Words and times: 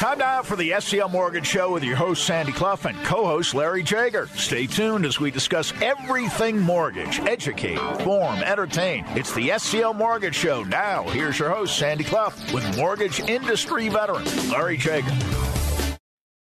Time 0.00 0.16
now 0.16 0.40
for 0.40 0.56
the 0.56 0.70
SCL 0.70 1.10
Mortgage 1.10 1.46
Show 1.46 1.74
with 1.74 1.84
your 1.84 1.94
host, 1.94 2.24
Sandy 2.24 2.52
Clough, 2.52 2.78
and 2.86 2.96
co 3.04 3.26
host, 3.26 3.54
Larry 3.54 3.82
Jager. 3.82 4.28
Stay 4.28 4.66
tuned 4.66 5.04
as 5.04 5.20
we 5.20 5.30
discuss 5.30 5.74
everything 5.82 6.58
mortgage, 6.58 7.20
educate, 7.20 7.76
inform, 7.76 8.36
entertain. 8.36 9.04
It's 9.08 9.34
the 9.34 9.50
SCL 9.50 9.94
Mortgage 9.94 10.34
Show. 10.34 10.62
Now, 10.62 11.02
here's 11.10 11.38
your 11.38 11.50
host, 11.50 11.76
Sandy 11.76 12.04
Clough, 12.04 12.32
with 12.54 12.78
mortgage 12.78 13.20
industry 13.20 13.90
veteran, 13.90 14.24
Larry 14.48 14.78
Jager. 14.78 15.49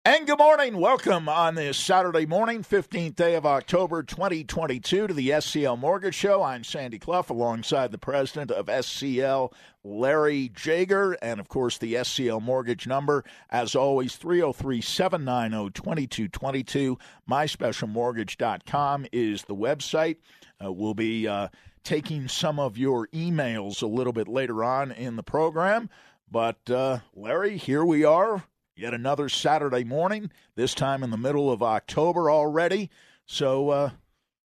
And 0.06 0.26
good 0.26 0.36
morning. 0.36 0.76
Welcome 0.76 1.30
on 1.30 1.54
this 1.54 1.78
Saturday 1.78 2.26
morning, 2.26 2.62
15th 2.62 3.16
day 3.16 3.36
of 3.36 3.46
October 3.46 4.02
2022, 4.02 5.06
to 5.06 5.14
the 5.14 5.30
SCL 5.30 5.78
Mortgage 5.78 6.14
Show. 6.14 6.42
I'm 6.42 6.62
Sandy 6.62 6.98
Clough 6.98 7.24
alongside 7.30 7.90
the 7.90 7.96
president 7.96 8.50
of 8.50 8.66
SCL, 8.66 9.54
Larry 9.82 10.50
Jager, 10.54 11.12
and 11.22 11.40
of 11.40 11.48
course 11.48 11.78
the 11.78 11.94
SCL 11.94 12.42
Mortgage 12.42 12.86
number, 12.86 13.24
as 13.48 13.74
always, 13.74 14.16
303 14.16 14.82
790 14.82 15.70
2222. 15.70 16.98
MySpecialMortgage.com 17.26 19.06
is 19.10 19.44
the 19.44 19.56
website. 19.56 20.18
Uh, 20.62 20.70
we'll 20.70 20.92
be 20.92 21.26
uh, 21.26 21.48
taking 21.82 22.28
some 22.28 22.60
of 22.60 22.76
your 22.76 23.08
emails 23.14 23.82
a 23.82 23.86
little 23.86 24.12
bit 24.12 24.28
later 24.28 24.62
on 24.62 24.92
in 24.92 25.16
the 25.16 25.22
program. 25.22 25.88
But, 26.30 26.68
uh, 26.68 26.98
Larry, 27.14 27.56
here 27.56 27.86
we 27.86 28.04
are 28.04 28.44
Yet 28.76 28.92
another 28.92 29.28
Saturday 29.28 29.84
morning, 29.84 30.30
this 30.56 30.74
time 30.74 31.02
in 31.02 31.10
the 31.10 31.16
middle 31.16 31.50
of 31.50 31.62
October 31.62 32.30
already. 32.30 32.90
So 33.24 33.70
uh, 33.70 33.90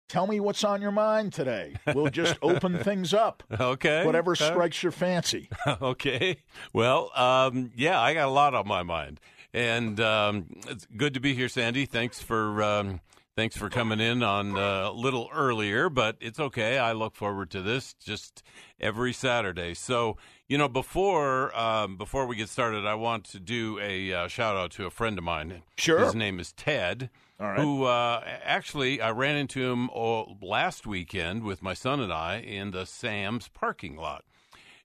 tell 0.09 0.27
me 0.27 0.41
what's 0.41 0.65
on 0.65 0.81
your 0.81 0.93
mind 0.93 1.33
today. 1.33 1.75
We'll 1.95 2.11
just 2.11 2.37
open 2.43 2.79
things 2.79 3.13
up. 3.13 3.43
Okay. 3.61 4.05
Whatever 4.07 4.35
strikes 4.35 4.83
your 4.83 4.93
fancy. 4.93 5.51
okay. 5.67 6.39
Well, 6.73 7.11
um, 7.15 7.71
yeah, 7.77 8.01
I 8.01 8.15
got 8.15 8.29
a 8.29 8.31
lot 8.31 8.55
on 8.55 8.67
my 8.67 8.83
mind. 8.83 9.21
And 9.53 10.01
um, 10.01 10.47
it's 10.69 10.87
good 10.97 11.15
to 11.15 11.21
be 11.21 11.35
here, 11.35 11.49
Sandy. 11.49 11.87
Thanks 11.87 12.21
for. 12.21 12.63
Um, 12.63 13.01
Thanks 13.37 13.57
for 13.57 13.69
coming 13.69 13.99
in 13.99 14.23
on 14.23 14.57
uh, 14.57 14.91
a 14.91 14.93
little 14.93 15.29
earlier, 15.35 15.89
but 15.89 16.17
it's 16.21 16.39
okay. 16.39 16.79
I 16.79 16.93
look 16.93 17.17
forward 17.17 17.51
to 17.51 17.63
this 17.63 17.93
just 17.95 18.45
every 18.79 19.13
Saturday. 19.13 19.75
So, 19.75 20.19
you 20.49 20.59
know, 20.59 20.69
before 20.69 21.57
um, 21.59 21.97
before 21.97 22.27
we 22.27 22.37
get 22.37 22.49
started, 22.49 22.87
I 22.87 22.95
want 22.95 23.25
to 23.27 23.41
do 23.41 23.79
a 23.81 24.13
uh, 24.13 24.29
shout 24.29 24.57
out 24.57 24.73
to 24.73 24.87
a 24.87 24.91
friend 24.91 25.17
of 25.17 25.25
mine. 25.25 25.63
Sure. 25.79 26.01
His 26.01 26.15
name 26.15 26.39
is 26.39 26.53
Ted. 26.53 27.11
Who 27.57 27.85
uh, 27.85 28.23
actually 28.45 29.01
I 29.01 29.11
ran 29.11 29.37
into 29.37 29.71
him 29.71 29.91
all, 29.91 30.39
last 30.41 30.87
weekend 30.87 31.43
with 31.43 31.63
my 31.63 31.75
son 31.75 32.01
and 32.01 32.13
I 32.13 32.37
in 32.37 32.71
the 32.71 32.87
Sam's 32.87 33.49
parking 33.49 33.97
lot, 33.97 34.25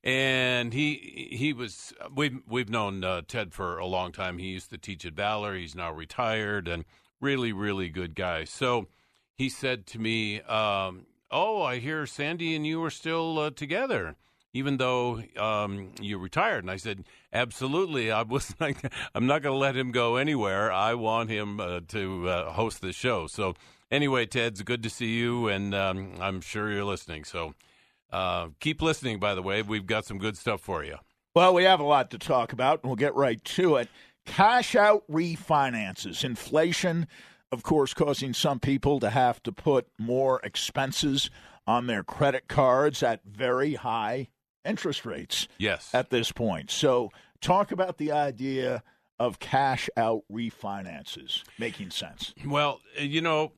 and 0.04 0.74
he 0.74 1.30
he 1.32 1.54
was 1.54 1.94
we've 2.14 2.40
we've 2.48 2.70
known 2.70 3.04
uh, 3.04 3.22
Ted 3.28 3.54
for 3.54 3.78
a 3.78 3.86
long 3.86 4.12
time. 4.12 4.40
He 4.40 4.48
used 4.48 4.72
to 4.72 4.78
teach 4.78 5.06
at 5.06 5.14
Valor. 5.14 5.56
He's 5.56 5.76
now 5.76 5.92
retired 5.92 6.68
and 6.68 6.86
really 7.22 7.54
really 7.54 7.90
good 7.90 8.16
guy. 8.16 8.46
So 8.46 8.88
he 9.36 9.48
said 9.48 9.86
to 9.88 10.00
me, 10.00 10.42
um, 10.42 11.06
"Oh, 11.30 11.62
I 11.62 11.78
hear 11.80 12.06
Sandy 12.06 12.56
and 12.56 12.66
you 12.66 12.84
are 12.84 12.90
still 12.90 13.38
uh, 13.40 13.52
together." 13.52 14.16
Even 14.54 14.78
though 14.78 15.22
um, 15.38 15.92
you 16.02 16.18
retired. 16.18 16.64
And 16.64 16.72
I 16.72 16.78
said, 16.78 17.06
absolutely. 17.32 18.12
I 18.12 18.24
was 18.24 18.54
I'm 18.60 19.28
not 19.28 19.42
going 19.42 19.54
to 19.54 19.60
let 19.60 19.76
him 19.76 19.92
go 19.92 20.16
anywhere. 20.16 20.72
I 20.72 20.94
want 20.96 21.30
him 21.30 21.60
uh, 21.60 21.82
to 21.90 22.30
uh, 22.30 22.52
host 22.52 22.82
the 22.82 22.92
show. 22.94 23.28
So 23.28 23.56
anyway, 23.92 24.26
Ted's 24.26 24.62
good 24.62 24.84
to 24.84 24.90
see 24.90 25.18
you, 25.18 25.48
and 25.48 25.74
um, 25.76 26.14
I'm 26.20 26.42
sure 26.42 26.72
you're 26.72 26.86
listening. 26.86 27.24
So 27.24 27.54
uh, 28.12 28.50
keep 28.60 28.82
listening. 28.82 29.20
By 29.20 29.36
the 29.36 29.42
way, 29.42 29.62
we've 29.62 29.88
got 29.88 30.06
some 30.06 30.18
good 30.18 30.38
stuff 30.38 30.62
for 30.62 30.84
you. 30.84 30.98
Well, 31.36 31.54
we 31.54 31.64
have 31.64 31.80
a 31.80 31.84
lot 31.84 32.10
to 32.12 32.18
talk 32.18 32.54
about, 32.54 32.82
and 32.82 32.90
we'll 32.90 32.96
get 32.96 33.16
right 33.16 33.44
to 33.44 33.76
it. 33.76 33.88
Cash 34.26 34.76
out 34.76 35.04
refinances, 35.10 36.24
inflation, 36.24 37.08
of 37.52 37.64
course, 37.64 37.94
causing 37.94 38.34
some 38.34 38.60
people 38.60 39.00
to 39.00 39.10
have 39.10 39.42
to 39.44 39.52
put 39.52 39.88
more 39.98 40.40
expenses 40.44 41.30
on 41.66 41.88
their 41.88 42.04
credit 42.04 42.48
cards 42.48 43.04
at 43.04 43.22
very 43.24 43.76
high 43.76 44.28
interest 44.66 45.06
rates 45.06 45.48
yes. 45.58 45.90
at 45.94 46.10
this 46.10 46.32
point. 46.32 46.72
So, 46.72 47.12
talk 47.42 47.72
about 47.72 47.98
the 47.98 48.12
idea 48.12 48.84
of 49.20 49.40
cash 49.40 49.90
out 49.98 50.24
refinances 50.32 51.44
making 51.58 51.92
sense. 51.92 52.34
Well, 52.46 52.80
you 52.98 53.22
know, 53.22 53.52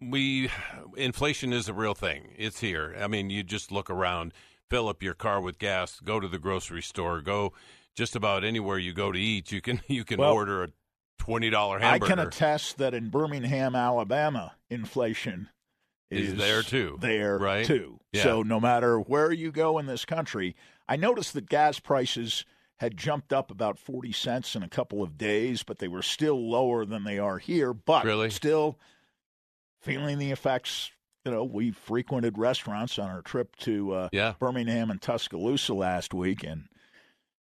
we 0.00 0.50
inflation 0.96 1.52
is 1.52 1.68
a 1.68 1.74
real 1.74 1.94
thing. 1.94 2.34
It's 2.36 2.60
here. 2.60 2.96
I 3.00 3.06
mean, 3.06 3.30
you 3.30 3.42
just 3.42 3.70
look 3.70 3.88
around, 3.88 4.34
fill 4.68 4.88
up 4.88 5.02
your 5.02 5.14
car 5.14 5.40
with 5.40 5.58
gas, 5.58 6.00
go 6.00 6.20
to 6.20 6.28
the 6.28 6.38
grocery 6.38 6.82
store, 6.82 7.20
go 7.20 7.52
just 7.94 8.14
about 8.14 8.44
anywhere 8.44 8.78
you 8.78 8.92
go 8.92 9.10
to 9.10 9.18
eat, 9.18 9.50
you 9.50 9.60
can 9.60 9.80
you 9.88 10.04
can 10.04 10.18
well, 10.18 10.32
order 10.32 10.64
a 10.64 10.68
twenty 11.18 11.50
dollar 11.50 11.78
hamburger. 11.78 12.12
I 12.12 12.16
can 12.16 12.26
attest 12.26 12.78
that 12.78 12.94
in 12.94 13.08
Birmingham, 13.08 13.74
Alabama, 13.74 14.54
inflation 14.68 15.48
is, 16.10 16.32
is 16.32 16.38
there 16.38 16.62
too. 16.62 16.98
There 17.00 17.38
right? 17.38 17.64
too. 17.64 18.00
Yeah. 18.12 18.22
So 18.22 18.42
no 18.42 18.60
matter 18.60 18.98
where 18.98 19.32
you 19.32 19.50
go 19.50 19.78
in 19.78 19.86
this 19.86 20.04
country, 20.04 20.54
I 20.88 20.96
noticed 20.96 21.34
that 21.34 21.48
gas 21.48 21.78
prices 21.80 22.44
had 22.78 22.96
jumped 22.96 23.32
up 23.32 23.50
about 23.50 23.78
40 23.78 24.12
cents 24.12 24.54
in 24.54 24.62
a 24.62 24.68
couple 24.68 25.02
of 25.02 25.16
days, 25.16 25.62
but 25.62 25.78
they 25.78 25.88
were 25.88 26.02
still 26.02 26.48
lower 26.48 26.84
than 26.84 27.04
they 27.04 27.18
are 27.18 27.38
here, 27.38 27.72
but 27.72 28.04
really? 28.04 28.30
still 28.30 28.78
feeling 29.80 30.18
the 30.18 30.30
effects. 30.30 30.90
You 31.24 31.32
know, 31.32 31.44
we 31.44 31.72
frequented 31.72 32.38
restaurants 32.38 32.98
on 32.98 33.10
our 33.10 33.22
trip 33.22 33.56
to 33.56 33.92
uh, 33.92 34.08
yeah. 34.12 34.34
Birmingham 34.38 34.90
and 34.90 35.02
Tuscaloosa 35.02 35.74
last 35.74 36.14
week, 36.14 36.44
and 36.44 36.68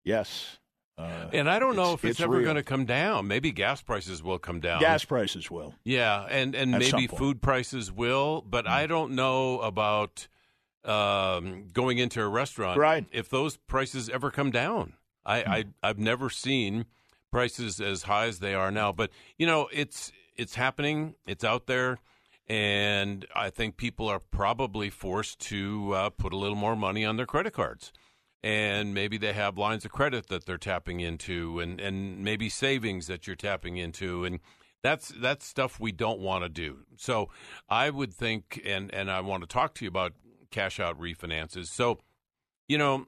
yes, 0.05 0.59
uh, 0.99 1.29
and 1.33 1.49
I 1.49 1.59
don't 1.59 1.75
know 1.75 1.95
if 1.95 2.05
it's, 2.05 2.19
it's 2.19 2.21
ever 2.21 2.43
going 2.43 2.57
to 2.57 2.63
come 2.63 2.85
down. 2.85 3.27
Maybe 3.27 3.51
gas 3.51 3.81
prices 3.81 4.23
will 4.23 4.39
come 4.39 4.61
down. 4.61 4.81
Gas 4.81 5.05
prices 5.05 5.51
will. 5.51 5.75
Yeah, 5.85 6.27
and 6.29 6.55
and 6.55 6.73
maybe 6.73 7.07
food 7.07 7.41
prices 7.41 7.91
will, 7.91 8.43
but 8.43 8.67
mm. 8.67 8.71
I 8.71 8.87
don't 8.87 9.13
know 9.13 9.61
about 9.61 10.29
um, 10.85 11.69
going 11.73 11.99
into 11.99 12.21
a 12.21 12.29
restaurant. 12.29 12.79
Right. 12.79 13.07
If 13.11 13.31
those 13.31 13.57
prices 13.57 14.09
ever 14.11 14.31
come 14.31 14.51
down, 14.51 14.95
I, 15.25 15.41
mm. 15.41 15.49
I 15.49 15.65
I've 15.83 15.99
never 15.99 16.29
seen 16.29 16.85
prices 17.31 17.81
as 17.81 18.03
high 18.03 18.27
as 18.27 18.41
they 18.41 18.55
are 18.55 18.71
now. 18.71 18.93
But 18.93 19.11
you 19.39 19.47
know, 19.47 19.69
it's 19.73 20.13
it's 20.37 20.55
happening. 20.55 21.15
It's 21.27 21.45
out 21.45 21.67
there. 21.67 21.99
And 22.49 23.25
I 23.35 23.51
think 23.51 23.77
people 23.77 24.09
are 24.09 24.19
probably 24.19 24.91
forced 24.91 25.39
to 25.41 25.93
uh, 25.95 26.11
put 26.11 26.33
a 26.33 26.37
little 26.37 26.57
more 26.57 26.77
money 26.77 27.05
on 27.05 27.17
their 27.17 27.25
credit 27.25 27.55
cards 27.55 27.93
and 28.43 28.93
maybe 28.93 29.19
they 29.19 29.33
have 29.33 29.57
lines 29.57 29.85
of 29.85 29.93
credit 29.93 30.27
that 30.29 30.47
they're 30.47 30.59
tapping 30.59 31.01
into 31.01 31.61
and, 31.61 31.81
and 31.81 32.25
maybe 32.25 32.49
savings 32.49 33.07
that 33.07 33.27
you're 33.27 33.37
tapping 33.37 33.77
into 33.77 34.25
and 34.25 34.41
that's 34.83 35.09
that's 35.21 35.47
stuff 35.47 35.79
we 35.79 35.93
don't 35.93 36.19
want 36.19 36.45
to 36.45 36.49
do. 36.49 36.79
So 36.97 37.29
i 37.69 37.89
would 37.91 38.13
think 38.13 38.61
and 38.65 38.93
and 38.93 39.11
i 39.11 39.21
want 39.21 39.43
to 39.43 39.47
talk 39.47 39.75
to 39.75 39.85
you 39.85 39.89
about 39.89 40.13
cash 40.51 40.81
out 40.81 41.01
refinances. 41.01 41.67
So 41.67 41.99
you 42.69 42.79
know 42.79 43.07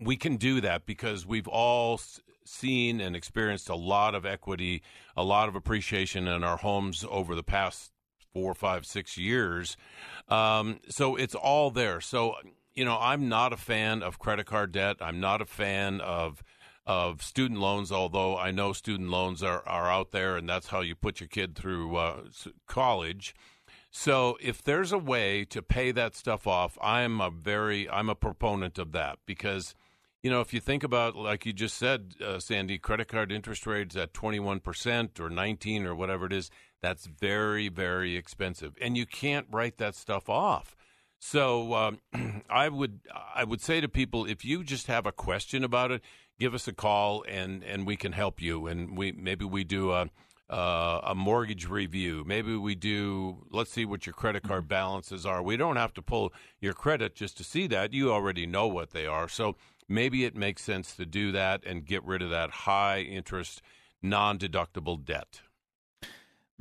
we 0.00 0.16
can 0.16 0.36
do 0.36 0.60
that 0.60 0.86
because 0.86 1.26
we've 1.26 1.48
all 1.48 2.00
seen 2.44 3.00
and 3.00 3.14
experienced 3.14 3.68
a 3.68 3.76
lot 3.76 4.14
of 4.14 4.26
equity 4.26 4.82
a 5.16 5.22
lot 5.22 5.48
of 5.48 5.54
appreciation 5.54 6.26
in 6.26 6.42
our 6.42 6.56
homes 6.56 7.04
over 7.08 7.34
the 7.34 7.42
past 7.42 7.92
four 8.32 8.54
five 8.54 8.86
six 8.86 9.18
years. 9.18 9.76
Um, 10.28 10.80
so 10.88 11.16
it's 11.16 11.34
all 11.34 11.70
there. 11.70 12.00
So 12.00 12.36
you 12.74 12.84
know, 12.84 12.98
I'm 13.00 13.28
not 13.28 13.52
a 13.52 13.56
fan 13.56 14.02
of 14.02 14.18
credit 14.18 14.46
card 14.46 14.72
debt. 14.72 14.96
I'm 15.00 15.20
not 15.20 15.40
a 15.40 15.46
fan 15.46 16.00
of 16.00 16.42
of 16.84 17.22
student 17.22 17.60
loans, 17.60 17.92
although 17.92 18.36
I 18.36 18.50
know 18.50 18.72
student 18.72 19.08
loans 19.08 19.42
are, 19.42 19.62
are 19.68 19.88
out 19.88 20.10
there, 20.10 20.36
and 20.36 20.48
that's 20.48 20.68
how 20.68 20.80
you 20.80 20.96
put 20.96 21.20
your 21.20 21.28
kid 21.28 21.54
through 21.54 21.96
uh, 21.96 22.22
college. 22.66 23.36
So 23.90 24.36
if 24.40 24.62
there's 24.62 24.90
a 24.90 24.98
way 24.98 25.44
to 25.46 25.62
pay 25.62 25.92
that 25.92 26.16
stuff 26.16 26.46
off, 26.46 26.78
I'm 26.82 27.20
a 27.20 27.30
very 27.30 27.88
I'm 27.90 28.08
a 28.08 28.14
proponent 28.14 28.78
of 28.78 28.92
that 28.92 29.18
because 29.26 29.74
you 30.22 30.30
know 30.30 30.40
if 30.40 30.54
you 30.54 30.60
think 30.60 30.82
about 30.82 31.14
like 31.14 31.44
you 31.44 31.52
just 31.52 31.76
said, 31.76 32.14
uh, 32.24 32.38
Sandy, 32.38 32.78
credit 32.78 33.08
card 33.08 33.30
interest 33.30 33.66
rates 33.66 33.94
at 33.94 34.14
21 34.14 34.60
percent 34.60 35.20
or 35.20 35.28
19 35.28 35.86
or 35.86 35.94
whatever 35.94 36.26
it 36.26 36.32
is, 36.32 36.50
that's 36.80 37.06
very 37.06 37.68
very 37.68 38.16
expensive, 38.16 38.76
and 38.80 38.96
you 38.96 39.06
can't 39.06 39.46
write 39.50 39.76
that 39.76 39.94
stuff 39.94 40.28
off. 40.28 40.74
So 41.24 41.74
um, 41.74 42.00
I 42.50 42.68
would 42.68 42.98
I 43.32 43.44
would 43.44 43.60
say 43.60 43.80
to 43.80 43.88
people, 43.88 44.26
if 44.26 44.44
you 44.44 44.64
just 44.64 44.88
have 44.88 45.06
a 45.06 45.12
question 45.12 45.62
about 45.62 45.92
it, 45.92 46.02
give 46.40 46.52
us 46.52 46.66
a 46.66 46.72
call 46.72 47.24
and 47.28 47.62
and 47.62 47.86
we 47.86 47.96
can 47.96 48.10
help 48.10 48.42
you. 48.42 48.66
And 48.66 48.98
we 48.98 49.12
maybe 49.12 49.44
we 49.44 49.62
do 49.62 49.92
a 49.92 50.10
uh, 50.50 51.00
a 51.04 51.14
mortgage 51.14 51.68
review. 51.68 52.24
Maybe 52.26 52.56
we 52.56 52.74
do. 52.74 53.46
Let's 53.50 53.70
see 53.70 53.84
what 53.84 54.04
your 54.04 54.14
credit 54.14 54.42
card 54.42 54.66
balances 54.66 55.24
are. 55.24 55.40
We 55.40 55.56
don't 55.56 55.76
have 55.76 55.94
to 55.94 56.02
pull 56.02 56.32
your 56.60 56.72
credit 56.72 57.14
just 57.14 57.36
to 57.36 57.44
see 57.44 57.68
that. 57.68 57.92
You 57.92 58.12
already 58.12 58.44
know 58.44 58.66
what 58.66 58.90
they 58.90 59.06
are. 59.06 59.28
So 59.28 59.54
maybe 59.88 60.24
it 60.24 60.34
makes 60.34 60.62
sense 60.62 60.96
to 60.96 61.06
do 61.06 61.30
that 61.30 61.64
and 61.64 61.86
get 61.86 62.04
rid 62.04 62.22
of 62.22 62.30
that 62.30 62.50
high 62.50 62.98
interest, 62.98 63.62
non 64.02 64.40
deductible 64.40 65.02
debt. 65.02 65.42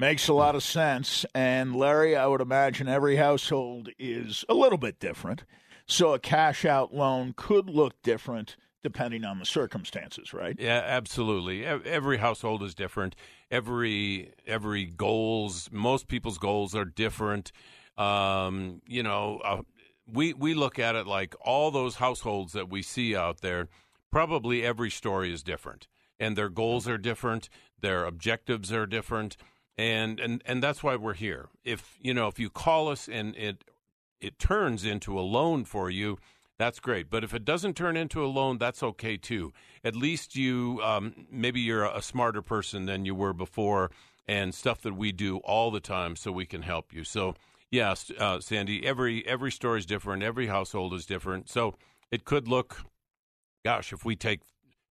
Makes 0.02 0.30
a 0.30 0.34
lot 0.34 0.56
of 0.56 0.64
sense. 0.64 1.28
And 1.36 1.76
Larry, 1.76 2.16
I 2.16 2.26
would 2.26 2.42
imagine 2.42 2.88
every 2.88 3.18
household 3.18 3.90
is 4.00 4.44
a 4.50 4.56
little 4.56 4.80
bit 4.80 5.00
different. 5.00 5.44
So 5.86 6.16
a 6.16 6.20
cash 6.20 6.66
out 6.66 6.92
loan 6.92 7.36
could 7.38 7.70
look 7.70 8.02
different 8.02 8.56
depending 8.82 9.24
on 9.24 9.38
the 9.38 9.46
circumstances, 9.46 10.34
right? 10.34 10.56
Yeah, 10.58 10.82
absolutely. 10.84 11.68
Every 11.68 12.18
household 12.18 12.64
is 12.64 12.74
different. 12.74 13.16
Every 13.52 14.34
every 14.48 14.86
goals, 14.86 15.70
most 15.72 16.08
people's 16.08 16.40
goals 16.40 16.74
are 16.74 16.86
different. 16.86 17.52
Um, 17.96 18.82
you 18.88 19.04
know, 19.04 19.40
uh, 19.44 19.62
we 20.12 20.34
we 20.34 20.56
look 20.56 20.80
at 20.80 20.96
it 20.96 21.06
like 21.06 21.36
all 21.42 21.70
those 21.70 21.98
households 21.98 22.54
that 22.54 22.72
we 22.72 22.82
see 22.82 23.16
out 23.16 23.42
there. 23.42 23.68
Probably 24.12 24.66
every 24.66 24.90
story 24.90 25.32
is 25.32 25.44
different, 25.44 25.88
and 26.20 26.36
their 26.36 26.50
goals 26.50 26.88
are 26.88 26.98
different. 26.98 27.50
Their 27.80 28.06
objectives 28.06 28.72
are 28.72 28.88
different, 28.88 29.38
and 29.82 30.20
and 30.20 30.42
and 30.46 30.62
that's 30.62 30.84
why 30.84 30.96
we're 30.96 31.14
here. 31.14 31.50
If 31.64 31.98
you 32.02 32.14
know, 32.14 32.28
if 32.28 32.40
you 32.40 32.50
call 32.50 32.88
us 32.88 33.10
and 33.10 33.36
it 33.36 33.64
it 34.20 34.38
turns 34.38 34.86
into 34.86 35.20
a 35.20 35.22
loan 35.22 35.66
for 35.66 35.90
you 35.90 36.18
that's 36.62 36.80
great. 36.80 37.10
But 37.10 37.24
if 37.24 37.34
it 37.34 37.44
doesn't 37.44 37.76
turn 37.76 37.98
into 37.98 38.24
a 38.24 38.28
loan, 38.28 38.60
that's 38.60 38.84
okay 38.84 39.18
too. 39.18 39.52
At 39.84 39.96
least 39.96 40.36
you, 40.36 40.80
um, 40.84 41.26
maybe 41.32 41.60
you're 41.60 41.86
a 41.86 42.04
smarter 42.04 42.44
person 42.44 42.86
than 42.86 43.04
you 43.04 43.16
were 43.16 43.34
before, 43.34 43.90
and 44.28 44.54
stuff 44.54 44.80
that 44.82 44.96
we 44.96 45.12
do 45.12 45.38
all 45.38 45.72
the 45.72 45.80
time, 45.80 46.16
so 46.16 46.32
we 46.32 46.46
can 46.46 46.62
help 46.62 46.94
you. 46.94 47.04
So, 47.04 47.34
yes, 47.72 48.12
uh, 48.16 48.42
Sandy, 48.42 48.86
every 48.86 49.26
every 49.26 49.52
story 49.52 49.80
is 49.80 49.88
different. 49.88 50.22
Every 50.22 50.46
household 50.46 50.94
is 50.94 51.08
different. 51.08 51.50
So 51.50 51.74
it 52.12 52.26
could 52.26 52.48
look, 52.48 52.84
gosh, 53.66 53.92
if 53.92 54.06
we 54.06 54.16
take 54.16 54.42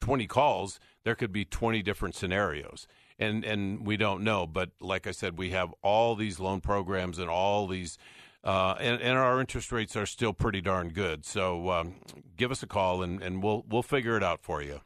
20 0.02 0.26
calls, 0.26 0.78
there 1.04 1.14
could 1.14 1.32
be 1.32 1.44
20 1.44 1.82
different 1.82 2.14
scenarios. 2.14 2.86
And 3.18 3.44
and 3.44 3.86
we 3.86 3.96
don't 3.96 4.24
know, 4.24 4.44
but 4.46 4.70
like 4.80 5.06
I 5.06 5.12
said, 5.12 5.38
we 5.38 5.50
have 5.50 5.72
all 5.82 6.16
these 6.16 6.40
loan 6.40 6.60
programs 6.60 7.18
and 7.20 7.30
all 7.30 7.68
these 7.68 7.96
uh, 8.42 8.74
and, 8.78 9.00
and, 9.00 9.16
our 9.16 9.40
interest 9.40 9.72
rates 9.72 9.96
are 9.96 10.04
still 10.04 10.34
pretty 10.34 10.60
darn 10.60 10.90
good. 10.90 11.24
So 11.24 11.70
um, 11.70 11.94
give 12.36 12.50
us 12.50 12.62
a 12.62 12.66
call 12.66 13.02
and, 13.02 13.22
and 13.22 13.42
we'll 13.42 13.64
we'll 13.68 13.82
figure 13.82 14.16
it 14.16 14.22
out 14.22 14.42
for 14.42 14.60
you. 14.60 14.80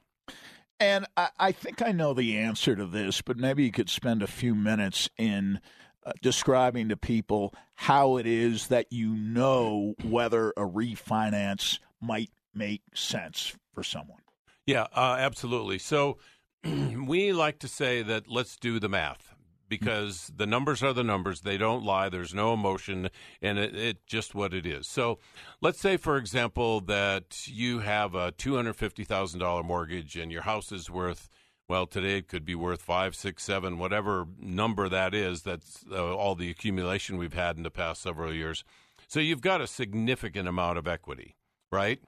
And 0.79 1.06
I, 1.17 1.31
I, 1.38 1.53
think 1.53 1.82
I 1.82 1.91
know 1.91 2.15
the 2.15 2.37
answer 2.37 2.76
to 2.76 2.87
this, 2.87 3.21
but 3.21 3.37
maybe 3.37 3.64
you 3.64 3.73
could 3.73 3.91
spend 3.91 4.23
a 4.23 4.29
few 4.29 4.55
minutes 4.55 5.11
in 5.19 5.61
uh, 6.06 6.12
describing 6.23 6.91
to 6.91 6.97
people 6.97 7.53
how 7.75 8.17
it 8.17 8.26
is 8.26 8.69
that 8.69 8.93
you 8.93 9.12
know 9.12 9.94
whether 10.05 10.50
a 10.50 10.62
refinance 10.62 11.81
might 12.00 12.31
make 12.55 12.82
sense 12.94 13.56
for 13.75 13.82
someone. 13.82 14.21
Yeah, 14.69 14.87
uh, 14.94 15.17
absolutely. 15.19 15.79
So 15.79 16.19
we 16.62 17.32
like 17.32 17.59
to 17.61 17.69
say 17.69 18.03
that 18.03 18.29
let's 18.29 18.55
do 18.59 18.79
the 18.79 18.88
math 18.91 19.35
because 19.67 20.31
the 20.37 20.47
numbers 20.47 20.82
are 20.82 20.93
the 20.93 21.03
numbers. 21.03 21.41
They 21.41 21.56
don't 21.56 21.85
lie. 21.85 22.11
There's 22.11 22.35
no 22.35 22.53
emotion, 22.53 23.09
and 23.41 23.59
it, 23.59 23.75
it, 23.75 24.06
just 24.06 24.35
what 24.35 24.53
it 24.53 24.67
is. 24.67 24.87
So, 24.87 25.20
let's 25.62 25.81
say, 25.81 25.97
for 25.97 26.19
example, 26.19 26.82
that 26.82 27.49
you 27.49 27.79
have 27.79 28.15
a 28.15 28.32
two 28.32 28.56
hundred 28.56 28.75
fifty 28.75 29.05
thousand 29.05 29.41
dollar 29.41 29.62
mortgage, 29.62 30.17
and 30.17 30.31
your 30.31 30.43
house 30.43 30.71
is 30.71 30.91
worth 30.91 31.31
well 31.67 31.87
today 31.87 32.19
it 32.19 32.29
could 32.29 32.44
be 32.44 32.55
worth 32.55 32.82
five, 32.82 33.17
six, 33.17 33.44
seven, 33.44 33.79
whatever 33.79 34.26
number 34.38 34.87
that 34.91 35.14
is. 35.14 35.44
That's 35.44 35.82
uh, 35.91 36.14
all 36.14 36.35
the 36.35 36.50
accumulation 36.50 37.17
we've 37.17 37.32
had 37.32 37.56
in 37.56 37.62
the 37.62 37.71
past 37.71 38.03
several 38.03 38.35
years. 38.35 38.64
So 39.06 39.19
you've 39.19 39.41
got 39.41 39.62
a 39.62 39.67
significant 39.67 40.47
amount 40.47 40.76
of 40.76 40.87
equity, 40.87 41.37
right? 41.73 42.00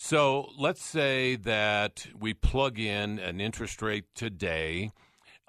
So 0.00 0.50
let's 0.56 0.82
say 0.84 1.34
that 1.34 2.06
we 2.18 2.32
plug 2.32 2.78
in 2.78 3.18
an 3.18 3.40
interest 3.40 3.82
rate 3.82 4.04
today 4.14 4.92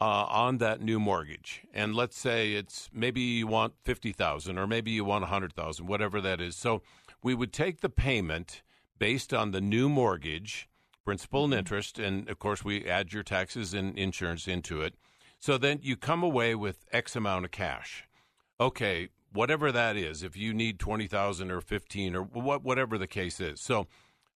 uh, 0.02 0.26
on 0.28 0.58
that 0.58 0.82
new 0.82 1.00
mortgage, 1.00 1.62
and 1.72 1.94
let's 1.94 2.18
say 2.18 2.54
it's 2.54 2.90
maybe 2.92 3.22
you 3.22 3.46
want 3.46 3.74
fifty 3.84 4.12
thousand, 4.12 4.58
or 4.58 4.66
maybe 4.66 4.90
you 4.90 5.06
want 5.06 5.24
a 5.24 5.28
hundred 5.28 5.54
thousand, 5.54 5.86
whatever 5.86 6.20
that 6.22 6.42
is. 6.42 6.56
So 6.56 6.82
we 7.22 7.36
would 7.36 7.54
take 7.54 7.82
the 7.82 7.90
payment 7.90 8.64
based 8.98 9.36
on 9.36 9.52
the 9.52 9.62
new 9.62 9.88
mortgage, 9.88 10.68
principal 11.06 11.44
and 11.44 11.54
mm-hmm. 11.54 11.60
interest, 11.60 12.00
and 12.00 12.28
of 12.28 12.40
course 12.40 12.64
we 12.66 12.86
add 12.86 13.14
your 13.14 13.24
taxes 13.24 13.76
and 13.76 13.96
insurance 14.00 14.48
into 14.48 14.82
it. 14.82 14.96
So 15.38 15.60
then 15.60 15.80
you 15.84 15.96
come 15.96 16.24
away 16.24 16.56
with 16.56 16.86
X 16.92 17.16
amount 17.16 17.46
of 17.46 17.52
cash. 17.52 18.06
Okay, 18.60 19.10
whatever 19.32 19.72
that 19.72 19.96
is, 19.96 20.24
if 20.24 20.36
you 20.36 20.56
need 20.56 20.80
twenty 20.80 21.06
thousand 21.06 21.52
or 21.52 21.62
fifteen 21.62 22.16
or 22.16 22.24
what, 22.24 22.64
whatever 22.64 22.98
the 22.98 23.06
case 23.06 23.40
is. 23.40 23.62
So 23.62 23.86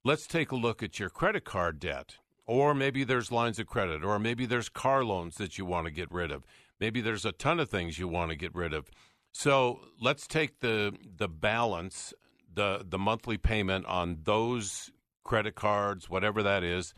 let's 0.04 0.28
take 0.28 0.52
a 0.52 0.56
look 0.56 0.84
at 0.84 1.00
your 1.00 1.10
credit 1.10 1.46
card 1.46 1.80
debt 1.80 2.18
or 2.46 2.74
maybe 2.74 3.04
there's 3.04 3.32
lines 3.32 3.60
of 3.60 3.68
credit, 3.68 4.04
or 4.04 4.20
maybe 4.20 4.46
there's 4.46 4.70
car 4.70 5.04
loans 5.04 5.36
that 5.36 5.58
you 5.58 5.66
want 5.66 5.86
to 5.86 5.92
get 5.92 6.12
rid 6.12 6.32
of. 6.32 6.44
Maybe 6.80 7.02
there's 7.02 7.26
a 7.26 7.32
ton 7.32 7.60
of 7.60 7.70
things 7.70 7.98
you 7.98 8.08
want 8.08 8.32
to 8.32 8.36
get 8.36 8.54
rid 8.54 8.74
of. 8.74 8.90
So 9.32 9.80
let's 10.00 10.28
take 10.28 10.60
the 10.60 10.94
the 11.18 11.28
balance, 11.30 12.14
the 12.54 12.86
the 12.88 13.00
monthly 13.00 13.38
payment 13.38 13.86
on 13.86 14.20
those 14.24 14.92
credit 15.24 15.56
cards, 15.56 16.10
whatever 16.10 16.44
that 16.44 16.64
is, 16.64 16.94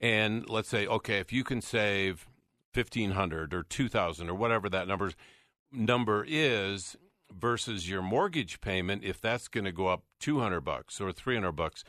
and 0.00 0.48
let's 0.48 0.68
say, 0.68 0.86
okay, 0.86 1.18
if 1.18 1.32
you 1.32 1.44
can 1.44 1.60
save 1.60 2.28
fifteen 2.72 3.12
hundred 3.12 3.52
or 3.52 3.64
two 3.64 3.88
thousand 3.88 4.30
or 4.30 4.34
whatever 4.34 4.68
that 4.68 4.86
number 4.86 5.12
number 5.72 6.24
is 6.26 6.96
versus 7.32 7.90
your 7.90 8.00
mortgage 8.00 8.60
payment, 8.60 9.02
if 9.02 9.20
that's 9.20 9.48
going 9.48 9.64
to 9.64 9.72
go 9.72 9.88
up 9.88 10.04
two 10.20 10.38
hundred 10.38 10.60
bucks 10.60 11.00
or 11.00 11.12
three 11.12 11.34
hundred 11.34 11.52
bucks, 11.52 11.84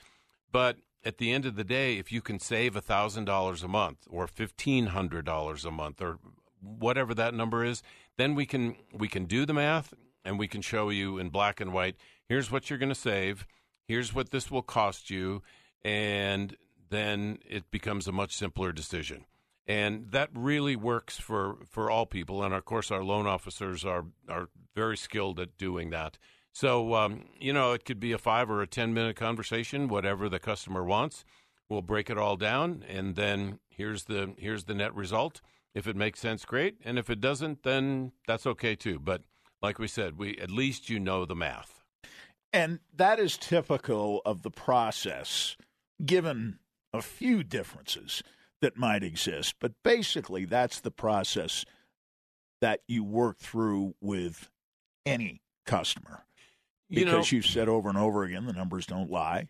but 0.55 0.77
at 1.03 1.17
the 1.17 1.33
end 1.33 1.45
of 1.45 1.57
the 1.57 1.65
day, 1.65 1.97
if 1.97 2.13
you 2.13 2.21
can 2.21 2.39
save 2.39 2.75
$1,000 2.75 3.61
a 3.61 3.67
month 3.67 4.07
or 4.09 4.25
$1,500 4.25 5.65
a 5.65 5.71
month 5.71 6.01
or 6.01 6.17
whatever 6.61 7.13
that 7.13 7.33
number 7.33 7.65
is, 7.65 7.83
then 8.17 8.35
we 8.35 8.45
can 8.45 8.77
we 8.93 9.09
can 9.09 9.25
do 9.25 9.45
the 9.45 9.53
math 9.53 9.93
and 10.23 10.39
we 10.39 10.47
can 10.47 10.61
show 10.61 10.87
you 10.87 11.17
in 11.17 11.27
black 11.27 11.59
and 11.59 11.73
white, 11.73 11.97
here's 12.29 12.49
what 12.51 12.69
you're 12.69 12.79
going 12.79 12.87
to 12.87 12.95
save, 12.95 13.45
here's 13.85 14.13
what 14.13 14.31
this 14.31 14.49
will 14.49 14.61
cost 14.61 15.09
you, 15.09 15.43
and 15.83 16.55
then 16.89 17.37
it 17.45 17.69
becomes 17.69 18.07
a 18.07 18.13
much 18.13 18.33
simpler 18.33 18.71
decision. 18.71 19.25
And 19.67 20.11
that 20.11 20.29
really 20.33 20.77
works 20.77 21.17
for, 21.17 21.57
for 21.69 21.91
all 21.91 22.05
people. 22.05 22.43
And 22.43 22.53
of 22.53 22.63
course, 22.63 22.91
our 22.91 23.03
loan 23.03 23.27
officers 23.27 23.83
are, 23.83 24.05
are 24.29 24.47
very 24.73 24.95
skilled 24.95 25.37
at 25.37 25.57
doing 25.57 25.89
that. 25.89 26.17
So, 26.55 26.93
um, 26.93 27.25
you 27.37 27.51
know, 27.51 27.73
it 27.73 27.83
could 27.83 27.99
be 27.99 28.13
a 28.13 28.17
five 28.17 28.49
or 28.49 28.61
a 28.61 28.67
10 28.67 28.93
minute 28.93 29.17
conversation, 29.17 29.89
whatever 29.89 30.29
the 30.29 30.39
customer 30.39 30.85
wants. 30.85 31.25
We'll 31.67 31.81
break 31.81 32.09
it 32.09 32.17
all 32.17 32.37
down, 32.37 32.85
and 32.87 33.17
then 33.17 33.59
here's 33.67 34.05
the 34.05 34.33
here's 34.37 34.63
the 34.63 34.73
net 34.73 34.95
result. 34.95 35.41
If 35.73 35.85
it 35.85 35.97
makes 35.97 36.21
sense, 36.21 36.45
great, 36.45 36.77
and 36.85 36.97
if 36.97 37.09
it 37.09 37.19
doesn't, 37.19 37.63
then 37.63 38.13
that's 38.25 38.47
okay 38.47 38.73
too. 38.73 38.99
But 38.99 39.23
like 39.61 39.79
we 39.79 39.89
said, 39.89 40.17
we 40.17 40.37
at 40.37 40.49
least 40.49 40.89
you 40.89 40.97
know 40.97 41.25
the 41.25 41.35
math. 41.35 41.81
And 42.53 42.79
that 42.95 43.19
is 43.19 43.37
typical 43.37 44.21
of 44.25 44.43
the 44.43 44.51
process, 44.51 45.57
given 46.05 46.59
a 46.93 47.01
few 47.01 47.43
differences 47.43 48.23
that 48.61 48.77
might 48.77 49.03
exist. 49.03 49.55
But 49.59 49.73
basically, 49.83 50.45
that's 50.45 50.79
the 50.79 50.91
process 50.91 51.65
that 52.61 52.79
you 52.87 53.03
work 53.03 53.39
through 53.39 53.95
with 53.99 54.49
any 55.05 55.41
customer 55.65 56.25
because 56.89 57.31
you 57.31 57.39
have 57.39 57.49
said 57.49 57.69
over 57.69 57.89
and 57.89 57.97
over 57.97 58.23
again 58.23 58.45
the 58.45 58.53
numbers 58.53 58.85
don't 58.85 59.09
lie, 59.09 59.47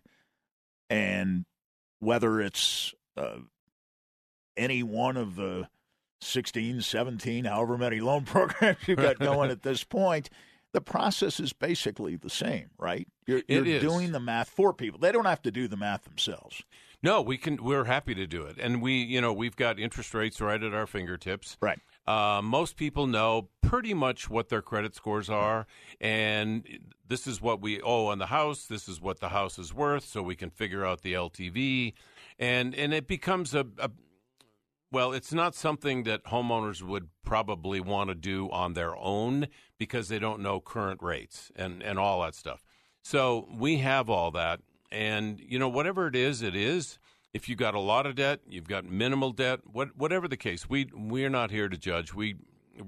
and 0.90 1.46
whether 2.00 2.40
it's 2.42 2.94
uh, 3.18 3.38
any 4.58 4.84
one 4.84 5.18
of 5.18 5.36
the 5.36 5.68
16, 6.22 6.82
17, 6.82 7.46
however 7.46 7.78
many 7.78 8.00
loan 8.00 8.24
programs 8.26 8.78
you've 8.88 9.00
got 9.00 9.20
going 9.20 9.52
at 9.52 9.64
this 9.64 9.84
point, 9.84 10.30
the 10.74 10.82
process 10.82 11.40
is 11.40 11.54
basically 11.54 12.16
the 12.18 12.30
same, 12.30 12.70
right? 12.78 13.08
You're, 13.26 13.42
you're 13.48 13.80
doing 13.80 14.12
the 14.12 14.20
math 14.20 14.50
for 14.50 14.74
people. 14.74 15.00
They 15.00 15.12
don't 15.12 15.26
have 15.26 15.42
to 15.44 15.52
do 15.52 15.68
the 15.68 15.78
math 15.78 16.04
themselves. 16.04 16.64
No, 17.02 17.22
we 17.22 17.38
can. 17.38 17.64
We're 17.64 17.84
happy 17.86 18.16
to 18.16 18.26
do 18.26 18.44
it, 18.44 18.58
and 18.60 18.82
we, 18.82 18.94
you 18.94 19.22
know, 19.22 19.32
we've 19.32 19.56
got 19.56 19.80
interest 19.80 20.14
rates 20.14 20.42
right 20.42 20.62
at 20.62 20.74
our 20.74 20.88
fingertips. 20.88 21.56
Right. 21.62 21.80
Uh, 22.08 22.40
most 22.44 22.78
people 22.78 23.08
know 23.08 23.50
pretty 23.62 23.94
much 23.94 24.30
what 24.30 24.50
their 24.50 24.62
credit 24.62 24.94
scores 24.94 25.30
are, 25.30 25.66
and 26.00 26.64
this 27.08 27.26
is 27.26 27.42
what 27.42 27.62
we 27.62 27.82
owe 27.82 28.08
on 28.08 28.20
the 28.20 28.28
house. 28.28 28.68
This 28.68 28.88
is 28.88 29.02
what 29.02 29.20
the 29.20 29.30
house 29.30 29.58
is 29.58 29.74
worth, 29.74 30.06
so 30.06 30.22
we 30.22 30.36
can 30.36 30.52
figure 30.52 30.86
out 30.86 31.02
the 31.02 31.14
LTV, 31.14 31.94
and 32.38 32.76
and 32.76 32.94
it 32.94 33.08
becomes 33.08 33.56
a, 33.56 33.66
a 33.80 33.90
well, 34.92 35.14
it's 35.14 35.34
not 35.34 35.56
something 35.56 36.04
that 36.04 36.24
homeowners 36.26 36.84
would 36.84 37.10
probably 37.24 37.80
want 37.82 38.10
to 38.10 38.16
do 38.16 38.50
on 38.52 38.74
their 38.74 38.96
own 38.96 39.48
because 39.80 40.08
they 40.08 40.20
don't 40.20 40.42
know 40.42 40.60
current 40.60 41.02
rates 41.02 41.52
and 41.56 41.82
and 41.82 41.98
all 41.98 42.22
that 42.22 42.36
stuff. 42.36 42.64
So 43.02 43.48
we 43.52 43.78
have 43.78 44.12
all 44.12 44.30
that, 44.32 44.62
and 44.92 45.40
you 45.40 45.58
know 45.58 45.70
whatever 45.70 46.08
it 46.08 46.16
is, 46.16 46.44
it 46.44 46.56
is 46.56 47.00
if 47.36 47.50
you've 47.50 47.60
got 47.60 47.76
a 47.76 47.80
lot 47.82 48.06
of 48.06 48.16
debt, 48.16 48.40
you've 48.48 48.70
got 48.70 48.86
minimal 48.86 49.32
debt, 49.32 49.60
what, 49.66 49.90
whatever 49.98 50.26
the 50.26 50.38
case, 50.38 50.70
we 50.70 50.88
we're 50.94 51.30
not 51.30 51.52
here 51.52 51.68
to 51.68 51.78
judge. 51.78 52.14
We, 52.14 52.36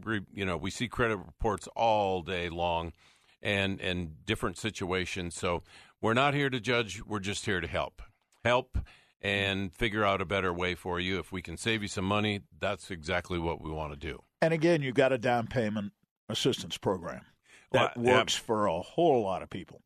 we 0.06 0.22
you 0.34 0.46
know 0.46 0.56
we 0.56 0.72
see 0.72 0.88
credit 0.88 1.18
reports 1.18 1.68
all 1.76 2.22
day 2.22 2.48
long, 2.48 2.94
and 3.42 3.82
and 3.82 4.26
different 4.26 4.58
situations. 4.58 5.36
So 5.36 5.64
we're 6.02 6.14
not 6.14 6.34
here 6.34 6.50
to 6.50 6.62
judge. 6.62 7.04
We're 7.06 7.20
just 7.20 7.46
here 7.46 7.60
to 7.60 7.68
help, 7.68 8.02
help, 8.46 8.78
and 9.22 9.74
figure 9.74 10.06
out 10.06 10.22
a 10.22 10.26
better 10.26 10.54
way 10.54 10.76
for 10.76 10.98
you. 10.98 11.20
If 11.20 11.34
we 11.34 11.42
can 11.42 11.58
save 11.58 11.82
you 11.82 11.90
some 11.90 12.06
money, 12.06 12.40
that's 12.58 12.90
exactly 12.90 13.40
what 13.40 13.62
we 13.62 13.70
want 13.70 13.92
to 13.92 14.00
do. 14.00 14.24
And 14.42 14.54
again, 14.54 14.82
you've 14.82 14.96
got 14.96 15.12
a 15.12 15.18
down 15.18 15.48
payment 15.48 15.92
assistance 16.30 16.78
program 16.78 17.26
that 17.74 17.98
well, 17.98 18.16
works 18.16 18.36
yeah. 18.36 18.46
for 18.46 18.68
a 18.68 18.80
whole 18.80 19.24
lot 19.24 19.42
of 19.42 19.50
people. 19.50 19.82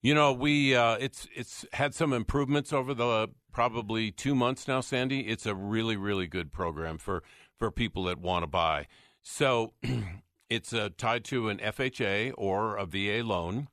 You 0.00 0.14
know, 0.14 0.32
we 0.32 0.74
uh, 0.74 0.96
it's 0.98 1.28
it's 1.34 1.66
had 1.74 1.94
some 1.94 2.14
improvements 2.14 2.72
over 2.72 2.94
the 2.94 3.28
probably 3.52 4.10
two 4.10 4.34
months 4.34 4.68
now, 4.68 4.80
Sandy. 4.80 5.20
It's 5.28 5.46
a 5.46 5.54
really, 5.54 5.96
really 5.96 6.26
good 6.26 6.52
program 6.52 6.98
for, 6.98 7.22
for 7.58 7.70
people 7.70 8.04
that 8.04 8.18
want 8.18 8.42
to 8.42 8.46
buy. 8.46 8.86
So 9.22 9.72
it's 10.50 10.72
uh, 10.72 10.90
tied 10.96 11.24
to 11.26 11.48
an 11.48 11.58
FHA 11.58 12.32
or 12.36 12.76
a 12.76 12.86
VA 12.86 13.22
loan. 13.26 13.68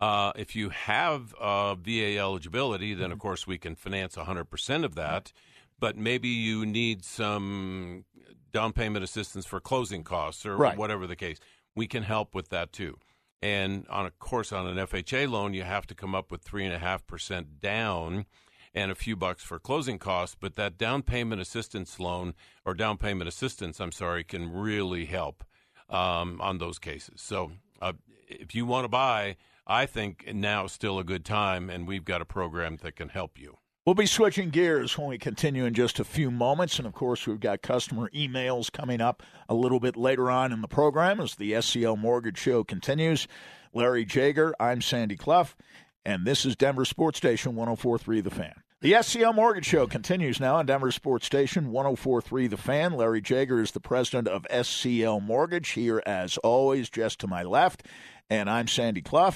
Uh, 0.00 0.32
if 0.34 0.56
you 0.56 0.70
have 0.70 1.34
uh, 1.34 1.74
VA 1.74 2.16
eligibility, 2.18 2.94
then 2.94 3.10
of 3.12 3.18
Mm-hmm. 3.18 3.22
course 3.22 3.46
we 3.46 3.58
can 3.58 3.74
finance 3.74 4.16
100% 4.16 4.84
of 4.84 4.94
that. 4.94 5.32
But 5.78 5.96
maybe 5.96 6.28
you 6.28 6.66
need 6.66 7.04
some 7.04 8.04
down 8.52 8.72
payment 8.72 9.04
assistance 9.04 9.46
for 9.46 9.60
closing 9.60 10.02
costs 10.04 10.44
or 10.44 10.56
Right. 10.56 10.76
whatever 10.76 11.06
the 11.06 11.16
case. 11.16 11.38
We 11.76 11.86
can 11.86 12.02
help 12.02 12.34
with 12.34 12.48
that 12.50 12.72
too. 12.72 12.98
And 13.42 13.86
on 13.88 14.04
a 14.04 14.10
course 14.10 14.52
on 14.52 14.66
an 14.66 14.76
FHA 14.76 15.30
loan, 15.30 15.54
you 15.54 15.62
have 15.62 15.86
to 15.86 15.94
come 15.94 16.14
up 16.14 16.30
with 16.30 16.42
three 16.42 16.64
and 16.66 16.74
a 16.74 16.78
half 16.78 17.06
percent 17.06 17.60
down 17.60 18.26
and 18.74 18.90
a 18.90 18.94
few 18.94 19.16
bucks 19.16 19.42
for 19.42 19.58
closing 19.58 19.98
costs. 19.98 20.36
But 20.38 20.56
that 20.56 20.78
down 20.78 21.02
payment 21.02 21.40
assistance 21.40 21.98
loan 21.98 22.34
or 22.64 22.74
down 22.74 22.96
payment 22.98 23.28
assistance, 23.28 23.80
I'm 23.80 23.92
sorry, 23.92 24.24
can 24.24 24.52
really 24.52 25.06
help 25.06 25.44
um, 25.88 26.40
on 26.40 26.58
those 26.58 26.78
cases. 26.78 27.20
So 27.20 27.52
uh, 27.80 27.92
if 28.28 28.54
you 28.54 28.66
want 28.66 28.84
to 28.84 28.88
buy, 28.88 29.36
I 29.66 29.86
think 29.86 30.32
now 30.34 30.64
is 30.64 30.72
still 30.72 30.98
a 30.98 31.04
good 31.04 31.24
time, 31.24 31.70
and 31.70 31.86
we've 31.86 32.04
got 32.04 32.20
a 32.20 32.24
program 32.24 32.78
that 32.82 32.96
can 32.96 33.08
help 33.08 33.38
you. 33.38 33.58
We'll 33.86 33.94
be 33.94 34.06
switching 34.06 34.50
gears 34.50 34.98
when 34.98 35.08
we 35.08 35.16
continue 35.16 35.64
in 35.64 35.72
just 35.74 35.98
a 35.98 36.04
few 36.04 36.30
moments. 36.30 36.78
And 36.78 36.86
of 36.86 36.92
course, 36.92 37.26
we've 37.26 37.40
got 37.40 37.62
customer 37.62 38.10
emails 38.14 38.70
coming 38.70 39.00
up 39.00 39.22
a 39.48 39.54
little 39.54 39.80
bit 39.80 39.96
later 39.96 40.30
on 40.30 40.52
in 40.52 40.60
the 40.60 40.68
program 40.68 41.18
as 41.18 41.34
the 41.34 41.52
SCL 41.52 41.98
Mortgage 41.98 42.36
Show 42.36 42.62
continues. 42.62 43.26
Larry 43.72 44.04
Jager, 44.04 44.54
I'm 44.60 44.82
Sandy 44.82 45.16
Clough, 45.16 45.54
and 46.04 46.26
this 46.26 46.44
is 46.44 46.56
Denver 46.56 46.84
Sports 46.84 47.18
Station 47.18 47.54
1043 47.56 48.20
The 48.20 48.30
Fan. 48.30 48.54
The 48.80 48.92
SCL 48.92 49.34
Mortgage 49.34 49.66
Show 49.66 49.86
continues 49.86 50.40
now 50.40 50.56
on 50.56 50.64
Denver 50.66 50.90
Sports 50.90 51.26
Station 51.26 51.70
1043 51.70 52.46
The 52.46 52.56
Fan. 52.56 52.94
Larry 52.94 53.20
Jager 53.20 53.60
is 53.60 53.72
the 53.72 53.80
president 53.80 54.26
of 54.28 54.46
SCL 54.50 55.22
Mortgage 55.22 55.70
here, 55.70 56.02
as 56.06 56.38
always, 56.38 56.88
just 56.88 57.18
to 57.20 57.26
my 57.26 57.42
left. 57.42 57.86
And 58.30 58.48
I'm 58.48 58.66
Sandy 58.68 59.02
Clough. 59.02 59.34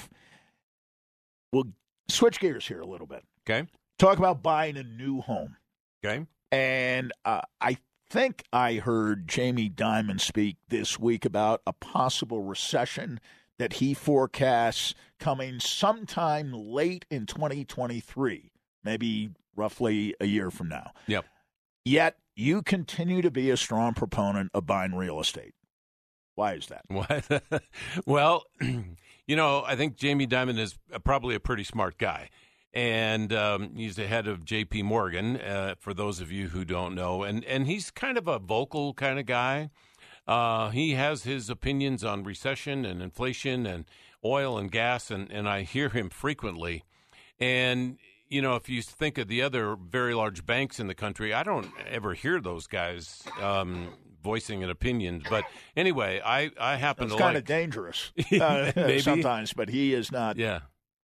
We'll 1.53 1.73
switch 2.09 2.41
gears 2.41 2.67
here 2.67 2.81
a 2.81 2.87
little 2.87 3.07
bit 3.07 3.23
Okay. 3.49 3.69
talk 3.99 4.19
about 4.19 4.43
buying 4.43 4.77
a 4.77 4.83
new 4.83 5.21
home. 5.21 5.57
Okay. 6.05 6.27
And 6.51 7.13
uh, 7.25 7.43
I 7.61 7.79
think 8.09 8.45
I 8.53 8.75
heard 8.75 9.29
Jamie 9.29 9.69
Dimon 9.71 10.21
speak 10.21 10.57
this 10.69 10.99
week 10.99 11.25
about 11.25 11.61
a 11.67 11.73
possible 11.73 12.43
recession 12.43 13.21
that 13.59 13.75
he 13.75 13.95
forecasts 13.95 14.95
coming 15.19 15.61
sometime 15.61 16.53
late 16.53 17.07
in 17.11 17.27
2023, 17.27 18.51
maybe 18.83 19.31
roughly 19.57 20.15
a 20.21 20.27
year 20.27 20.51
from 20.51 20.69
now. 20.69 20.93
Yep. 21.07 21.25
Yet 21.85 22.17
you 22.35 22.63
continue 22.63 23.23
to 23.23 23.31
be 23.31 23.51
a 23.51 23.57
strong 23.57 23.95
proponent 23.95 24.51
of 24.55 24.67
buying 24.67 24.95
real 24.95 25.21
estate. 25.21 25.55
Why 26.35 26.55
is 26.55 26.67
that? 26.67 26.85
What? 26.89 27.43
well, 28.07 28.45
you 28.61 29.37
know, 29.37 29.63
I 29.67 29.77
think 29.77 29.97
Jamie 29.97 30.27
Dimon 30.27 30.59
is 30.59 30.77
probably 31.05 31.35
a 31.35 31.41
pretty 31.41 31.65
smart 31.65 31.99
guy. 31.99 32.31
And 32.73 33.33
um, 33.33 33.77
he's 33.77 33.95
the 33.95 34.09
head 34.09 34.27
of 34.27 34.45
J.P. 34.45 34.83
Morgan, 34.83 35.37
uh, 35.41 35.77
for 35.79 35.95
those 35.95 36.21
of 36.21 36.33
you 36.33 36.49
who 36.49 36.65
don't 36.65 36.97
know. 36.97 37.23
And, 37.23 37.45
and 37.45 37.69
he's 37.69 37.93
kind 37.93 38.19
of 38.19 38.27
a 38.27 38.41
vocal 38.41 38.95
kind 38.95 39.21
of 39.21 39.27
guy. 39.27 39.71
Uh, 40.27 40.71
he 40.71 40.93
has 40.93 41.25
his 41.25 41.51
opinions 41.51 42.03
on 42.03 42.25
recession 42.25 42.85
and 42.85 43.03
inflation 43.03 43.67
and 43.67 43.85
oil 44.25 44.57
and 44.59 44.71
gas, 44.71 45.11
and, 45.11 45.31
and 45.31 45.49
I 45.49 45.63
hear 45.63 45.91
him 45.91 46.09
frequently. 46.09 46.85
And, 47.39 47.99
you 48.29 48.41
know, 48.41 48.55
if 48.57 48.69
you 48.69 48.81
think 48.81 49.19
of 49.19 49.29
the 49.29 49.43
other 49.43 49.77
very 49.77 50.15
large 50.15 50.47
banks 50.47 50.81
in 50.81 50.87
the 50.87 50.95
country, 50.95 51.35
I 51.35 51.43
don't 51.43 51.71
ever 51.87 52.15
hear 52.15 52.41
those 52.41 52.67
guys 52.67 53.23
um, 53.41 53.89
voicing 54.23 54.65
an 54.65 54.71
opinion. 54.71 55.23
But 55.29 55.45
anyway, 55.77 56.23
I, 56.25 56.51
I 56.59 56.77
happen 56.77 57.05
It's 57.05 57.15
to 57.15 57.19
kind 57.19 57.35
like. 57.35 57.43
of 57.43 57.47
dangerous 57.47 58.13
uh, 58.41 58.99
sometimes, 59.01 59.53
but 59.53 59.69
he 59.69 59.93
is 59.93 60.11
not 60.11 60.39
yeah. 60.39 60.61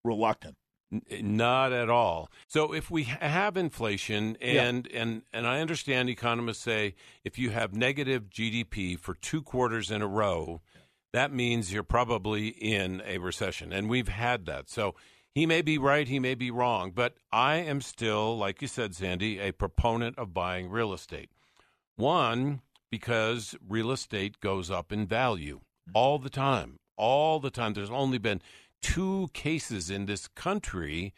reluctant. 0.06 0.56
N- 0.92 1.02
eh, 1.10 1.22
Not 1.22 1.72
at 1.72 1.90
all. 1.90 2.30
So 2.48 2.74
if 2.74 2.90
we 2.90 3.04
have 3.04 3.58
inflation 3.58 4.38
and 4.42 4.88
and 4.88 5.22
and 5.32 5.48
I 5.48 5.60
understand 5.62 6.10
economists 6.10 6.60
say 6.64 6.96
if 7.24 7.38
you 7.38 7.52
have 7.52 7.74
negative 7.74 8.30
GDP 8.30 8.98
for 8.98 9.14
two 9.14 9.42
quarters 9.42 9.92
in 9.92 10.02
a 10.02 10.08
row, 10.08 10.62
that 11.14 11.32
means 11.32 11.72
you're 11.72 11.84
probably 11.84 12.48
in 12.50 13.02
a 13.06 13.18
recession 13.20 13.72
and 13.74 13.90
we've 13.90 14.08
had 14.08 14.46
that. 14.46 14.70
So 14.70 14.96
he 15.34 15.46
may 15.46 15.62
be 15.62 15.78
right, 15.78 16.08
he 16.08 16.20
may 16.20 16.36
be 16.36 16.52
wrong, 16.52 16.92
but 16.92 17.16
I 17.32 17.58
am 17.58 17.82
still 17.82 18.38
like 18.38 18.62
you 18.62 18.68
said 18.68 18.96
Sandy, 18.96 19.40
a 19.40 19.52
proponent 19.52 20.18
of 20.18 20.34
buying 20.34 20.70
real 20.70 20.94
estate. 20.94 21.30
One 21.96 22.62
because 22.90 23.56
real 23.68 23.92
estate 23.92 24.40
goes 24.40 24.72
up 24.72 24.92
in 24.92 25.06
value 25.06 25.62
all 25.94 26.18
the 26.18 26.30
time. 26.30 26.80
All 26.98 27.40
the 27.40 27.52
time. 27.52 27.74
There's 27.74 27.92
only 27.92 28.18
been 28.18 28.42
two 28.82 29.30
cases 29.34 29.90
in 29.90 30.06
this 30.06 30.28
country 30.28 31.14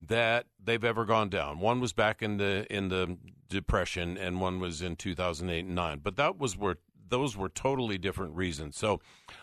that 0.00 0.46
they've 0.62 0.84
ever 0.84 1.04
gone 1.04 1.28
down. 1.28 1.60
One 1.60 1.80
was 1.80 1.92
back 1.92 2.22
in 2.22 2.36
the 2.36 2.66
in 2.70 2.88
the 2.88 3.16
depression 3.48 4.16
and 4.16 4.40
one 4.40 4.58
was 4.58 4.82
in 4.82 4.96
2008 4.96 5.66
and 5.66 5.74
9. 5.74 6.00
But 6.02 6.16
that 6.16 6.38
was 6.38 6.56
where 6.56 6.76
those 7.08 7.36
were 7.36 7.48
totally 7.48 7.98
different 7.98 8.34
reasons. 8.34 8.76
So 8.76 9.00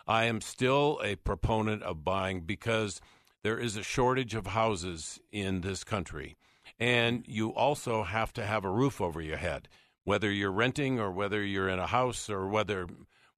I 0.08 0.26
am 0.26 0.42
still 0.42 1.00
a 1.04 1.16
proponent 1.16 1.84
of 1.84 2.04
buying 2.04 2.42
because 2.42 3.00
there 3.44 3.60
is 3.60 3.78
a 3.78 3.84
shortage 3.84 4.36
of 4.36 4.48
houses 4.48 5.20
in 5.32 5.62
this 5.62 5.84
country. 5.84 6.36
And 6.80 7.24
you 7.28 7.54
also 7.54 8.04
have 8.04 8.34
to 8.34 8.46
have 8.46 8.66
a 8.66 8.72
roof 8.72 9.00
over 9.00 9.22
your 9.22 9.38
head, 9.38 9.70
whether 10.04 10.32
you're 10.32 10.52
renting 10.52 11.00
or 11.00 11.12
whether 11.12 11.44
you're 11.44 11.70
in 11.70 11.80
a 11.80 11.88
house 11.88 12.30
or 12.30 12.48
whether 12.48 12.88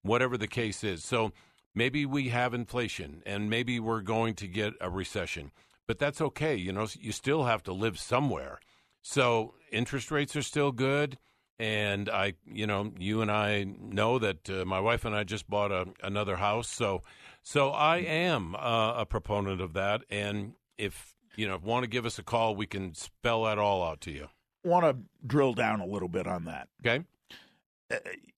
whatever 0.02 0.38
the 0.38 0.48
case 0.48 0.84
is. 0.84 1.04
So 1.04 1.32
maybe 1.76 2.06
we 2.06 2.30
have 2.30 2.54
inflation 2.54 3.22
and 3.26 3.50
maybe 3.50 3.80
we're 3.80 4.02
going 4.02 4.36
to 4.36 4.48
get 4.48 4.74
a 4.82 4.90
recession, 4.90 5.52
but 5.88 6.00
that's 6.00 6.22
okay. 6.22 6.56
You 6.56 6.72
know, 6.72 6.88
you 7.00 7.12
still 7.12 7.46
have 7.46 7.64
to 7.64 7.74
live 7.74 8.00
somewhere. 8.00 8.60
So 9.02 9.56
interest 9.72 10.12
rates 10.12 10.36
are 10.36 10.42
still 10.42 10.72
good. 10.72 11.18
And 11.60 12.10
I, 12.10 12.34
you 12.46 12.66
know, 12.66 12.92
you 12.98 13.22
and 13.22 13.32
I 13.32 13.64
know 13.64 14.18
that 14.18 14.50
uh, 14.50 14.66
my 14.66 14.80
wife 14.80 15.06
and 15.06 15.16
I 15.16 15.24
just 15.24 15.48
bought 15.48 15.72
a, 15.72 15.86
another 16.02 16.38
house. 16.38 16.68
So, 16.68 17.04
so 17.44 17.70
I 17.70 17.98
am 17.98 18.56
uh, 18.56 18.96
a 18.98 19.06
proponent 19.06 19.62
of 19.62 19.74
that. 19.74 20.02
And 20.10 20.54
if, 20.80 21.14
you 21.36 21.48
know, 21.48 21.60
want 21.64 21.84
to 21.84 21.88
give 21.88 22.08
us 22.08 22.18
a 22.18 22.24
call, 22.24 22.56
we 22.56 22.66
can 22.66 22.96
spell 22.96 23.44
that 23.44 23.60
all 23.60 23.84
out 23.84 24.02
to 24.02 24.12
you. 24.12 24.30
Want 24.64 24.86
to 24.86 25.04
drill 25.28 25.54
down 25.54 25.82
a 25.82 25.86
little 25.86 26.10
bit 26.10 26.26
on 26.26 26.46
that. 26.46 26.68
Okay. 26.84 27.06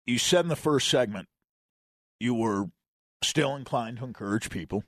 you 0.05 0.17
said 0.17 0.43
in 0.43 0.49
the 0.49 0.55
first 0.57 0.89
segment 0.89 1.29
you 2.19 2.33
were 2.33 2.67
still 3.23 3.55
inclined 3.55 3.97
to 3.97 4.05
encourage 4.05 4.49
people 4.49 4.83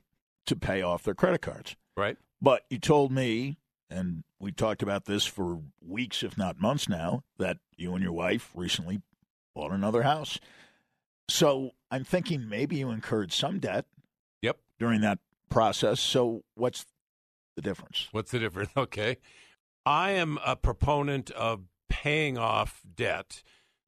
to 0.46 0.56
pay 0.56 0.82
off 0.82 1.02
their 1.02 1.14
credit 1.14 1.42
cards. 1.42 1.76
Right. 1.96 2.16
But 2.40 2.64
you 2.70 2.78
told 2.78 3.10
me, 3.12 3.58
and 3.90 4.22
we 4.38 4.52
talked 4.52 4.82
about 4.82 5.06
this 5.06 5.24
for 5.24 5.60
weeks, 5.80 6.22
if 6.22 6.36
not 6.36 6.60
months 6.60 6.88
now, 6.88 7.22
that 7.38 7.58
you 7.76 7.94
and 7.94 8.02
your 8.02 8.12
wife 8.12 8.50
recently 8.54 9.00
bought 9.54 9.72
another 9.72 10.02
house. 10.02 10.38
So 11.28 11.72
I'm 11.90 12.04
thinking 12.04 12.48
maybe 12.48 12.76
you 12.76 12.90
incurred 12.90 13.32
some 13.32 13.58
debt 13.58 13.86
Yep. 14.42 14.58
during 14.78 15.00
that 15.00 15.18
process. 15.50 16.00
So 16.00 16.42
what's 16.54 16.84
the 17.56 17.62
difference? 17.62 18.08
What's 18.12 18.30
the 18.30 18.38
difference? 18.38 18.70
Okay. 18.76 19.16
I 19.84 20.10
am 20.10 20.38
a 20.44 20.56
proponent 20.56 21.30
of 21.30 21.62
paying 21.88 22.36
off 22.36 22.82
debt 22.96 23.42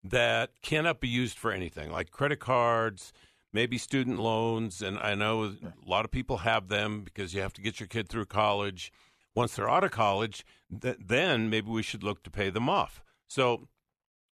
that 0.05 0.51
cannot 0.63 1.01
be 1.01 1.09
used 1.09 1.37
for 1.37 1.51
anything, 1.51 1.91
like 1.91 2.11
credit 2.13 2.39
cards, 2.39 3.13
maybe 3.53 3.79
student 3.79 4.19
loans. 4.19 4.83
And 4.83 4.99
I 4.99 5.15
know 5.15 5.45
a 5.45 5.55
lot 5.87 6.05
of 6.05 6.11
people 6.11 6.39
have 6.39 6.69
them 6.69 7.03
because 7.03 7.35
you 7.35 7.41
have 7.41 7.53
to 7.55 7.63
get 7.63 7.81
your 7.81 7.87
kid 7.87 8.09
through 8.09 8.27
college. 8.27 8.93
Once 9.35 9.55
they're 9.57 9.71
out 9.71 9.85
of 9.85 9.91
college, 9.91 10.45
th- 10.83 10.97
then 11.05 11.49
maybe 11.49 11.71
we 11.71 11.83
should 11.83 12.03
look 12.03 12.23
to 12.25 12.31
pay 12.31 12.51
them 12.51 12.69
off. 12.69 13.03
So 13.29 13.69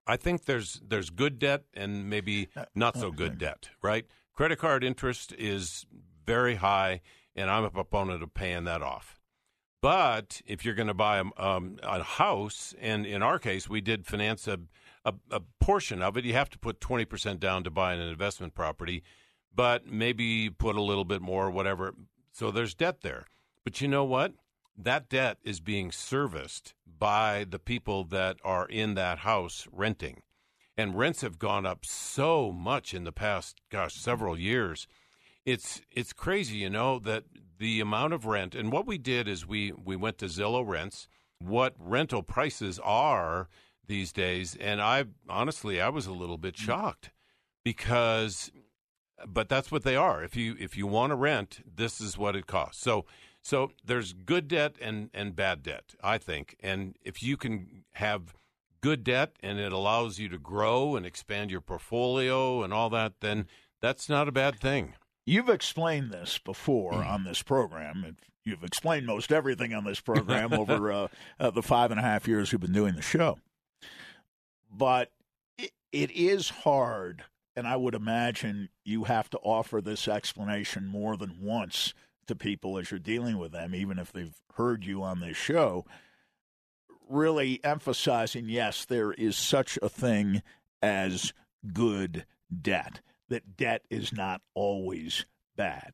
I 0.06 0.16
think 0.16 0.44
there's 0.44 0.80
there's 0.86 1.10
good 1.10 1.38
debt 1.38 1.64
and 1.74 2.08
maybe 2.08 2.48
not 2.74 2.96
so 2.96 3.10
good 3.10 3.38
debt, 3.38 3.70
right? 3.82 4.06
Credit 4.32 4.58
card 4.58 4.84
interest 4.84 5.32
is 5.38 5.86
very 6.24 6.56
high, 6.56 7.00
and 7.34 7.50
I'm 7.50 7.64
a 7.64 7.70
proponent 7.70 8.22
of 8.22 8.34
paying 8.34 8.64
that 8.64 8.82
off. 8.82 9.18
But 9.82 10.42
if 10.46 10.64
you're 10.64 10.74
going 10.74 10.88
to 10.88 10.94
buy 10.94 11.18
a, 11.18 11.42
um, 11.42 11.78
a 11.82 12.02
house, 12.02 12.74
and 12.80 13.06
in 13.06 13.22
our 13.22 13.38
case, 13.38 13.68
we 13.68 13.80
did 13.80 14.06
finance 14.06 14.48
a, 14.48 14.58
a, 15.06 15.14
a 15.30 15.40
portion 15.60 16.02
of 16.02 16.16
it, 16.16 16.24
you 16.24 16.34
have 16.34 16.50
to 16.50 16.58
put 16.58 16.80
20% 16.80 17.40
down 17.40 17.64
to 17.64 17.70
buy 17.70 17.94
an 17.94 18.00
investment 18.00 18.54
property, 18.54 19.02
but 19.54 19.86
maybe 19.86 20.50
put 20.50 20.76
a 20.76 20.82
little 20.82 21.04
bit 21.04 21.22
more, 21.22 21.50
whatever. 21.50 21.94
So 22.32 22.50
there's 22.50 22.74
debt 22.74 23.00
there. 23.00 23.24
But 23.64 23.80
you 23.80 23.88
know 23.88 24.04
what? 24.04 24.34
That 24.76 25.08
debt 25.08 25.38
is 25.42 25.60
being 25.60 25.90
serviced 25.90 26.74
by 26.86 27.46
the 27.48 27.58
people 27.58 28.04
that 28.04 28.36
are 28.44 28.66
in 28.66 28.94
that 28.94 29.18
house 29.18 29.66
renting. 29.72 30.22
And 30.76 30.98
rents 30.98 31.22
have 31.22 31.38
gone 31.38 31.64
up 31.64 31.86
so 31.86 32.52
much 32.52 32.92
in 32.92 33.04
the 33.04 33.12
past, 33.12 33.62
gosh, 33.70 33.94
several 33.94 34.38
years 34.38 34.86
it's 35.46 35.80
it's 35.92 36.12
crazy, 36.12 36.58
you 36.58 36.68
know, 36.68 36.98
that 36.98 37.24
the 37.58 37.80
amount 37.80 38.12
of 38.12 38.26
rent 38.26 38.54
and 38.54 38.70
what 38.70 38.86
we 38.86 38.98
did 38.98 39.28
is 39.28 39.46
we 39.46 39.72
we 39.72 39.96
went 39.96 40.18
to 40.18 40.26
Zillow 40.26 40.66
Rents 40.66 41.08
what 41.38 41.74
rental 41.78 42.22
prices 42.22 42.78
are 42.82 43.48
these 43.86 44.12
days, 44.12 44.56
and 44.56 44.80
I 44.80 45.04
honestly 45.28 45.80
I 45.80 45.88
was 45.88 46.06
a 46.06 46.12
little 46.12 46.38
bit 46.38 46.56
shocked 46.56 47.10
because, 47.64 48.50
but 49.26 49.48
that's 49.48 49.70
what 49.70 49.84
they 49.84 49.96
are. 49.96 50.22
If 50.22 50.36
you 50.36 50.56
if 50.58 50.76
you 50.76 50.86
want 50.86 51.10
to 51.10 51.16
rent, 51.16 51.60
this 51.66 52.00
is 52.00 52.18
what 52.18 52.36
it 52.36 52.46
costs. 52.46 52.82
So 52.82 53.04
so 53.42 53.70
there's 53.84 54.12
good 54.12 54.48
debt 54.48 54.76
and 54.80 55.10
and 55.14 55.36
bad 55.36 55.62
debt, 55.62 55.94
I 56.02 56.18
think, 56.18 56.56
and 56.60 56.96
if 57.02 57.22
you 57.22 57.36
can 57.36 57.84
have 57.94 58.34
good 58.80 59.02
debt 59.02 59.32
and 59.42 59.58
it 59.58 59.72
allows 59.72 60.18
you 60.18 60.28
to 60.28 60.38
grow 60.38 60.94
and 60.96 61.04
expand 61.04 61.50
your 61.50 61.60
portfolio 61.60 62.62
and 62.62 62.72
all 62.72 62.90
that, 62.90 63.14
then 63.20 63.46
that's 63.80 64.08
not 64.08 64.28
a 64.28 64.32
bad 64.32 64.60
thing. 64.60 64.94
You've 65.24 65.48
explained 65.48 66.12
this 66.12 66.38
before 66.38 66.92
mm. 66.92 67.06
on 67.06 67.24
this 67.24 67.42
program. 67.42 68.16
You've 68.44 68.62
explained 68.62 69.06
most 69.06 69.32
everything 69.32 69.74
on 69.74 69.84
this 69.84 70.00
program 70.12 70.52
over 70.52 70.92
uh, 70.92 71.08
uh, 71.40 71.50
the 71.50 71.62
five 71.62 71.90
and 71.90 71.98
a 71.98 72.02
half 72.02 72.28
years 72.28 72.52
we've 72.52 72.60
been 72.60 72.72
doing 72.72 72.94
the 72.94 73.02
show. 73.02 73.38
But 74.76 75.10
it, 75.56 75.72
it 75.92 76.10
is 76.10 76.50
hard, 76.50 77.24
and 77.54 77.66
I 77.66 77.76
would 77.76 77.94
imagine 77.94 78.68
you 78.84 79.04
have 79.04 79.30
to 79.30 79.38
offer 79.38 79.80
this 79.80 80.06
explanation 80.08 80.86
more 80.86 81.16
than 81.16 81.40
once 81.40 81.94
to 82.26 82.34
people 82.34 82.76
as 82.78 82.90
you're 82.90 83.00
dealing 83.00 83.38
with 83.38 83.52
them, 83.52 83.74
even 83.74 83.98
if 83.98 84.12
they've 84.12 84.34
heard 84.54 84.84
you 84.84 85.02
on 85.02 85.20
this 85.20 85.36
show. 85.36 85.84
Really 87.08 87.60
emphasizing, 87.64 88.48
yes, 88.48 88.84
there 88.84 89.12
is 89.12 89.36
such 89.36 89.78
a 89.80 89.88
thing 89.88 90.42
as 90.82 91.32
good 91.72 92.26
debt, 92.60 93.00
that 93.28 93.56
debt 93.56 93.82
is 93.90 94.12
not 94.12 94.42
always 94.54 95.24
bad. 95.56 95.92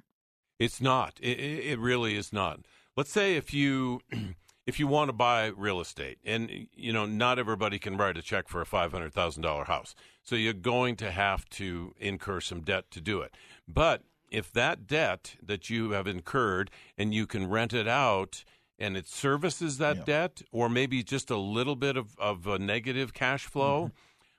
It's 0.58 0.80
not. 0.80 1.18
It, 1.20 1.38
it 1.38 1.78
really 1.78 2.16
is 2.16 2.32
not. 2.32 2.60
Let's 2.96 3.10
say 3.10 3.36
if 3.36 3.54
you 3.54 4.00
if 4.66 4.78
you 4.78 4.86
want 4.86 5.08
to 5.08 5.12
buy 5.12 5.46
real 5.56 5.80
estate, 5.80 6.18
and 6.24 6.68
you 6.72 6.92
know 6.92 7.06
not 7.06 7.38
everybody 7.38 7.78
can 7.78 7.96
write 7.96 8.16
a 8.16 8.22
check 8.22 8.48
for 8.48 8.60
a 8.60 8.66
five 8.66 8.92
hundred 8.92 9.12
thousand 9.12 9.42
dollar 9.42 9.64
house, 9.64 9.94
so 10.22 10.36
you're 10.36 10.52
going 10.52 10.96
to 10.96 11.10
have 11.10 11.48
to 11.50 11.94
incur 11.98 12.40
some 12.40 12.60
debt 12.60 12.90
to 12.90 13.00
do 13.00 13.20
it. 13.20 13.34
But 13.66 14.02
if 14.30 14.50
that 14.52 14.86
debt 14.86 15.36
that 15.42 15.68
you 15.68 15.90
have 15.90 16.06
incurred 16.06 16.70
and 16.96 17.12
you 17.12 17.26
can 17.26 17.48
rent 17.48 17.72
it 17.74 17.86
out 17.86 18.44
and 18.78 18.96
it 18.96 19.06
services 19.06 19.78
that 19.78 19.98
yeah. 19.98 20.04
debt, 20.04 20.42
or 20.50 20.68
maybe 20.68 21.02
just 21.02 21.30
a 21.30 21.36
little 21.36 21.76
bit 21.76 21.96
of, 21.96 22.18
of 22.18 22.46
a 22.46 22.58
negative 22.58 23.12
cash 23.12 23.44
flow, 23.44 23.84
mm-hmm. 23.84 23.94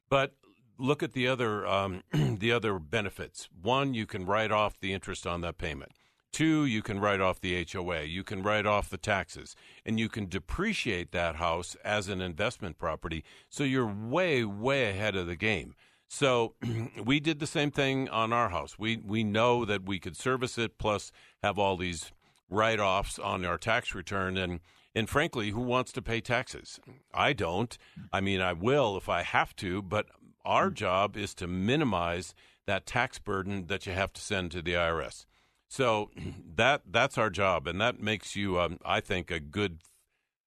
but 0.10 0.34
look 0.78 1.04
at 1.04 1.14
the 1.14 1.28
other 1.28 1.66
um, 1.68 2.02
the 2.12 2.52
other 2.52 2.80
benefits. 2.80 3.50
One, 3.62 3.94
you 3.94 4.06
can 4.06 4.26
write 4.26 4.52
off 4.52 4.80
the 4.80 4.94
interest 4.94 5.28
on 5.28 5.42
that 5.42 5.58
payment. 5.58 5.92
Two, 6.34 6.66
you 6.66 6.82
can 6.82 7.00
write 7.00 7.22
off 7.22 7.40
the 7.40 7.66
HOA, 7.72 8.04
you 8.04 8.24
can 8.24 8.42
write 8.42 8.66
off 8.66 8.90
the 8.90 8.98
taxes, 8.98 9.56
and 9.86 10.00
you 10.00 10.10
can 10.10 10.28
depreciate 10.28 11.12
that 11.12 11.36
house 11.36 11.78
as 11.86 12.10
an 12.10 12.22
investment 12.22 12.80
property. 12.80 13.24
So 13.50 13.64
you're 13.64 13.86
way, 13.86 14.44
way 14.44 14.90
ahead 14.90 15.16
of 15.16 15.28
the 15.28 15.36
game. 15.36 15.76
So 16.08 16.56
we 17.06 17.20
did 17.20 17.40
the 17.40 17.46
same 17.46 17.70
thing 17.70 18.10
on 18.10 18.34
our 18.34 18.50
house. 18.50 18.80
We 18.80 18.98
we 18.98 19.24
know 19.24 19.64
that 19.64 19.86
we 19.86 20.00
could 20.00 20.18
service 20.18 20.58
it 20.58 20.80
plus 20.80 21.12
have 21.44 21.60
all 21.60 21.78
these 21.78 22.12
write-offs 22.50 23.20
on 23.20 23.46
our 23.46 23.60
tax 23.60 23.94
return 23.94 24.36
and 24.36 24.60
and 24.96 25.10
frankly, 25.10 25.52
who 25.52 25.62
wants 25.62 25.92
to 25.94 26.02
pay 26.02 26.22
taxes? 26.22 26.80
I 27.14 27.34
don't. 27.34 27.78
I 28.12 28.22
mean, 28.22 28.42
I 28.42 28.54
will 28.54 28.98
if 28.98 29.10
I 29.10 29.22
have 29.22 29.56
to, 29.58 29.82
but 29.82 30.08
our 30.46 30.70
job 30.70 31.16
is 31.16 31.34
to 31.36 31.48
minimize 31.48 32.36
that 32.66 32.86
tax 32.86 33.20
burden 33.20 33.68
that 33.68 33.86
you 33.86 33.94
have 33.94 34.14
to 34.14 34.22
send 34.22 34.52
to 34.52 34.62
the 34.62 34.74
IRS. 34.74 35.26
So 35.74 36.12
that 36.56 36.84
that's 36.90 37.18
our 37.18 37.32
job, 37.32 37.66
and 37.68 37.82
that 37.82 38.00
makes 38.00 38.36
you, 38.36 38.60
um, 38.60 38.78
I 38.86 39.00
think, 39.00 39.32
a 39.32 39.40
good 39.40 39.80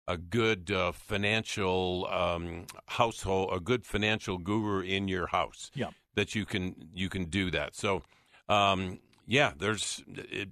a 0.06 0.16
good 0.16 0.71
uh, 0.71 0.92
financial 0.92 2.06
um, 2.09 2.66
household, 2.87 3.50
a 3.52 3.59
good 3.59 3.85
financial 3.85 4.38
guru 4.38 4.83
in 4.83 5.09
your 5.09 5.26
house. 5.26 5.73
Yeah, 5.75 5.90
that 6.14 6.37
you 6.37 6.47
can 6.47 6.90
you 6.95 7.09
can 7.09 7.25
do 7.25 7.50
that. 7.50 7.75
So, 7.75 8.02
um, 8.49 9.00
yeah, 9.26 9.52
there's 9.58 10.04
it, 10.06 10.50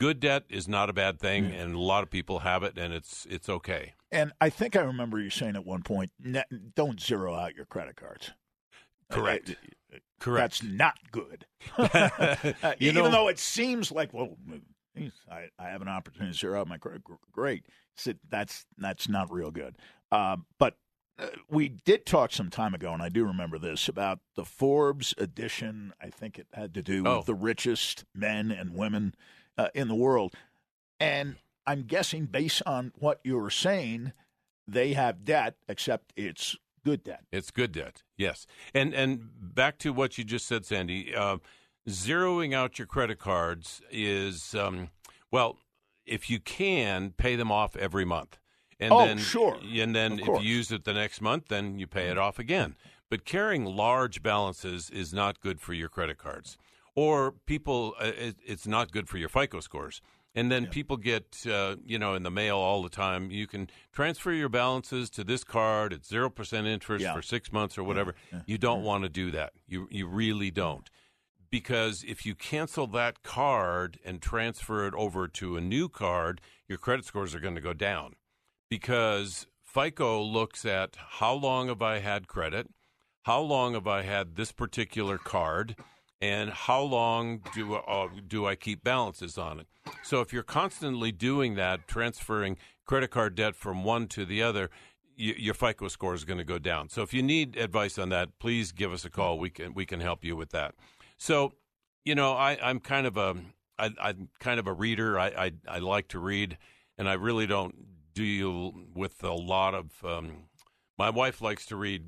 good 0.00 0.18
debt 0.18 0.42
is 0.48 0.66
not 0.66 0.90
a 0.90 0.92
bad 0.92 1.20
thing, 1.20 1.44
yeah. 1.44 1.60
and 1.60 1.76
a 1.76 1.80
lot 1.80 2.02
of 2.02 2.10
people 2.10 2.40
have 2.40 2.64
it, 2.64 2.76
and 2.76 2.92
it's 2.92 3.28
it's 3.30 3.48
okay. 3.48 3.94
And 4.10 4.32
I 4.40 4.50
think 4.50 4.74
I 4.74 4.80
remember 4.80 5.20
you 5.20 5.30
saying 5.30 5.54
at 5.54 5.64
one 5.64 5.82
point, 5.82 6.10
don't 6.74 7.00
zero 7.00 7.36
out 7.36 7.54
your 7.54 7.66
credit 7.66 7.94
cards. 7.94 8.32
Correct. 9.08 9.54
Correct. 10.18 10.60
That's 10.60 10.62
not 10.62 10.98
good. 11.10 11.46
uh, 11.78 12.74
even 12.78 13.04
know, 13.04 13.10
though 13.10 13.28
it 13.28 13.38
seems 13.38 13.90
like, 13.90 14.12
well, 14.12 14.36
I, 15.30 15.48
I 15.58 15.68
have 15.68 15.82
an 15.82 15.88
opportunity 15.88 16.32
to 16.32 16.38
zero 16.38 16.60
out 16.60 16.68
my 16.68 16.78
credit. 16.78 17.02
Great. 17.32 17.64
So 17.96 18.14
that's 18.28 18.66
that's 18.78 19.08
not 19.08 19.32
real 19.32 19.50
good. 19.50 19.76
Uh, 20.10 20.38
but 20.58 20.76
uh, 21.18 21.26
we 21.48 21.68
did 21.68 22.06
talk 22.06 22.32
some 22.32 22.50
time 22.50 22.74
ago, 22.74 22.92
and 22.92 23.02
I 23.02 23.08
do 23.08 23.24
remember 23.24 23.58
this 23.58 23.88
about 23.88 24.20
the 24.36 24.44
Forbes 24.44 25.14
edition. 25.18 25.92
I 26.00 26.08
think 26.08 26.38
it 26.38 26.46
had 26.52 26.74
to 26.74 26.82
do 26.82 27.04
oh. 27.06 27.18
with 27.18 27.26
the 27.26 27.34
richest 27.34 28.04
men 28.14 28.50
and 28.50 28.74
women 28.74 29.14
uh, 29.58 29.68
in 29.74 29.88
the 29.88 29.94
world. 29.94 30.34
And 30.98 31.36
I'm 31.66 31.82
guessing, 31.82 32.26
based 32.26 32.62
on 32.66 32.92
what 32.98 33.20
you 33.22 33.38
were 33.38 33.50
saying, 33.50 34.12
they 34.66 34.94
have 34.94 35.24
debt, 35.24 35.56
except 35.68 36.12
it's 36.16 36.56
good 36.84 37.04
debt. 37.04 37.24
It's 37.32 37.50
good 37.50 37.72
debt, 37.72 38.02
yes. 38.16 38.46
And 38.74 38.94
and 38.94 39.30
back 39.40 39.78
to 39.78 39.92
what 39.92 40.18
you 40.18 40.24
just 40.24 40.46
said, 40.46 40.64
Sandy. 40.64 41.14
Uh, 41.14 41.38
zeroing 41.88 42.54
out 42.54 42.78
your 42.78 42.86
credit 42.86 43.18
cards 43.18 43.80
is 43.90 44.54
um, 44.54 44.90
well, 45.30 45.58
if 46.06 46.28
you 46.28 46.40
can, 46.40 47.12
pay 47.16 47.36
them 47.36 47.52
off 47.52 47.76
every 47.76 48.04
month. 48.04 48.38
And 48.78 48.92
oh, 48.92 49.06
then, 49.06 49.18
sure. 49.18 49.58
And 49.62 49.94
then 49.94 50.18
if 50.18 50.26
you 50.26 50.40
use 50.40 50.72
it 50.72 50.84
the 50.84 50.94
next 50.94 51.20
month, 51.20 51.48
then 51.48 51.78
you 51.78 51.86
pay 51.86 52.08
it 52.08 52.16
off 52.16 52.38
again. 52.38 52.76
But 53.10 53.24
carrying 53.24 53.64
large 53.64 54.22
balances 54.22 54.88
is 54.88 55.12
not 55.12 55.40
good 55.40 55.60
for 55.60 55.74
your 55.74 55.88
credit 55.88 56.16
cards. 56.16 56.56
Or 56.94 57.32
people, 57.32 57.94
uh, 58.00 58.12
it's 58.44 58.66
not 58.66 58.90
good 58.90 59.08
for 59.08 59.18
your 59.18 59.28
FICO 59.28 59.60
scores. 59.60 60.00
And 60.32 60.50
then 60.50 60.64
yeah. 60.64 60.70
people 60.70 60.96
get, 60.96 61.44
uh, 61.50 61.74
you 61.84 61.98
know, 61.98 62.14
in 62.14 62.22
the 62.22 62.30
mail 62.30 62.56
all 62.56 62.84
the 62.84 62.88
time. 62.88 63.32
You 63.32 63.48
can 63.48 63.68
transfer 63.92 64.30
your 64.32 64.48
balances 64.48 65.10
to 65.10 65.24
this 65.24 65.42
card 65.42 65.92
at 65.92 66.06
zero 66.06 66.30
percent 66.30 66.68
interest 66.68 67.02
yeah. 67.02 67.14
for 67.14 67.20
six 67.20 67.52
months 67.52 67.76
or 67.76 67.82
whatever. 67.82 68.14
Yeah. 68.32 68.42
You 68.46 68.56
don't 68.56 68.84
want 68.84 69.02
to 69.02 69.08
do 69.08 69.32
that. 69.32 69.54
You 69.66 69.88
you 69.90 70.06
really 70.06 70.52
don't, 70.52 70.88
because 71.50 72.04
if 72.06 72.24
you 72.24 72.36
cancel 72.36 72.86
that 72.88 73.24
card 73.24 73.98
and 74.04 74.22
transfer 74.22 74.86
it 74.86 74.94
over 74.94 75.26
to 75.26 75.56
a 75.56 75.60
new 75.60 75.88
card, 75.88 76.40
your 76.68 76.78
credit 76.78 77.04
scores 77.04 77.34
are 77.34 77.40
going 77.40 77.56
to 77.56 77.60
go 77.60 77.72
down, 77.72 78.14
because 78.68 79.48
FICO 79.64 80.22
looks 80.22 80.64
at 80.64 80.96
how 80.96 81.32
long 81.34 81.66
have 81.66 81.82
I 81.82 81.98
had 81.98 82.28
credit, 82.28 82.68
how 83.22 83.40
long 83.40 83.74
have 83.74 83.88
I 83.88 84.02
had 84.02 84.36
this 84.36 84.52
particular 84.52 85.18
card 85.18 85.74
and 86.20 86.50
how 86.50 86.82
long 86.82 87.40
do 87.54 87.74
uh, 87.74 88.08
do 88.26 88.46
I 88.46 88.54
keep 88.54 88.84
balances 88.84 89.38
on 89.38 89.60
it? 89.60 89.66
So 90.02 90.20
if 90.20 90.32
you're 90.32 90.42
constantly 90.42 91.12
doing 91.12 91.54
that, 91.54 91.88
transferring 91.88 92.56
credit 92.86 93.08
card 93.08 93.34
debt 93.34 93.54
from 93.54 93.84
one 93.84 94.06
to 94.08 94.24
the 94.24 94.42
other, 94.42 94.70
your 95.16 95.54
FICO 95.54 95.88
score 95.88 96.14
is 96.14 96.24
going 96.24 96.38
to 96.38 96.44
go 96.44 96.58
down. 96.58 96.88
So 96.88 97.02
if 97.02 97.14
you 97.14 97.22
need 97.22 97.56
advice 97.56 97.98
on 97.98 98.08
that, 98.10 98.38
please 98.38 98.72
give 98.72 98.92
us 98.92 99.04
a 99.04 99.10
call. 99.10 99.38
We 99.38 99.50
can 99.50 99.74
we 99.74 99.86
can 99.86 100.00
help 100.00 100.24
you 100.24 100.36
with 100.36 100.50
that. 100.50 100.74
So, 101.16 101.52
you 102.04 102.14
know, 102.14 102.32
I, 102.32 102.58
I'm 102.62 102.80
kind 102.80 103.06
of 103.06 103.16
a 103.16 103.36
I, 103.78 103.90
I'm 104.00 104.28
kind 104.38 104.60
of 104.60 104.66
a 104.66 104.72
reader. 104.72 105.18
I, 105.18 105.28
I 105.28 105.52
I 105.68 105.78
like 105.78 106.08
to 106.08 106.18
read, 106.18 106.58
and 106.98 107.08
I 107.08 107.14
really 107.14 107.46
don't 107.46 107.74
deal 108.14 108.74
with 108.94 109.22
a 109.22 109.32
lot 109.32 109.74
of. 109.74 110.04
Um, 110.04 110.44
my 110.98 111.08
wife 111.08 111.40
likes 111.40 111.64
to 111.66 111.76
read 111.76 112.04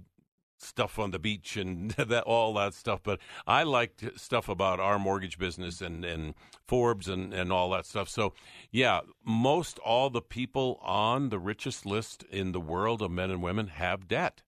stuff 0.62 0.98
on 0.98 1.10
the 1.10 1.18
beach 1.18 1.56
and 1.56 1.90
that 1.92 2.24
all 2.24 2.54
that 2.54 2.74
stuff. 2.74 3.00
But 3.02 3.20
I 3.46 3.62
liked 3.62 4.18
stuff 4.18 4.48
about 4.48 4.80
our 4.80 4.98
mortgage 4.98 5.38
business 5.38 5.80
and, 5.80 6.04
and 6.04 6.34
Forbes 6.66 7.08
and, 7.08 7.32
and 7.32 7.52
all 7.52 7.70
that 7.70 7.86
stuff. 7.86 8.08
So 8.08 8.34
yeah, 8.70 9.00
most 9.24 9.78
all 9.80 10.10
the 10.10 10.22
people 10.22 10.78
on 10.82 11.28
the 11.28 11.38
richest 11.38 11.86
list 11.86 12.24
in 12.30 12.52
the 12.52 12.60
world 12.60 13.02
of 13.02 13.10
men 13.10 13.30
and 13.30 13.42
women 13.42 13.68
have 13.68 14.08
debt. 14.08 14.42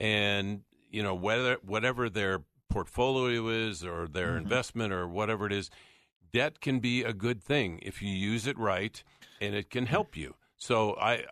And, 0.00 0.62
you 0.90 1.02
know, 1.02 1.14
whether 1.14 1.56
whatever 1.62 2.10
their 2.10 2.40
portfolio 2.68 3.48
is 3.48 3.84
or 3.84 4.08
their 4.08 4.30
mm-hmm. 4.30 4.38
investment 4.38 4.92
or 4.92 5.06
whatever 5.06 5.46
it 5.46 5.52
is, 5.52 5.70
debt 6.32 6.60
can 6.60 6.80
be 6.80 7.02
a 7.02 7.12
good 7.12 7.42
thing 7.42 7.78
if 7.82 8.02
you 8.02 8.10
use 8.10 8.46
it 8.46 8.58
right 8.58 9.02
and 9.40 9.54
it 9.54 9.70
can 9.70 9.86
help 9.86 10.16
you. 10.16 10.34
So 10.56 10.96
I 10.96 11.24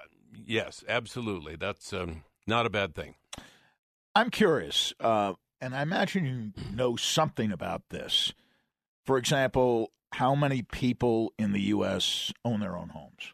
yes, 0.46 0.84
absolutely. 0.88 1.56
That's 1.56 1.92
um, 1.92 2.24
not 2.46 2.66
a 2.66 2.70
bad 2.70 2.94
thing. 2.94 3.16
I'm 4.14 4.30
curious, 4.30 4.92
uh, 5.00 5.34
and 5.60 5.74
I 5.74 5.82
imagine 5.82 6.52
you 6.56 6.76
know 6.76 6.96
something 6.96 7.50
about 7.50 7.88
this. 7.88 8.32
For 9.06 9.16
example, 9.16 9.90
how 10.12 10.34
many 10.34 10.62
people 10.62 11.32
in 11.38 11.52
the 11.52 11.62
U.S. 11.62 12.32
own 12.44 12.60
their 12.60 12.76
own 12.76 12.90
homes? 12.90 13.32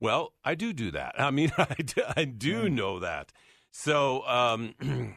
Well, 0.00 0.32
I 0.44 0.54
do 0.54 0.72
do 0.72 0.90
that. 0.92 1.14
I 1.18 1.30
mean, 1.30 1.52
I 1.58 1.74
do, 1.74 2.02
I 2.16 2.24
do 2.24 2.68
know 2.68 2.98
that. 2.98 3.32
So, 3.70 4.26
um, 4.26 4.74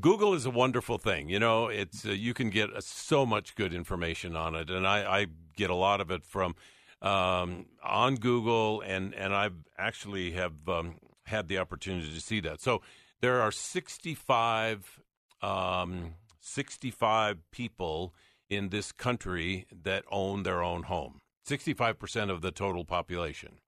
Google 0.00 0.34
is 0.34 0.46
a 0.46 0.50
wonderful 0.50 0.98
thing. 0.98 1.28
You 1.28 1.38
know, 1.38 1.68
it's 1.68 2.04
uh, 2.04 2.10
you 2.10 2.34
can 2.34 2.50
get 2.50 2.70
uh, 2.74 2.80
so 2.80 3.24
much 3.24 3.54
good 3.54 3.72
information 3.72 4.36
on 4.36 4.54
it, 4.54 4.70
and 4.70 4.86
I, 4.86 5.20
I, 5.20 5.26
get 5.56 5.70
a 5.70 5.74
lot 5.74 6.00
of 6.00 6.10
it 6.10 6.26
from 6.26 6.56
um, 7.00 7.66
on 7.84 8.16
Google, 8.16 8.80
and 8.80 9.14
and 9.14 9.34
I've 9.34 9.54
actually 9.78 10.32
have 10.32 10.68
um, 10.68 10.96
had 11.26 11.48
the 11.48 11.58
opportunity 11.58 12.12
to 12.12 12.20
see 12.20 12.40
that. 12.40 12.60
So 12.60 12.82
there 13.24 13.40
are 13.40 13.50
65, 13.50 15.00
um, 15.40 16.14
65 16.40 17.38
people 17.50 18.12
in 18.50 18.68
this 18.68 18.92
country 18.92 19.66
that 19.72 20.04
own 20.10 20.42
their 20.42 20.62
own 20.62 20.82
home. 20.82 21.20
65% 21.48 22.30
of 22.30 22.42
the 22.42 22.50
total 22.50 22.84
population. 22.84 23.60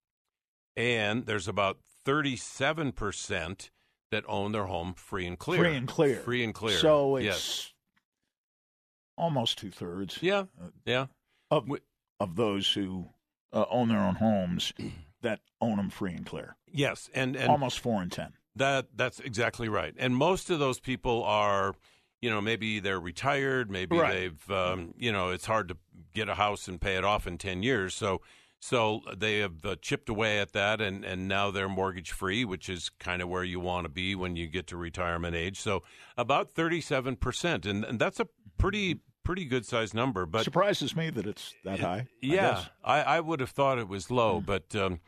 And 0.77 1.25
there's 1.25 1.49
about 1.49 1.79
37% 2.05 3.71
that 4.11 4.25
own 4.29 4.53
their 4.53 4.67
home 4.67 4.93
free 4.93 5.27
and 5.27 5.39
clear. 5.39 5.61
Free 5.61 5.75
and 5.75 5.89
clear. 5.89 6.17
Free 6.17 6.45
and 6.45 6.53
clear. 6.53 6.77
So 6.77 7.17
it's 7.17 7.25
yes. 7.25 7.73
almost 9.17 9.57
two 9.57 9.71
thirds. 9.71 10.19
Yeah. 10.21 10.45
Yeah. 10.85 11.07
Of, 11.51 11.67
of 12.21 12.37
those 12.37 12.71
who 12.71 13.09
uh, 13.55 13.65
own 13.71 13.89
their 13.89 14.01
own 14.01 14.17
homes 14.17 14.75
that 15.23 15.41
own 15.63 15.79
them 15.79 15.89
free 15.89 16.13
and 16.13 16.27
clear. 16.27 16.57
Yes, 16.71 17.09
and, 17.15 17.37
and 17.37 17.49
almost 17.49 17.81
four 17.81 18.03
in 18.03 18.11
ten. 18.11 18.35
That 18.57 18.87
that's 18.97 19.21
exactly 19.21 19.69
right. 19.69 19.95
And 19.99 20.17
most 20.17 20.51
of 20.51 20.59
those 20.59 20.81
people 20.81 21.23
are, 21.25 21.75
you 22.21 22.31
know, 22.31 22.41
maybe 22.41 22.81
they're 22.81 23.01
retired, 23.01 23.71
maybe 23.71 23.99
Right. 23.99 24.13
they've, 24.13 24.51
um, 24.51 24.95
you 24.99 25.13
know, 25.13 25.31
it's 25.31 25.47
hard 25.47 25.69
to 25.69 25.77
get 26.15 26.29
a 26.29 26.35
house 26.35 26.67
and 26.67 26.81
pay 26.81 26.97
it 26.97 27.05
off 27.05 27.27
in 27.27 27.39
ten 27.39 27.63
years. 27.63 27.95
So 27.95 28.23
so 28.59 29.03
they 29.17 29.41
have 29.41 29.65
uh, 29.65 29.77
chipped 29.81 30.09
away 30.09 30.41
at 30.41 30.53
that, 30.53 30.81
and 30.81 31.05
and 31.05 31.29
now 31.29 31.51
they're 31.51 31.69
mortgage 31.69 32.13
free, 32.13 32.45
which 32.45 32.69
is 32.69 32.91
kind 32.99 33.23
of 33.23 33.29
where 33.29 33.45
you 33.45 33.61
want 33.61 33.85
to 33.85 33.89
be 33.89 34.15
when 34.15 34.35
you 34.35 34.47
get 34.49 34.67
to 34.69 34.77
retirement 34.77 35.37
age. 35.37 35.61
So 35.61 35.83
about 36.17 36.51
thirty 36.53 36.81
seven 36.81 37.17
percent, 37.17 37.67
and 37.67 37.85
and 37.85 37.99
that's 37.99 38.19
a 38.19 38.27
pretty 38.59 39.01
pretty 39.23 39.45
good 39.45 39.67
sized 39.67 39.95
number. 39.95 40.25
But 40.25 40.45
Surprises 40.45 40.97
me 40.97 41.11
that 41.11 41.27
it's 41.27 41.55
that 41.65 41.81
high. 41.81 42.07
Yeah, 42.23 42.55
guess. 42.55 42.71
I, 42.85 43.03
I, 43.03 43.21
would 43.21 43.41
have 43.41 43.51
thought 43.51 43.79
it 43.79 43.89
was 43.89 44.11
low, 44.11 44.41
but 44.41 44.75
um, 44.77 45.01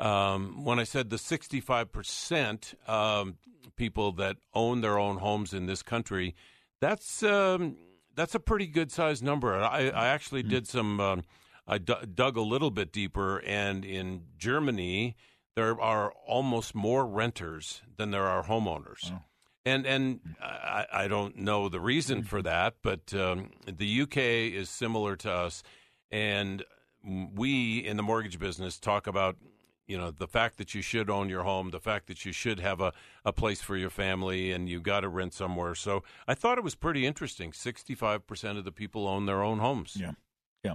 um, 0.00 0.64
when 0.64 0.80
I 0.80 0.84
said 0.84 1.10
the 1.10 1.16
65% 1.16 2.88
um, 2.88 3.36
people 3.76 4.12
that 4.12 4.36
own 4.54 4.80
their 4.80 4.98
own 4.98 5.18
homes 5.18 5.52
in 5.52 5.66
this 5.66 5.82
country, 5.82 6.34
that's 6.80 7.22
um, 7.22 7.76
that's 8.14 8.34
a 8.34 8.40
pretty 8.40 8.66
good 8.66 8.90
sized 8.90 9.22
number. 9.22 9.54
I, 9.54 9.90
I 9.90 10.08
actually 10.08 10.42
did 10.42 10.66
some. 10.66 11.00
Um, 11.00 11.22
I 11.66 11.78
d- 11.78 11.94
dug 12.14 12.36
a 12.36 12.42
little 12.42 12.70
bit 12.70 12.92
deeper, 12.92 13.38
and 13.38 13.84
in 13.84 14.22
Germany, 14.38 15.14
there 15.54 15.80
are 15.80 16.12
almost 16.26 16.74
more 16.74 17.06
renters 17.06 17.82
than 17.96 18.10
there 18.10 18.26
are 18.26 18.44
homeowners. 18.44 19.12
And 19.66 19.86
and 19.86 20.20
I, 20.42 20.86
I 20.90 21.08
don't 21.08 21.36
know 21.36 21.68
the 21.68 21.80
reason 21.80 22.22
for 22.22 22.40
that, 22.42 22.76
but 22.82 23.12
um, 23.12 23.50
the 23.66 24.02
UK 24.02 24.16
is 24.16 24.70
similar 24.70 25.16
to 25.16 25.30
us, 25.30 25.62
and 26.10 26.64
we 27.04 27.78
in 27.78 27.98
the 27.98 28.02
mortgage 28.02 28.38
business 28.38 28.78
talk 28.78 29.06
about 29.06 29.36
you 29.90 29.98
know 29.98 30.10
the 30.10 30.28
fact 30.28 30.56
that 30.58 30.74
you 30.74 30.82
should 30.82 31.10
own 31.10 31.28
your 31.28 31.42
home, 31.42 31.70
the 31.70 31.80
fact 31.80 32.06
that 32.06 32.24
you 32.24 32.32
should 32.32 32.60
have 32.60 32.80
a, 32.80 32.92
a 33.24 33.32
place 33.32 33.60
for 33.60 33.76
your 33.76 33.90
family, 33.90 34.52
and 34.52 34.68
you 34.68 34.80
got 34.80 35.00
to 35.00 35.08
rent 35.08 35.34
somewhere. 35.34 35.74
So 35.74 36.02
I 36.28 36.34
thought 36.34 36.58
it 36.58 36.64
was 36.64 36.74
pretty 36.76 37.04
interesting. 37.06 37.52
Sixty 37.52 37.94
five 37.94 38.26
percent 38.26 38.56
of 38.58 38.64
the 38.64 38.72
people 38.72 39.08
own 39.08 39.26
their 39.26 39.42
own 39.42 39.58
homes. 39.58 39.96
Yeah. 39.98 40.12
Yeah. 40.64 40.74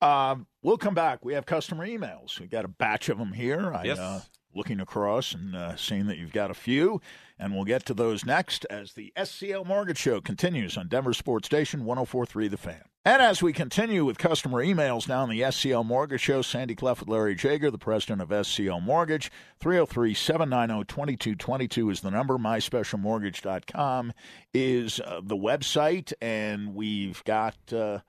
Um, 0.00 0.46
we'll 0.62 0.76
come 0.78 0.94
back. 0.94 1.24
We 1.24 1.34
have 1.34 1.46
customer 1.46 1.86
emails. 1.86 2.38
We 2.40 2.46
got 2.46 2.64
a 2.64 2.68
batch 2.68 3.08
of 3.08 3.18
them 3.18 3.32
here. 3.32 3.72
I, 3.74 3.84
Yes. 3.84 3.98
uh, 3.98 4.20
looking 4.54 4.80
across 4.80 5.34
and 5.34 5.54
uh, 5.54 5.76
seeing 5.76 6.06
that 6.06 6.16
you've 6.18 6.32
got 6.32 6.50
a 6.50 6.54
few, 6.54 7.00
and 7.38 7.54
we'll 7.54 7.64
get 7.64 7.84
to 7.86 7.94
those 7.94 8.24
next 8.24 8.64
as 8.70 8.92
the 8.94 9.12
SCL 9.16 9.66
Mortgage 9.66 9.98
Show 9.98 10.20
continues 10.20 10.76
on 10.76 10.88
Denver 10.88 11.12
Sports 11.12 11.46
Station 11.46 11.84
1043 11.84 12.48
The 12.48 12.56
Fan. 12.56 12.82
And 13.06 13.22
as 13.22 13.40
we 13.40 13.52
continue 13.52 14.04
with 14.04 14.18
customer 14.18 14.64
emails 14.64 15.06
now 15.06 15.22
on 15.22 15.28
the 15.28 15.42
SCL 15.42 15.86
Mortgage 15.86 16.22
Show, 16.22 16.42
Sandy 16.42 16.74
Clough 16.74 16.96
with 16.98 17.08
Larry 17.08 17.36
Jager, 17.36 17.70
the 17.70 17.78
president 17.78 18.20
of 18.20 18.30
SCL 18.30 18.82
Mortgage. 18.82 19.30
303 19.60 20.12
790 20.12 20.84
2222 20.86 21.90
is 21.90 22.00
the 22.00 22.10
number. 22.10 22.36
MySpecialMortgage.com 22.36 24.12
is 24.52 24.98
uh, 24.98 25.20
the 25.22 25.36
website, 25.36 26.12
and 26.20 26.74
we've 26.74 27.22
got. 27.22 27.56
Uh, 27.72 28.00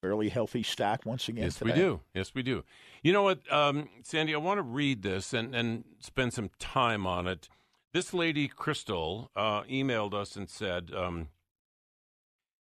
fairly 0.00 0.28
healthy 0.28 0.62
stack 0.62 1.04
once 1.04 1.28
again. 1.28 1.42
Yes, 1.42 1.60
we 1.60 1.72
do. 1.72 1.98
Yes, 2.14 2.32
we 2.32 2.44
do. 2.44 2.62
You 3.02 3.12
know 3.12 3.24
what, 3.24 3.40
um, 3.52 3.88
Sandy? 4.04 4.32
I 4.32 4.38
want 4.38 4.58
to 4.58 4.62
read 4.62 5.02
this 5.02 5.32
and, 5.32 5.52
and 5.52 5.82
spend 5.98 6.32
some 6.32 6.50
time 6.60 7.04
on 7.04 7.26
it. 7.26 7.48
This 7.92 8.14
lady, 8.14 8.46
Crystal, 8.46 9.32
uh, 9.34 9.64
emailed 9.64 10.14
us 10.14 10.36
and 10.36 10.48
said, 10.48 10.92
um, 10.94 11.30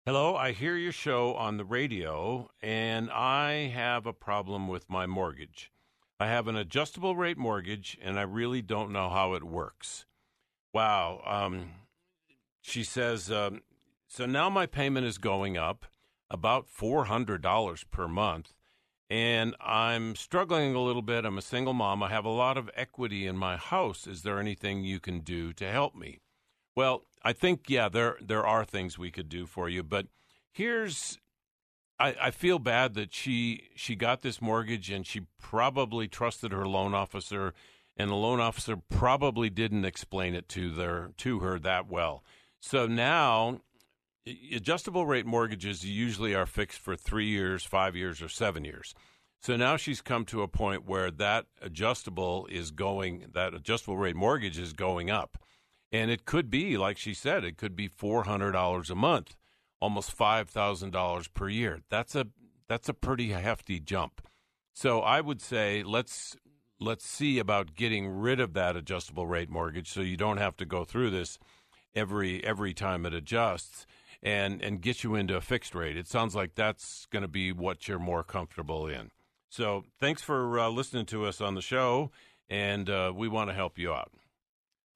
Hello, 0.09 0.37
I 0.37 0.53
hear 0.53 0.75
your 0.75 0.91
show 0.91 1.35
on 1.35 1.59
the 1.59 1.67
radio, 1.67 2.49
and 2.63 3.11
I 3.11 3.71
have 3.75 4.07
a 4.07 4.15
problem 4.15 4.67
with 4.67 4.89
my 4.89 5.05
mortgage. 5.05 5.71
I 6.19 6.29
have 6.29 6.49
an 6.49 6.57
adjustable 6.57 7.15
rate 7.15 7.37
mortgage, 7.37 7.99
and 8.01 8.19
I 8.19 8.23
really 8.23 8.63
don't 8.63 8.91
know 8.91 9.11
how 9.11 9.35
it 9.35 9.45
works. 9.45 10.07
Wow. 10.73 11.21
Um, 11.27 11.73
she 12.63 12.85
says, 12.85 13.31
um, 13.31 13.61
so 14.07 14.25
now 14.25 14.49
my 14.49 14.65
payment 14.65 15.07
is 15.07 15.19
going 15.19 15.59
up 15.59 15.85
about 16.31 16.69
$400 16.75 17.85
per 17.91 18.09
month. 18.09 18.55
And 19.11 19.55
I'm 19.61 20.17
struggling 20.17 20.75
a 20.75 20.81
little 20.81 21.03
bit. 21.03 21.27
I'm 21.27 21.37
a 21.37 21.43
single 21.43 21.75
mom. 21.75 22.03
I 22.03 22.09
have 22.09 22.25
a 22.25 22.31
lot 22.31 22.57
of 22.57 22.71
equity 22.75 23.27
in 23.27 23.37
my 23.37 23.59
house. 23.59 24.07
Is 24.07 24.23
there 24.23 24.41
anything 24.41 24.85
you 24.85 25.01
can 25.01 25.21
do 25.21 25.53
to 25.53 25.71
help 25.71 25.95
me? 25.95 26.21
Well, 26.79 27.03
I 27.25 27.33
think 27.33 27.69
yeah, 27.69 27.89
there 27.89 28.17
there 28.21 28.47
are 28.47 28.65
things 28.65 28.97
we 28.97 29.11
could 29.11 29.29
do 29.29 29.47
for 29.47 29.69
you, 29.69 29.83
but 29.83 30.07
here's 30.53 31.19
I, 31.99 32.15
I 32.23 32.31
feel 32.31 32.61
bad 32.61 32.95
that 32.95 33.13
she 33.13 33.71
she 33.75 33.97
got 33.97 34.23
this 34.23 34.41
mortgage 34.41 34.89
and 34.89 35.05
she 35.05 35.23
probably 35.41 36.07
trusted 36.07 36.53
her 36.53 36.69
loan 36.69 36.95
officer, 36.95 37.53
and 37.97 38.09
the 38.09 38.15
loan 38.15 38.39
officer 38.39 38.77
probably 38.77 39.51
didn't 39.51 39.85
explain 39.87 40.37
it 40.37 40.49
to 40.51 40.71
their 40.71 41.11
to 41.17 41.41
her 41.41 41.59
that 41.59 41.89
well. 41.89 42.23
So 42.61 42.87
now 42.87 43.59
adjustable 44.55 45.05
rate 45.05 45.27
mortgages 45.27 45.85
usually 45.85 46.33
are 46.33 46.47
fixed 46.47 46.79
for 46.79 46.95
three 46.95 47.27
years, 47.27 47.65
five 47.65 47.97
years, 47.97 48.23
or 48.23 48.29
seven 48.29 48.65
years. 48.65 48.95
So 49.41 49.57
now 49.57 49.77
she's 49.77 50.01
come 50.01 50.25
to 50.27 50.43
a 50.43 50.49
point 50.49 50.87
where 50.87 51.11
that 51.11 51.47
adjustable 51.61 52.47
is 52.49 52.71
going, 52.71 53.31
that 53.35 53.53
adjustable 53.53 53.97
rate 53.97 54.15
mortgage 54.15 54.61
is 54.61 54.73
going 54.73 55.11
up. 55.11 55.39
And 55.91 56.11
it 56.11 56.25
could 56.25 56.51
be, 56.51 56.77
like 56.77 56.99
she 56.99 57.15
said, 57.15 57.45
it 57.45 57.57
could 57.57 57.75
be 57.75 57.89
$400 57.89 58.91
a 58.91 58.95
month, 58.95 59.37
almost 59.81 60.17
$5,000 60.17 61.35
per 61.35 61.49
year. 61.49 61.81
That's 61.89 62.15
a, 62.15 62.27
that's 62.69 62.89
a 62.89 62.95
pretty 62.95 63.31
hefty 63.31 63.81
jump. 63.81 64.21
So 64.75 65.01
I 65.01 65.21
would 65.21 65.41
say 65.41 65.83
let's, 65.83 66.37
let's 66.79 67.07
see 67.07 67.39
about 67.39 67.75
getting 67.75 68.09
rid 68.09 68.39
of 68.39 68.53
that 68.55 68.77
adjustable 68.77 69.27
rate 69.27 69.49
mortgage 69.49 69.91
so 69.91 70.01
you 70.01 70.17
don't 70.17 70.37
have 70.37 70.57
to 70.59 70.67
go 70.67 70.85
through 70.85 71.11
this 71.11 71.39
every, 71.95 72.45
every 72.45 72.75
time 72.75 73.07
it 73.07 73.15
adjusts 73.15 73.87
and 74.23 74.63
and 74.63 74.81
get 74.81 75.05
you 75.05 75.15
into 75.15 75.37
a 75.37 75.41
fixed 75.41 75.75
rate. 75.75 75.97
It 75.97 76.09
sounds 76.09 76.35
like 76.35 76.55
that's 76.55 77.07
going 77.07 77.23
to 77.23 77.29
be 77.29 77.53
what 77.53 77.89
you're 77.89 77.99
more 77.99 78.25
comfortable 78.25 78.87
in. 78.87 79.11
So 79.49 79.85
thanks 80.01 80.23
for 80.23 80.59
uh, 80.59 80.69
listening 80.69 81.07
to 81.07 81.25
us 81.25 81.41
on 81.41 81.55
the 81.55 81.63
show, 81.63 82.11
and 82.51 82.91
uh, 82.91 83.13
we 83.15 83.29
want 83.29 83.51
to 83.51 83.55
help 83.55 83.79
you 83.79 83.93
out. 83.93 84.13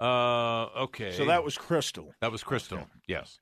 Uh, 0.02 0.64
okay. 0.84 1.12
So 1.12 1.24
that 1.26 1.44
was 1.44 1.56
Crystal. 1.56 2.12
that 2.20 2.32
was 2.32 2.42
Crystal. 2.42 2.78
Okay. 2.78 2.88
Yes. 3.06 3.40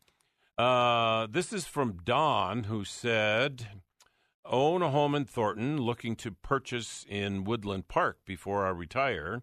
Uh, 0.59 1.27
this 1.31 1.53
is 1.53 1.67
from 1.67 2.01
Don, 2.05 2.65
who 2.65 2.85
said, 2.85 3.69
"Own 4.45 4.83
a 4.83 4.91
home 4.91 5.15
in 5.15 5.25
Thornton, 5.25 5.79
looking 5.79 6.17
to 6.17 6.33
purchase 6.33 7.07
in 7.09 7.45
Woodland 7.45 7.89
Park 7.89 8.19
before 8.27 8.67
I 8.67 8.71
retire. 8.71 9.43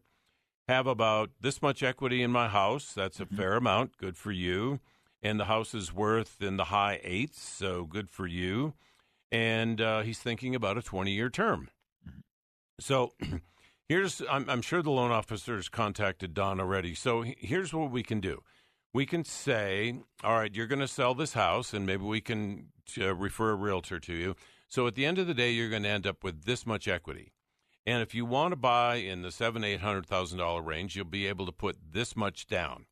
Have 0.67 0.86
about 0.86 1.32
this 1.39 1.62
much 1.62 1.82
equity 1.82 2.21
in 2.21 2.32
my 2.32 2.49
house. 2.49 2.93
That's 2.93 3.19
a 3.19 3.25
fair 3.25 3.53
amount. 3.53 3.97
Good 3.97 4.17
for 4.17 4.32
you." 4.32 4.80
and 5.21 5.39
the 5.39 5.45
house 5.45 5.73
is 5.73 5.93
worth 5.93 6.41
in 6.41 6.58
the 6.58 6.65
high 6.65 6.99
eights, 7.03 7.41
so 7.41 7.86
good 7.86 8.10
for 8.10 8.27
you. 8.27 8.73
And 9.32 9.82
uh, 9.82 10.01
he's 10.01 10.19
thinking 10.19 10.56
about 10.56 10.77
a 10.77 10.82
20 10.82 11.12
year 11.12 11.30
term. 11.30 11.69
So 12.80 13.13
here's, 13.89 14.21
I'm, 14.30 14.50
I'm 14.50 14.62
sure 14.62 14.82
the 14.82 14.91
loan 14.91 15.12
officers 15.12 15.69
contacted 15.69 16.34
Don 16.34 16.60
already. 16.60 16.93
So 16.95 17.23
here's 17.38 17.73
what 17.73 17.91
we 17.91 18.04
can 18.04 18.19
do. 18.19 18.43
We 18.93 19.06
can 19.06 19.23
say, 19.23 20.00
all 20.23 20.39
right, 20.39 20.54
you're 20.54 20.67
going 20.67 20.80
to 20.80 20.88
sell 20.88 21.13
this 21.13 21.34
house, 21.34 21.73
and 21.73 21.86
maybe 21.86 22.04
we 22.04 22.21
can 22.21 22.67
uh, 23.00 23.13
refer 23.13 23.52
a 23.52 23.56
realtor 23.56 24.00
to 24.00 24.13
you. 24.13 24.36
So 24.67 24.88
at 24.88 24.95
the 24.95 25.06
end 25.06 25.19
of 25.19 25.28
the 25.28 25.34
day, 25.34 25.52
you're 25.52 25.69
going 25.69 25.84
to 25.84 25.89
end 25.89 26.08
up 26.08 26.23
with 26.23 26.45
this 26.45 26.65
much 26.65 26.88
equity. 26.88 27.34
And 27.86 28.02
if 28.02 28.13
you 28.13 28.26
want 28.26 28.52
to 28.52 28.58
buy 28.58 28.95
in 28.95 29.21
the 29.21 29.32
seven, 29.32 29.63
eight 29.63 29.80
hundred 29.80 30.06
thousand 30.06 30.39
dollar 30.39 30.62
range, 30.62 30.95
you'll 30.95 31.06
be 31.06 31.28
able 31.28 31.45
to 31.45 31.52
put 31.54 31.78
this 31.93 32.15
much 32.17 32.47
down. 32.47 32.86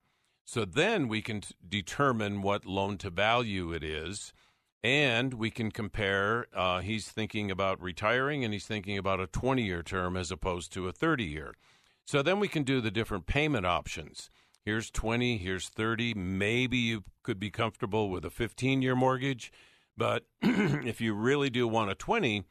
So 0.46 0.64
then 0.64 1.08
we 1.10 1.22
can 1.22 1.42
t- 1.42 1.54
determine 1.68 2.42
what 2.42 2.66
loan 2.66 2.98
to 3.00 3.10
value 3.10 3.74
it 3.74 3.84
is, 3.84 4.32
and 4.86 5.34
we 5.34 5.50
can 5.50 5.72
compare. 5.72 6.46
Uh, 6.54 6.80
he's 6.80 7.08
thinking 7.08 7.50
about 7.50 7.82
retiring, 7.82 8.46
and 8.46 8.54
he's 8.54 8.68
thinking 8.68 9.00
about 9.00 9.20
a 9.20 9.26
20 9.26 9.64
year 9.64 9.82
term 9.82 10.16
as 10.16 10.30
opposed 10.30 10.72
to 10.74 10.88
a 10.88 10.92
30 10.92 11.24
year. 11.24 11.56
So 12.06 12.22
then 12.22 12.40
we 12.40 12.48
can 12.48 12.62
do 12.62 12.82
the 12.82 12.92
different 12.92 13.26
payment 13.26 13.66
options. 13.66 14.30
Here's 14.64 14.92
20, 14.92 15.38
here's 15.38 15.70
30. 15.70 16.14
Maybe 16.14 16.78
you 16.78 17.04
could 17.24 17.40
be 17.40 17.50
comfortable 17.50 18.12
with 18.12 18.26
a 18.26 18.30
15 18.30 18.84
year 18.84 18.96
mortgage, 18.96 19.52
but 19.98 20.26
if 20.44 21.02
you 21.02 21.16
really 21.16 21.50
do 21.50 21.68
want 21.68 21.90
a 21.90 21.96
20, 21.96 22.44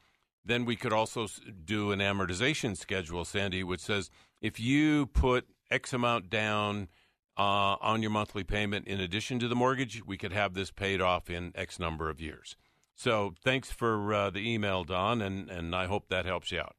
then 0.43 0.65
we 0.65 0.75
could 0.75 0.91
also 0.91 1.27
do 1.63 1.93
an 1.93 1.99
amortization 1.99 2.75
schedule, 2.75 3.23
Sandy, 3.23 3.63
which 3.63 3.79
says 3.79 4.09
if 4.41 4.59
you 4.59 5.05
put 5.05 5.47
X 5.71 5.93
amount 5.93 6.29
down 6.29 6.89
uh, 7.37 7.75
on 7.81 8.01
your 8.01 8.11
monthly 8.11 8.43
payment 8.43 8.87
in 8.87 8.99
addition 8.99 9.39
to 9.39 9.47
the 9.47 9.55
mortgage, 9.55 10.05
we 10.05 10.17
could 10.17 10.33
have 10.33 10.53
this 10.53 10.71
paid 10.71 11.01
off 11.01 11.29
in 11.29 11.51
X 11.55 11.79
number 11.79 12.09
of 12.09 12.21
years. 12.21 12.55
So 12.95 13.33
thanks 13.43 13.71
for 13.71 14.13
uh, 14.13 14.29
the 14.29 14.49
email, 14.49 14.83
Don, 14.83 15.21
and, 15.21 15.49
and 15.49 15.75
I 15.75 15.85
hope 15.85 16.07
that 16.07 16.25
helps 16.25 16.51
you 16.51 16.59
out. 16.59 16.75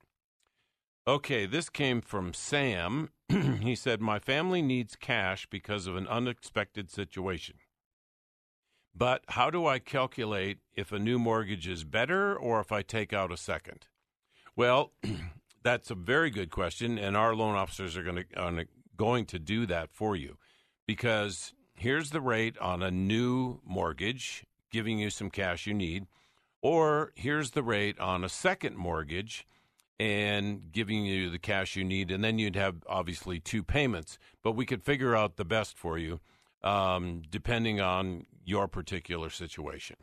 Okay, 1.07 1.47
this 1.47 1.69
came 1.69 2.01
from 2.01 2.33
Sam. 2.33 3.11
he 3.29 3.77
said, 3.77 4.01
My 4.01 4.19
family 4.19 4.63
needs 4.63 4.97
cash 4.97 5.47
because 5.49 5.87
of 5.87 5.95
an 5.95 6.09
unexpected 6.09 6.91
situation. 6.91 7.57
But 8.95 9.23
how 9.29 9.51
do 9.51 9.67
I 9.67 9.79
calculate 9.79 10.59
if 10.75 10.91
a 10.91 10.99
new 10.99 11.19
mortgage 11.19 11.69
is 11.69 11.85
better 11.85 12.35
or 12.35 12.61
if 12.61 12.73
I 12.73 12.81
take 12.81 13.13
out 13.13 13.31
a 13.31 13.37
second? 13.37 13.87
Well, 14.57 14.93
that's 15.63 15.91
a 15.91 15.95
very 15.95 16.31
good 16.31 16.51
question, 16.51 16.99
and 16.99 17.15
our 17.15 17.35
loan 17.35 17.55
officers 17.57 17.97
are 17.97 18.03
going 18.03 18.25
to, 18.35 18.67
going 18.97 19.27
to 19.27 19.39
do 19.39 19.67
that 19.67 19.93
for 19.93 20.17
you 20.17 20.39
because 20.87 21.53
here's 21.75 22.11
the 22.11 22.21
rate 22.21 22.57
on 22.59 22.83
a 22.83 22.91
new 22.91 23.61
mortgage, 23.65 24.45
giving 24.71 24.99
you 24.99 25.11
some 25.11 25.31
cash 25.31 25.67
you 25.67 25.75
need, 25.75 26.07
or 26.63 27.13
here's 27.15 27.53
the 27.53 27.63
rate 27.63 27.99
on 27.99 28.25
a 28.25 28.29
second 28.29 28.77
mortgage 28.77 29.47
and 29.99 30.73
giving 30.73 31.05
you 31.07 31.31
the 31.31 31.39
cash 31.39 31.77
you 31.77 31.85
need, 31.85 32.11
and 32.11 32.23
then 32.23 32.39
you'd 32.39 32.57
have 32.57 32.77
obviously 32.89 33.41
two 33.41 33.63
payments. 33.63 34.19
But 34.43 34.53
we 34.53 34.67
could 34.67 34.83
figure 34.83 35.17
out 35.17 35.37
the 35.37 35.45
best 35.45 35.77
for 35.77 35.97
you 35.97 36.21
um, 36.63 37.23
depending 37.31 37.81
on 37.81 38.27
your 38.45 38.69
particular 38.69 39.31
situation. 39.31 39.97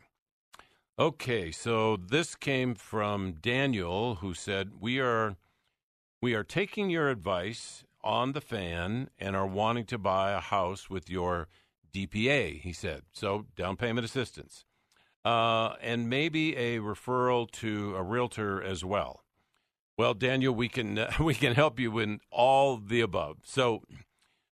Okay, 0.98 1.50
so 1.50 1.96
this 1.96 2.34
came 2.36 2.74
from 2.74 3.32
Daniel, 3.32 4.16
who 4.16 4.32
said, 4.32 4.80
"We 4.80 5.00
are 5.00 5.36
we 6.22 6.34
are 6.34 6.44
taking 6.44 6.88
your 6.88 7.10
advice 7.10 7.84
on 8.04 8.32
the 8.32 8.40
fan 8.40 9.08
and 9.18 9.34
are 9.34 9.46
wanting 9.46 9.86
to 9.86 9.98
buy 9.98 10.32
a 10.32 10.40
house 10.40 10.88
with 10.88 11.10
your 11.10 11.48
DPA." 11.92 12.60
He 12.60 12.72
said, 12.72 13.02
"So 13.12 13.46
down 13.56 13.76
payment 13.76 14.04
assistance, 14.04 14.64
uh, 15.24 15.74
and 15.80 16.08
maybe 16.08 16.56
a 16.56 16.78
referral 16.78 17.50
to 17.52 17.96
a 17.96 18.02
realtor 18.02 18.62
as 18.62 18.84
well." 18.84 19.24
Well, 19.96 20.14
Daniel, 20.14 20.54
we 20.54 20.68
can 20.68 20.98
uh, 20.98 21.10
we 21.20 21.34
can 21.34 21.54
help 21.54 21.80
you 21.80 21.98
in 21.98 22.20
all 22.30 22.76
the 22.76 23.00
above. 23.00 23.38
So 23.44 23.82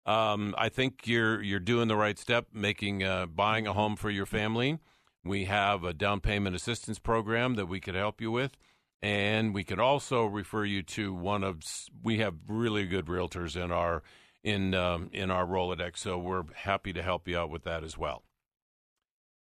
um, 0.06 0.56
I 0.58 0.70
think 0.70 1.08
you're 1.08 1.42
you're 1.42 1.60
doing 1.60 1.88
the 1.88 1.96
right 1.96 2.18
step, 2.18 2.48
making 2.54 3.04
uh, 3.04 3.28
buying 3.28 3.68
a 3.68 3.74
home 3.74 3.96
for 3.96 4.10
your 4.10 4.26
family. 4.26 4.80
We 5.24 5.46
have 5.46 5.84
a 5.84 5.94
down 5.94 6.22
payment 6.22 6.56
assistance 6.56 6.98
program 6.98 7.56
that 7.56 7.68
we 7.68 7.80
could 7.80 7.96
help 7.96 8.22
you 8.22 8.32
with, 8.32 8.58
and 9.02 9.54
we 9.54 9.64
could 9.64 9.80
also 9.80 10.26
refer 10.26 10.66
you 10.66 10.84
to 10.84 11.14
one 11.14 11.44
of. 11.44 11.62
We 12.04 12.20
have 12.20 12.36
really 12.48 12.86
good 12.86 13.06
realtors 13.06 13.56
in 13.56 13.72
our 13.72 14.04
in 14.44 14.74
um, 14.74 15.10
in 15.14 15.32
our 15.32 15.46
Rolodex, 15.46 15.98
so 15.98 16.18
we're 16.18 16.44
happy 16.54 16.94
to 16.94 17.02
help 17.02 17.28
you 17.28 17.38
out 17.38 17.50
with 17.50 17.64
that 17.64 17.84
as 17.84 17.98
well. 17.98 18.24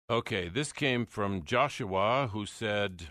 Okay, 0.09 0.49
this 0.49 0.73
came 0.73 1.07
from 1.07 1.45
Joshua, 1.45 2.29
who 2.33 2.47
said. 2.47 3.09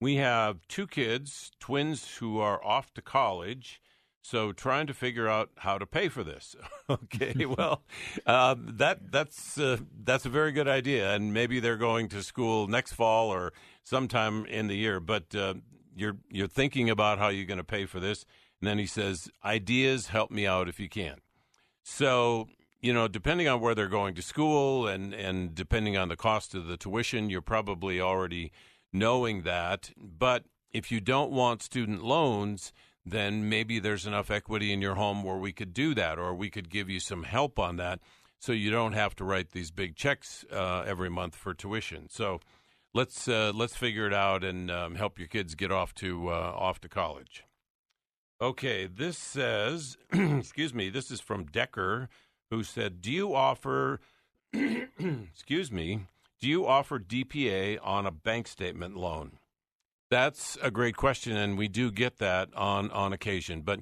We 0.00 0.16
have 0.16 0.68
two 0.68 0.86
kids, 0.86 1.50
twins 1.58 2.18
who 2.18 2.38
are 2.38 2.64
off 2.64 2.94
to 2.94 3.02
college, 3.02 3.80
so 4.22 4.52
trying 4.52 4.86
to 4.88 4.94
figure 4.94 5.26
out 5.26 5.50
how 5.56 5.78
to 5.78 5.86
pay 5.86 6.08
for 6.08 6.22
this. 6.22 6.54
okay, 6.90 7.46
well, 7.58 7.82
uh, 8.26 8.54
that 8.58 9.10
that's 9.10 9.58
uh, 9.58 9.78
that's 10.04 10.26
a 10.26 10.28
very 10.28 10.52
good 10.52 10.68
idea, 10.68 11.14
and 11.14 11.32
maybe 11.32 11.60
they're 11.60 11.76
going 11.76 12.08
to 12.10 12.22
school 12.22 12.68
next 12.68 12.92
fall 12.92 13.30
or 13.30 13.52
sometime 13.88 14.46
in 14.46 14.66
the 14.66 14.76
year. 14.76 15.00
But 15.00 15.34
uh, 15.34 15.54
you're 15.94 16.16
you're 16.30 16.48
thinking 16.48 16.90
about 16.90 17.18
how 17.18 17.28
you're 17.28 17.46
going 17.46 17.58
to 17.58 17.64
pay 17.64 17.86
for 17.86 18.00
this, 18.00 18.24
and 18.60 18.68
then 18.68 18.78
he 18.78 18.86
says, 18.86 19.28
"Ideas, 19.44 20.08
help 20.08 20.30
me 20.30 20.46
out 20.46 20.68
if 20.68 20.78
you 20.78 20.88
can." 20.88 21.18
So 21.82 22.48
you 22.80 22.92
know, 22.92 23.08
depending 23.08 23.48
on 23.48 23.60
where 23.60 23.74
they're 23.74 23.88
going 23.88 24.14
to 24.14 24.22
school 24.22 24.86
and 24.86 25.14
and 25.14 25.54
depending 25.54 25.96
on 25.96 26.08
the 26.08 26.16
cost 26.16 26.54
of 26.54 26.66
the 26.66 26.76
tuition, 26.76 27.30
you're 27.30 27.42
probably 27.42 28.00
already 28.00 28.52
knowing 28.92 29.42
that. 29.42 29.90
But 29.96 30.44
if 30.70 30.92
you 30.92 31.00
don't 31.00 31.30
want 31.30 31.62
student 31.62 32.04
loans 32.04 32.72
then 33.10 33.48
maybe 33.48 33.78
there's 33.78 34.06
enough 34.06 34.30
equity 34.30 34.72
in 34.72 34.82
your 34.82 34.94
home 34.94 35.22
where 35.22 35.36
we 35.36 35.52
could 35.52 35.72
do 35.72 35.94
that, 35.94 36.18
or 36.18 36.34
we 36.34 36.50
could 36.50 36.68
give 36.68 36.90
you 36.90 37.00
some 37.00 37.22
help 37.22 37.58
on 37.58 37.76
that, 37.76 38.00
so 38.38 38.52
you 38.52 38.70
don't 38.70 38.92
have 38.92 39.16
to 39.16 39.24
write 39.24 39.50
these 39.50 39.70
big 39.70 39.96
checks 39.96 40.44
uh, 40.52 40.84
every 40.86 41.10
month 41.10 41.34
for 41.34 41.54
tuition. 41.54 42.08
So 42.08 42.40
let's 42.98 43.28
uh, 43.28 43.52
let's 43.54 43.76
figure 43.76 44.08
it 44.08 44.12
out 44.12 44.42
and 44.42 44.72
um, 44.72 44.96
help 44.96 45.20
your 45.20 45.28
kids 45.28 45.54
get 45.54 45.70
off 45.70 45.94
to 45.94 46.30
uh, 46.30 46.52
off 46.56 46.80
to 46.80 46.88
college. 46.88 47.44
Okay, 48.40 48.86
this 48.86 49.16
says, 49.16 49.96
excuse 50.12 50.74
me, 50.74 50.90
this 50.90 51.10
is 51.10 51.20
from 51.20 51.44
Decker, 51.44 52.08
who 52.50 52.64
said, 52.64 53.00
"Do 53.00 53.12
you 53.12 53.36
offer, 53.36 54.00
excuse 54.52 55.70
me, 55.70 56.06
do 56.40 56.48
you 56.48 56.66
offer 56.66 56.98
DPA 56.98 57.78
on 57.82 58.04
a 58.04 58.10
bank 58.10 58.48
statement 58.48 58.96
loan?" 58.96 59.38
That's 60.10 60.58
a 60.60 60.70
great 60.70 60.96
question, 60.96 61.36
and 61.36 61.56
we 61.56 61.68
do 61.68 61.92
get 61.92 62.18
that 62.18 62.48
on 62.56 62.90
on 62.90 63.12
occasion. 63.12 63.62
But 63.62 63.80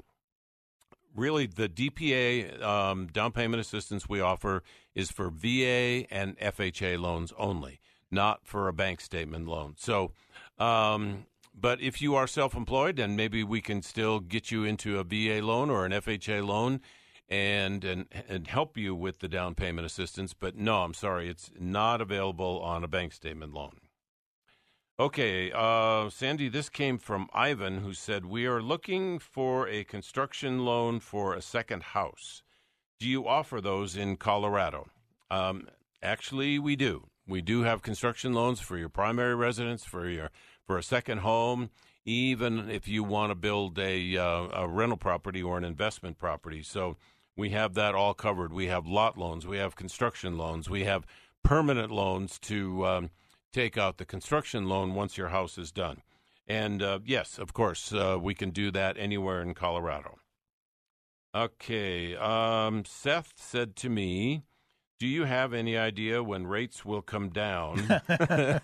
really, 1.15 1.47
the 1.47 1.71
DPA 1.71 2.63
um, 2.63 3.07
down 3.07 3.33
payment 3.33 3.63
assistance 3.63 4.07
we 4.07 4.21
offer 4.21 4.63
is 4.95 5.11
for 5.11 5.31
VA 5.31 6.05
and 6.11 6.39
FHA 6.39 6.99
loans 7.01 7.33
only, 7.39 7.81
not 8.11 8.47
for 8.47 8.69
a 8.69 8.73
bank 8.73 9.01
statement 9.01 9.47
loan. 9.47 9.75
So. 9.79 10.13
Um, 10.59 11.27
but 11.59 11.81
if 11.81 12.03
you 12.03 12.15
are 12.15 12.27
self-employed, 12.27 12.97
then 12.97 13.17
maybe 13.17 13.43
we 13.43 13.63
can 13.63 13.81
still 13.81 14.21
get 14.21 14.51
you 14.51 14.65
into 14.65 14.99
a 14.99 15.05
VA 15.05 15.45
loan 15.45 15.71
or 15.71 15.87
an 15.87 15.93
FHA 15.93 16.47
loan, 16.47 16.83
and 17.31 17.83
and 17.83 18.07
and 18.29 18.47
help 18.47 18.77
you 18.77 18.95
with 18.95 19.21
the 19.21 19.29
down 19.29 19.55
payment 19.55 19.87
assistance. 19.87 20.35
But 20.35 20.57
no, 20.57 20.83
I'm 20.83 20.93
sorry, 20.93 21.31
it's 21.31 21.51
not 21.59 22.03
available 22.03 22.61
on 22.61 22.85
a 22.85 22.89
bank 22.89 23.15
statement 23.15 23.55
loan. 23.55 23.81
Okay, 24.99 25.53
uh, 25.53 26.09
Sandy, 26.09 26.49
this 26.49 26.71
came 26.71 26.97
from 26.97 27.29
Ivan, 27.35 27.79
who 27.81 27.93
said, 27.93 28.25
We 28.25 28.47
are 28.47 28.63
looking 28.63 29.19
for 29.19 29.69
a 29.69 29.85
construction 29.85 30.65
loan 30.65 31.01
for 31.01 31.35
a 31.35 31.43
second 31.43 31.83
house. 31.83 32.43
Do 32.99 33.07
you 33.07 33.29
offer 33.29 33.61
those 33.61 33.95
in 33.95 34.17
Colorado? 34.17 34.87
Um, 35.31 35.69
actually, 36.03 36.59
we 36.59 36.77
do. 36.77 37.09
We 37.27 37.43
do 37.43 37.63
have 37.63 37.83
construction 37.83 38.33
loans 38.33 38.61
for 38.61 38.77
your 38.79 38.89
primary 38.89 39.35
residence, 39.35 39.85
for 39.85 40.09
your 40.09 40.31
for 40.65 40.79
a 40.79 40.83
second 40.83 41.19
home, 41.19 41.71
even 42.05 42.71
if 42.71 42.89
you 42.89 43.05
want 43.05 43.31
to 43.31 43.35
build 43.35 43.79
a, 43.79 44.17
uh, 44.17 44.49
a 44.53 44.69
rental 44.69 44.97
property 44.97 45.43
or 45.43 45.57
an 45.59 45.65
investment 45.65 46.19
property. 46.19 46.63
So 46.63 46.97
we 47.37 47.51
have 47.51 47.75
that 47.75 47.95
all 47.95 48.15
covered. 48.15 48.53
We 48.53 48.67
have 48.67 48.87
lot 48.87 49.17
loans, 49.17 49.47
we 49.47 49.59
have 49.59 49.77
construction 49.77 50.37
loans, 50.37 50.69
we 50.69 50.85
have 50.85 51.07
permanent 51.43 51.91
loans 51.91 52.39
to. 52.41 52.87
Um, 52.87 53.11
take 53.57 53.79
out 53.79 53.97
the 53.97 54.05
construction 54.05 54.69
loan 54.69 54.95
once 54.95 55.17
your 55.17 55.29
house 55.29 55.57
is 55.57 55.73
done. 55.73 56.03
And 56.47 56.83
uh, 56.83 56.99
yes, 57.07 57.39
of 57.39 57.55
course, 57.55 57.91
uh, 57.91 58.19
we 58.21 58.35
can 58.35 58.51
do 58.51 58.71
that 58.73 58.99
anywhere 58.99 59.41
in 59.41 59.55
Colorado. 59.55 60.19
Okay. 61.35 62.15
Um, 62.17 62.85
Seth 62.85 63.33
said 63.37 63.75
to 63.77 63.89
me, 63.89 64.43
Do 64.99 65.07
you 65.07 65.25
have 65.25 65.53
any 65.53 65.77
idea 65.77 66.23
when 66.23 66.47
rates 66.47 66.85
will 66.85 67.03
come 67.03 67.29
down? 67.29 68.01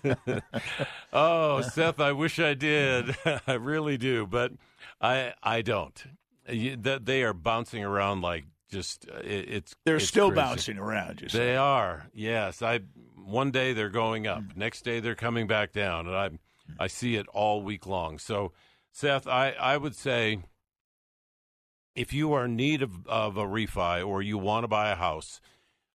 oh, 1.13 1.61
Seth, 1.61 1.99
I 1.99 2.11
wish 2.11 2.39
I 2.39 2.55
did. 2.55 3.15
I 3.47 3.53
really 3.53 3.97
do, 3.97 4.25
but 4.25 4.51
I 4.99 5.33
I 5.43 5.61
don't. 5.61 6.03
That 6.47 7.05
They 7.05 7.23
are 7.23 7.33
bouncing 7.33 7.83
around 7.83 8.21
like 8.21 8.45
just 8.69 9.07
uh, 9.09 9.19
it, 9.19 9.49
it's 9.49 9.75
they're 9.85 9.97
it's 9.97 10.07
still 10.07 10.29
crazy. 10.29 10.41
bouncing 10.41 10.77
around. 10.77 11.21
You 11.21 11.29
they 11.29 11.55
are. 11.55 12.07
Yes, 12.13 12.61
I 12.61 12.79
one 13.15 13.51
day 13.51 13.73
they're 13.73 13.89
going 13.89 14.25
up, 14.25 14.41
mm. 14.41 14.57
next 14.57 14.81
day 14.81 14.99
they're 14.99 15.15
coming 15.15 15.45
back 15.45 15.71
down, 15.71 16.07
and 16.07 16.15
I 16.15 16.29
I 16.79 16.87
see 16.87 17.15
it 17.15 17.27
all 17.27 17.61
week 17.61 17.85
long. 17.85 18.17
So, 18.17 18.53
Seth, 18.91 19.27
I 19.27 19.51
I 19.51 19.77
would 19.77 19.95
say 19.95 20.39
if 21.95 22.11
you 22.11 22.33
are 22.33 22.45
in 22.45 22.55
need 22.55 22.81
of, 22.81 23.07
of 23.07 23.37
a 23.37 23.43
refi 23.43 24.05
or 24.05 24.21
you 24.21 24.37
want 24.37 24.63
to 24.63 24.67
buy 24.67 24.89
a 24.89 24.95
house, 24.95 25.39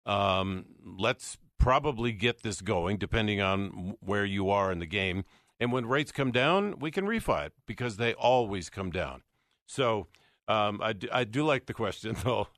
um, 0.08 0.64
let's 0.84 1.36
probably 1.58 2.12
get 2.12 2.42
this 2.42 2.60
going, 2.60 2.96
depending 2.96 3.40
on 3.40 3.96
where 4.00 4.24
you 4.24 4.50
are 4.50 4.72
in 4.72 4.78
the 4.78 4.86
game. 4.86 5.24
And 5.60 5.72
when 5.72 5.86
rates 5.86 6.12
come 6.12 6.32
down, 6.32 6.78
we 6.78 6.90
can 6.90 7.04
refi 7.04 7.46
it 7.46 7.52
because 7.66 7.96
they 7.96 8.14
always 8.14 8.70
come 8.70 8.90
down. 8.90 9.22
So 9.66 10.06
um, 10.46 10.80
I, 10.82 10.94
do, 10.94 11.08
I 11.12 11.24
do 11.24 11.44
like 11.44 11.66
the 11.66 11.74
question, 11.74 12.16
though. 12.24 12.48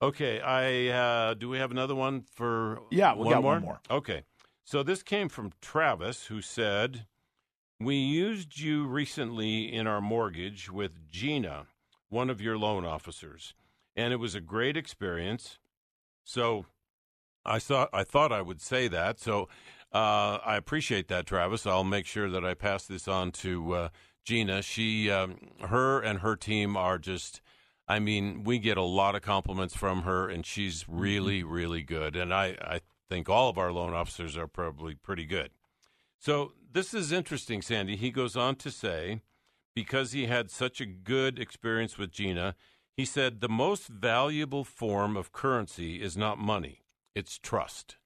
Okay, 0.00 0.40
I 0.40 0.88
uh, 0.88 1.34
do 1.34 1.48
we 1.48 1.58
have 1.58 1.72
another 1.72 1.94
one 1.94 2.22
for 2.22 2.82
yeah, 2.90 3.14
we 3.14 3.24
one 3.24 3.32
got 3.32 3.42
more? 3.42 3.52
one 3.54 3.62
more. 3.62 3.80
Okay, 3.90 4.22
so 4.64 4.84
this 4.84 5.02
came 5.02 5.28
from 5.28 5.50
Travis, 5.60 6.26
who 6.26 6.40
said, 6.40 7.06
"We 7.80 7.96
used 7.96 8.60
you 8.60 8.86
recently 8.86 9.72
in 9.72 9.88
our 9.88 10.00
mortgage 10.00 10.70
with 10.70 11.08
Gina, 11.08 11.66
one 12.10 12.30
of 12.30 12.40
your 12.40 12.56
loan 12.56 12.84
officers, 12.84 13.54
and 13.96 14.12
it 14.12 14.18
was 14.18 14.36
a 14.36 14.40
great 14.40 14.76
experience." 14.76 15.58
So 16.22 16.66
I 17.44 17.58
thought 17.58 17.90
I 17.92 18.04
thought 18.04 18.32
I 18.32 18.42
would 18.42 18.60
say 18.60 18.88
that. 18.88 19.20
So 19.20 19.48
Uh, 19.90 20.38
I 20.44 20.56
appreciate 20.56 21.08
that, 21.08 21.24
Travis. 21.24 21.66
I'll 21.66 21.82
make 21.82 22.04
sure 22.04 22.28
that 22.28 22.44
I 22.44 22.52
pass 22.52 22.86
this 22.86 23.08
on 23.08 23.32
to 23.32 23.72
uh, 23.72 23.88
Gina. 24.22 24.60
She, 24.60 25.10
um, 25.10 25.38
her, 25.60 25.98
and 26.00 26.18
her 26.20 26.36
team 26.36 26.76
are 26.76 26.98
just. 26.98 27.40
I 27.90 27.98
mean, 27.98 28.44
we 28.44 28.58
get 28.58 28.76
a 28.76 28.82
lot 28.82 29.14
of 29.14 29.22
compliments 29.22 29.74
from 29.74 30.02
her, 30.02 30.28
and 30.28 30.44
she's 30.44 30.84
really, 30.86 31.42
really 31.42 31.82
good. 31.82 32.16
And 32.16 32.34
I, 32.34 32.48
I 32.60 32.80
think 33.08 33.30
all 33.30 33.48
of 33.48 33.56
our 33.56 33.72
loan 33.72 33.94
officers 33.94 34.36
are 34.36 34.46
probably 34.46 34.94
pretty 34.94 35.24
good. 35.24 35.52
So 36.18 36.52
this 36.70 36.92
is 36.92 37.10
interesting, 37.10 37.62
Sandy. 37.62 37.96
He 37.96 38.10
goes 38.10 38.36
on 38.36 38.56
to 38.56 38.70
say, 38.70 39.22
because 39.74 40.12
he 40.12 40.26
had 40.26 40.50
such 40.50 40.82
a 40.82 40.86
good 40.86 41.38
experience 41.38 41.96
with 41.96 42.12
Gina, 42.12 42.56
he 42.94 43.06
said 43.06 43.40
the 43.40 43.48
most 43.48 43.86
valuable 43.88 44.64
form 44.64 45.16
of 45.16 45.32
currency 45.32 46.02
is 46.02 46.14
not 46.14 46.36
money, 46.38 46.82
it's 47.18 47.36
trust. 47.36 47.96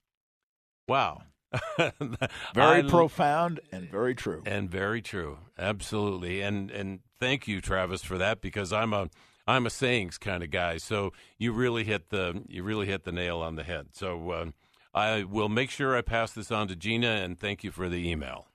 Wow. 0.89 1.25
very 1.79 2.79
I, 2.79 2.83
profound 2.83 3.61
and 3.71 3.91
very 3.91 4.15
true. 4.15 4.43
And 4.47 4.71
very 4.71 5.03
true. 5.03 5.39
Absolutely. 5.59 6.41
And 6.41 6.71
and 6.71 7.01
thank 7.21 7.47
you 7.47 7.61
Travis 7.61 8.03
for 8.03 8.17
that 8.17 8.41
because 8.41 8.73
I'm 8.73 8.95
a 8.95 9.11
I'm 9.47 9.67
a 9.67 9.71
sayings 9.71 10.17
kind 10.17 10.43
of 10.43 10.51
guy. 10.51 10.79
So 10.79 11.13
you 11.39 11.53
really 11.53 11.85
hit 11.85 12.09
the 12.09 12.43
you 12.49 12.63
really 12.63 12.87
hit 12.87 13.05
the 13.05 13.13
nail 13.13 13.41
on 13.41 13.57
the 13.57 13.65
head. 13.65 13.89
So 13.93 14.31
uh, 14.31 14.47
I 14.95 15.25
will 15.25 15.51
make 15.51 15.71
sure 15.71 15.95
I 15.95 16.01
pass 16.01 16.33
this 16.33 16.51
on 16.51 16.69
to 16.69 16.77
Gina 16.77 17.07
and 17.07 17.39
thank 17.39 17.63
you 17.63 17.71
for 17.71 17.91
the 17.91 18.09
email. 18.09 18.47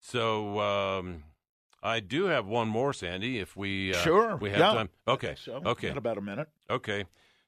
So 0.00 0.60
um, 0.60 1.24
I 1.82 1.98
do 1.98 2.26
have 2.26 2.46
one 2.46 2.68
more, 2.68 2.92
Sandy. 2.92 3.40
If 3.40 3.56
we 3.56 3.92
uh, 3.94 3.98
sure 3.98 4.36
we 4.36 4.50
have 4.50 4.58
yeah. 4.60 4.74
time. 4.74 4.90
Okay. 5.08 5.34
So 5.36 5.60
okay. 5.66 5.88
Got 5.88 5.98
about 5.98 6.18
a 6.18 6.22
minute. 6.22 6.48
Okay. 6.70 7.04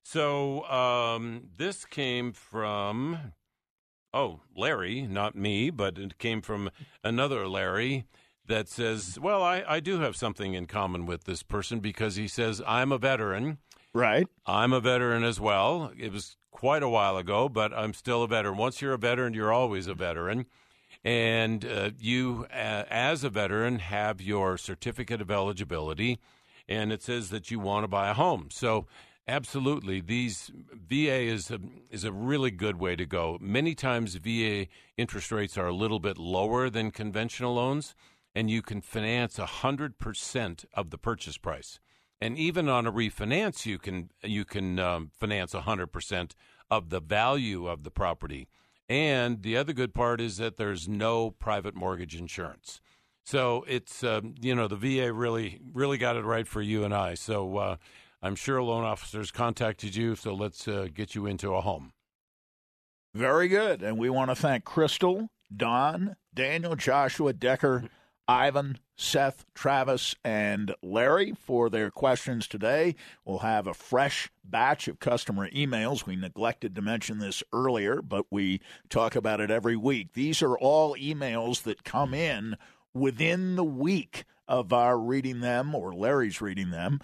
So 0.09 0.63
um, 0.67 1.49
this 1.57 1.85
came 1.85 2.31
from 2.31 3.33
oh 4.15 4.39
Larry, 4.55 5.03
not 5.03 5.35
me, 5.35 5.69
but 5.71 5.99
it 5.99 6.17
came 6.19 6.43
from 6.43 6.71
another 7.03 7.49
Larry 7.49 8.07
that 8.47 8.69
says, 8.69 9.19
"Well, 9.21 9.43
I, 9.43 9.65
I 9.67 9.81
do 9.81 9.99
have 9.99 10.15
something 10.15 10.55
in 10.55 10.67
common 10.67 11.07
with 11.07 11.25
this 11.25 11.43
person 11.43 11.81
because 11.81 12.15
he 12.15 12.29
says 12.29 12.63
I'm 12.69 12.93
a 12.93 12.99
veteran." 12.99 13.59
Right. 13.93 14.29
I'm 14.47 14.73
a 14.73 14.79
veteran 14.79 15.25
as 15.25 15.41
well. 15.41 15.91
It 15.99 16.13
was 16.13 16.37
quite 16.53 16.85
a 16.85 16.89
while 16.89 17.17
ago, 17.17 17.49
but 17.49 17.73
I'm 17.73 17.93
still 17.93 18.23
a 18.23 18.29
veteran. 18.29 18.57
Once 18.57 18.81
you're 18.81 18.93
a 18.93 18.99
veteran, 18.99 19.35
you're 19.35 19.53
always 19.53 19.89
a 19.89 19.95
veteran. 19.95 20.47
And 21.03 21.65
uh, 21.65 21.91
you, 21.99 22.47
uh, 22.53 22.85
as 22.89 23.25
a 23.25 23.29
veteran, 23.29 23.81
have 23.81 24.21
your 24.21 24.57
certificate 24.57 25.21
of 25.21 25.33
eligibility, 25.33 26.21
and 26.69 26.93
it 26.93 27.03
says 27.03 27.31
that 27.31 27.51
you 27.51 27.59
want 27.59 27.83
to 27.83 27.89
buy 27.89 28.09
a 28.09 28.15
home. 28.15 28.51
So, 28.53 28.87
absolutely, 29.29 30.01
these 30.01 30.51
VA 30.73 31.23
is 31.23 31.51
a, 31.51 31.61
is 31.91 32.05
a 32.05 32.13
really 32.13 32.51
good 32.51 32.77
way 32.79 32.97
to 32.97 33.07
go. 33.07 33.39
Many 33.41 33.75
times, 33.75 34.15
VA 34.17 34.67
interest 34.97 35.33
rates 35.33 35.59
are 35.59 35.67
a 35.67 35.75
little 35.75 36.01
bit 36.01 36.19
lower 36.19 36.71
than 36.71 36.91
conventional 36.91 37.55
loans, 37.55 37.95
and 38.35 38.51
you 38.51 38.63
can 38.63 38.81
finance 38.81 39.39
100% 39.39 40.65
of 40.75 40.91
the 40.91 40.99
purchase 40.99 41.39
price. 41.39 41.81
And 42.21 42.39
even 42.39 42.69
on 42.69 42.87
a 42.87 42.93
refinance, 42.93 43.67
you 43.67 43.79
can 43.79 44.11
you 44.23 44.45
can 44.45 44.79
um, 44.79 45.11
finance 45.19 45.53
100% 45.53 46.33
of 46.71 46.89
the 46.91 47.01
value 47.01 47.67
of 47.67 47.83
the 47.83 47.91
property. 47.91 48.49
And 48.89 49.43
the 49.43 49.57
other 49.57 49.73
good 49.73 49.93
part 49.93 50.21
is 50.21 50.37
that 50.39 50.57
there's 50.57 50.89
no 50.89 51.31
private 51.31 51.75
mortgage 51.75 52.15
insurance. 52.15 52.81
So 53.25 53.65
it's 53.67 54.03
um, 54.05 54.35
you 54.41 54.55
know 54.55 54.69
the 54.69 54.77
VA 54.77 55.13
really 55.13 55.61
really 55.75 55.99
got 55.99 56.17
it 56.17 56.25
right 56.25 56.47
for 56.47 56.63
you 56.63 56.85
and 56.85 56.95
I. 56.95 57.15
So 57.15 57.57
uh, 57.57 57.77
I'm 58.23 58.35
sure 58.35 58.63
loan 58.63 58.85
officers 58.85 59.31
contacted 59.31 59.95
you. 59.95 60.17
So 60.17 60.35
let's 60.35 60.67
uh, 60.67 60.89
get 60.93 61.15
you 61.15 61.27
into 61.27 61.55
a 61.55 61.61
home. 61.61 61.93
Very 63.15 63.49
good, 63.49 63.83
and 63.83 63.97
we 63.97 64.11
want 64.11 64.31
to 64.31 64.35
thank 64.35 64.65
Crystal, 64.65 65.31
Don, 65.55 66.17
Daniel, 66.35 66.77
Joshua, 66.77 67.33
Decker, 67.33 67.85
Ivan, 68.29 68.79
Seth, 68.97 69.47
Travis, 69.55 70.15
and 70.25 70.75
Larry 70.83 71.33
for 71.33 71.71
their 71.71 71.91
questions 71.91 72.47
today. 72.47 72.95
We'll 73.25 73.39
have 73.39 73.67
a 73.67 73.75
fresh 73.75 74.31
batch 74.45 74.89
of 74.89 74.99
customer 74.99 75.49
emails. 75.51 76.05
We 76.05 76.17
neglected 76.17 76.75
to 76.75 76.83
mention 76.83 77.19
this 77.19 77.43
earlier, 77.53 78.03
but 78.03 78.27
we 78.31 78.61
talk 78.91 79.17
about 79.17 79.41
it 79.41 79.51
every 79.51 79.77
week. 79.77 80.13
These 80.15 80.43
are 80.43 80.59
all 80.59 80.97
emails 80.97 81.63
that 81.63 81.85
come 81.85 82.13
in 82.13 82.57
within 82.93 83.57
the 83.57 83.65
week 83.65 84.25
of 84.49 84.73
our 84.73 84.99
reading 84.99 85.41
them 85.41 85.75
or 85.75 85.95
Larry's 85.95 86.41
reading 86.41 86.71
them 86.71 87.01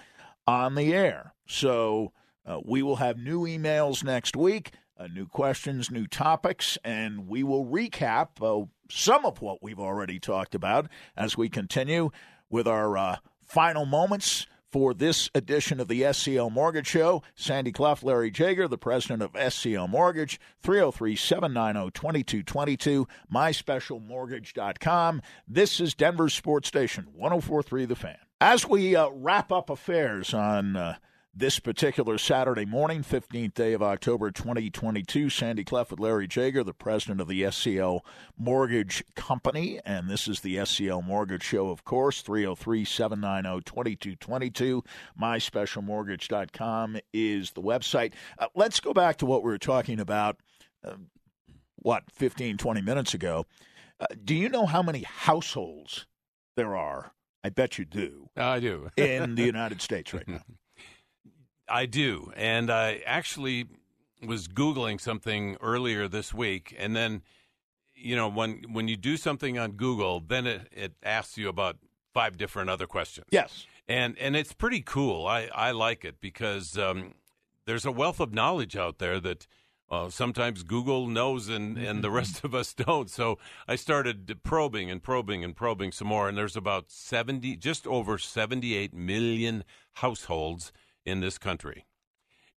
on 0.47 0.75
the 0.75 0.95
air. 0.95 1.35
So 1.47 2.13
uh, 2.47 2.61
we 2.65 2.83
will 2.83 2.97
have 2.97 3.19
new 3.19 3.43
emails 3.43 4.05
next 4.05 4.37
week. 4.37 4.73
Uh, 4.99 5.07
new 5.09 5.27
questions, 5.27 5.91
new 5.91 6.07
topics, 6.07 6.79
and 6.85 7.27
we 7.27 7.43
will 7.43 7.65
recap 7.65 8.29
uh, 8.41 8.67
some 8.89 9.25
of 9.25 9.41
what 9.41 9.63
we've 9.63 9.81
already 9.81 10.21
talked 10.21 10.55
about 10.55 10.87
as 11.17 11.37
we 11.37 11.49
continue 11.49 12.11
with 12.51 12.69
our 12.69 12.97
uh, 12.97 13.17
final 13.43 13.85
moments 13.85 14.47
for 14.73 14.95
this 14.95 15.29
edition 15.35 15.79
of 15.81 15.89
the 15.89 16.03
SCL 16.03 16.51
Mortgage 16.51 16.87
Show. 16.87 17.23
Sandy 17.35 17.73
Clough, 17.73 17.99
Larry 18.03 18.31
Jager, 18.31 18.67
the 18.67 18.79
president 18.79 19.23
of 19.23 19.33
SCL 19.35 19.89
Mortgage, 19.89 20.41
303 20.63 21.15
790 21.15 21.91
2222, 21.91 23.07
myspecialmortgage.com. 23.33 25.23
This 25.47 25.79
is 25.79 25.95
Denver's 25.95 26.35
Sports 26.35 26.69
Station, 26.69 27.09
1043 27.15 27.85
The 27.85 27.97
Fan. 27.97 28.17
As 28.43 28.69
we 28.69 28.97
uh, 28.97 29.09
wrap 29.11 29.53
up 29.53 29.71
affairs 29.71 30.35
on. 30.35 30.75
Uh, 30.75 30.97
this 31.35 31.59
particular 31.61 32.19
Saturday 32.19 32.67
morning, 32.67 33.03
15th 33.03 33.55
day 33.55 33.73
of 33.73 33.83
October 33.83 34.31
2022. 34.31 35.31
Sandy 35.31 35.65
Clough 35.65 35.87
with 35.89 35.99
Larry 35.99 36.27
Jager, 36.27 36.63
the 36.63 36.75
president 36.75 37.23
of 37.23 37.29
the 37.29 37.45
SCL 37.45 38.01
Mortgage 38.37 39.03
Company. 39.15 39.81
And 39.87 40.11
this 40.11 40.29
is 40.29 40.41
the 40.41 40.57
SCL 40.57 41.03
Mortgage 41.07 41.43
Show, 41.43 41.71
of 41.71 41.87
course, 41.87 42.21
303 42.21 42.85
790 42.85 43.63
2222. 43.65 44.85
MySpecialMortgage.com 45.19 46.99
is 47.15 47.53
the 47.53 47.63
website. 47.63 48.13
Uh, 48.39 48.49
let's 48.55 48.81
go 48.81 48.93
back 48.93 49.17
to 49.19 49.25
what 49.25 49.43
we 49.43 49.51
were 49.51 49.57
talking 49.57 50.01
about, 50.01 50.37
uh, 50.85 50.97
what, 51.77 52.11
15, 52.11 52.59
20 52.59 52.83
minutes 52.83 53.15
ago. 53.15 53.47
Uh, 53.99 54.07
do 54.23 54.35
you 54.35 54.51
know 54.51 54.67
how 54.67 54.83
many 54.83 55.05
households 55.05 56.07
there 56.57 56.77
are? 56.77 57.13
I 57.45 57.51
bet 57.51 57.79
you 57.79 57.85
do. 57.85 58.29
I 58.37 58.61
do. 58.61 58.89
in 58.97 59.35
the 59.35 59.45
United 59.45 59.81
States 59.81 60.13
right 60.15 60.29
now. 60.29 60.43
I 61.69 61.87
do. 61.87 62.33
And 62.37 62.71
I 62.71 63.03
actually 63.07 63.67
was 64.23 64.47
Googling 64.47 65.01
something 65.01 65.57
earlier 65.61 66.07
this 66.09 66.35
week. 66.35 66.75
And 66.79 66.95
then, 66.95 67.23
you 67.95 68.15
know, 68.15 68.29
when, 68.29 68.63
when 68.73 68.89
you 68.89 68.97
do 68.97 69.17
something 69.17 69.59
on 69.59 69.73
Google, 69.73 70.21
then 70.21 70.47
it, 70.47 70.69
it 70.71 70.93
asks 71.03 71.39
you 71.39 71.49
about 71.49 71.77
five 72.13 72.37
different 72.37 72.69
other 72.69 72.87
questions. 72.87 73.27
Yes. 73.31 73.67
And, 73.89 74.19
and 74.19 74.37
it's 74.37 74.53
pretty 74.53 74.81
cool. 74.81 75.27
I, 75.27 75.49
I 75.55 75.71
like 75.71 76.05
it 76.05 76.21
because 76.21 76.77
um, 76.77 77.15
there's 77.65 77.87
a 77.87 77.93
wealth 77.93 78.21
of 78.21 78.35
knowledge 78.35 78.77
out 78.77 78.99
there 78.99 79.19
that 79.21 79.47
uh, 79.93 80.09
sometimes 80.09 80.63
Google 80.63 81.07
knows 81.07 81.51
and, 81.51 81.77
and 81.77 82.03
the 82.03 82.11
rest 82.11 82.45
of 82.45 82.55
us 82.55 82.73
don't. 82.87 83.11
So 83.11 83.39
I 83.69 83.77
started 83.77 84.43
probing 84.43 84.91
and 84.91 85.03
probing 85.03 85.45
and 85.45 85.55
probing 85.55 85.93
some 85.93 86.09
more. 86.09 86.31
And 86.31 86.39
there's 86.39 86.57
about 86.57 86.91
70, 86.91 87.57
just 87.57 87.87
over 87.87 88.17
78 88.17 88.95
million 88.95 89.65
households 89.97 90.73
in 91.05 91.21
this 91.21 91.37
country. 91.37 91.85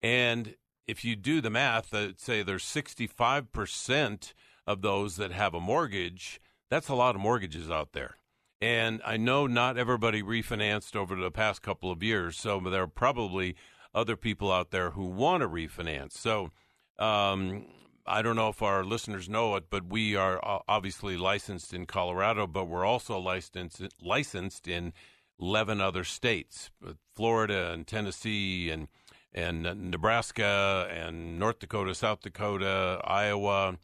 And 0.01 0.55
if 0.87 1.05
you 1.05 1.17
do 1.17 1.41
the 1.41 1.51
math, 1.51 1.93
uh, 1.93 2.11
say 2.17 2.45
there's 2.45 2.63
65% 2.63 4.33
of 4.65 4.83
those 4.83 5.17
that 5.17 5.33
have 5.33 5.55
a 5.55 5.61
mortgage, 5.61 6.41
that's 6.71 6.89
a 6.89 6.95
lot 6.95 7.17
of 7.17 7.21
mortgages 7.21 7.69
out 7.69 7.95
there. 7.95 8.19
And 8.61 9.03
I 9.05 9.17
know 9.17 9.49
not 9.49 9.77
everybody 9.77 10.23
refinanced 10.23 10.95
over 10.95 11.17
the 11.17 11.33
past 11.33 11.63
couple 11.63 11.91
of 11.91 12.03
years, 12.03 12.37
so 12.37 12.61
there 12.61 12.83
are 12.83 12.87
probably 12.87 13.57
other 13.93 14.17
people 14.17 14.53
out 14.53 14.71
there 14.71 14.91
who 14.91 15.07
want 15.07 15.43
to 15.43 15.49
refinance. 15.49 16.13
So 16.13 16.51
um, 16.99 17.67
I 18.07 18.21
don't 18.23 18.37
know 18.37 18.49
if 18.49 18.61
our 18.63 18.85
listeners 18.85 19.29
know 19.29 19.57
it, 19.57 19.65
but 19.71 19.87
we 19.87 20.15
are 20.15 20.39
obviously 20.69 21.17
licensed 21.17 21.73
in 21.73 21.87
Colorado, 21.87 22.47
but 22.47 22.67
we're 22.67 22.85
also 22.85 23.19
licensed 23.19 23.83
licensed 24.01 24.69
in 24.69 24.93
11 25.41 25.81
other 25.81 26.05
states 26.05 26.71
Florida 27.15 27.73
and 27.73 27.87
Tennessee 27.87 28.71
and, 28.71 28.89
and 29.33 29.91
Nebraska 29.91 30.89
and 30.91 31.39
North 31.39 31.59
Dakota, 31.61 31.95
South 31.95 32.21
Dakota, 32.21 33.01
Iowa, 33.05 33.79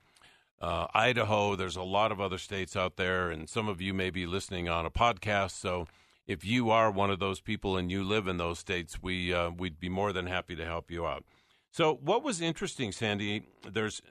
uh, 0.60 0.86
Idaho. 0.94 1.56
There's 1.56 1.76
a 1.76 1.82
lot 1.82 2.12
of 2.12 2.20
other 2.20 2.38
states 2.38 2.76
out 2.76 2.96
there, 2.96 3.30
and 3.30 3.48
some 3.48 3.68
of 3.68 3.80
you 3.80 3.94
may 3.94 4.10
be 4.10 4.26
listening 4.26 4.68
on 4.68 4.84
a 4.86 4.90
podcast. 4.90 5.52
So 5.52 5.86
if 6.26 6.44
you 6.44 6.70
are 6.70 6.90
one 6.90 7.10
of 7.10 7.18
those 7.18 7.40
people 7.40 7.76
and 7.76 7.90
you 7.90 8.04
live 8.04 8.26
in 8.26 8.36
those 8.36 8.58
states, 8.58 9.02
we, 9.02 9.32
uh, 9.32 9.50
we'd 9.50 9.80
be 9.80 9.88
more 9.88 10.12
than 10.12 10.26
happy 10.26 10.54
to 10.56 10.64
help 10.64 10.90
you 10.90 11.06
out. 11.06 11.24
So, 11.72 11.94
what 11.94 12.24
was 12.24 12.40
interesting, 12.40 12.90
Sandy, 12.90 13.44
there's 13.70 14.02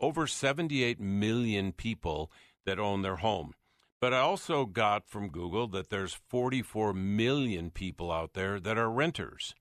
over 0.00 0.26
78 0.26 1.00
million 1.00 1.72
people 1.72 2.30
that 2.64 2.78
own 2.78 3.02
their 3.02 3.16
home. 3.16 3.54
But 4.00 4.14
I 4.14 4.18
also 4.18 4.64
got 4.64 5.08
from 5.08 5.28
Google 5.28 5.66
that 5.68 5.90
there's 5.90 6.14
44 6.28 6.92
million 6.92 7.70
people 7.70 8.12
out 8.12 8.34
there 8.34 8.60
that 8.60 8.78
are 8.78 8.90
renters. 8.90 9.54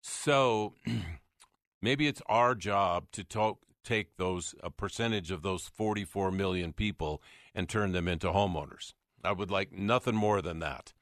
So 0.00 0.74
maybe 1.82 2.06
it's 2.06 2.22
our 2.26 2.54
job 2.54 3.10
to 3.12 3.24
talk 3.24 3.58
take 3.84 4.16
those 4.16 4.54
a 4.64 4.70
percentage 4.70 5.30
of 5.30 5.42
those 5.42 5.68
44 5.68 6.32
million 6.32 6.72
people 6.72 7.22
and 7.54 7.68
turn 7.68 7.92
them 7.92 8.08
into 8.08 8.28
homeowners. 8.28 8.94
I 9.22 9.32
would 9.32 9.50
like 9.50 9.72
nothing 9.72 10.16
more 10.16 10.42
than 10.42 10.58
that. 10.58 10.92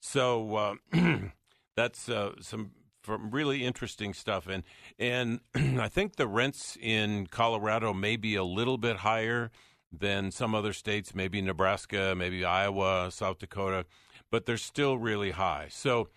So 0.00 0.56
uh, 0.56 0.74
that's 1.76 2.08
uh, 2.08 2.32
some 2.40 2.72
from 3.04 3.30
really 3.30 3.64
interesting 3.64 4.14
stuff, 4.14 4.48
and 4.48 4.64
and 4.98 5.40
I 5.54 5.88
think 5.88 6.16
the 6.16 6.26
rents 6.26 6.76
in 6.80 7.26
Colorado 7.26 7.92
may 7.92 8.16
be 8.16 8.34
a 8.34 8.44
little 8.44 8.78
bit 8.78 8.98
higher 8.98 9.50
than 9.92 10.30
some 10.30 10.54
other 10.54 10.72
states, 10.72 11.14
maybe 11.14 11.40
Nebraska, 11.40 12.14
maybe 12.16 12.44
Iowa, 12.44 13.10
South 13.12 13.38
Dakota, 13.38 13.84
but 14.30 14.46
they're 14.46 14.56
still 14.56 14.98
really 14.98 15.32
high. 15.32 15.68
So. 15.70 16.08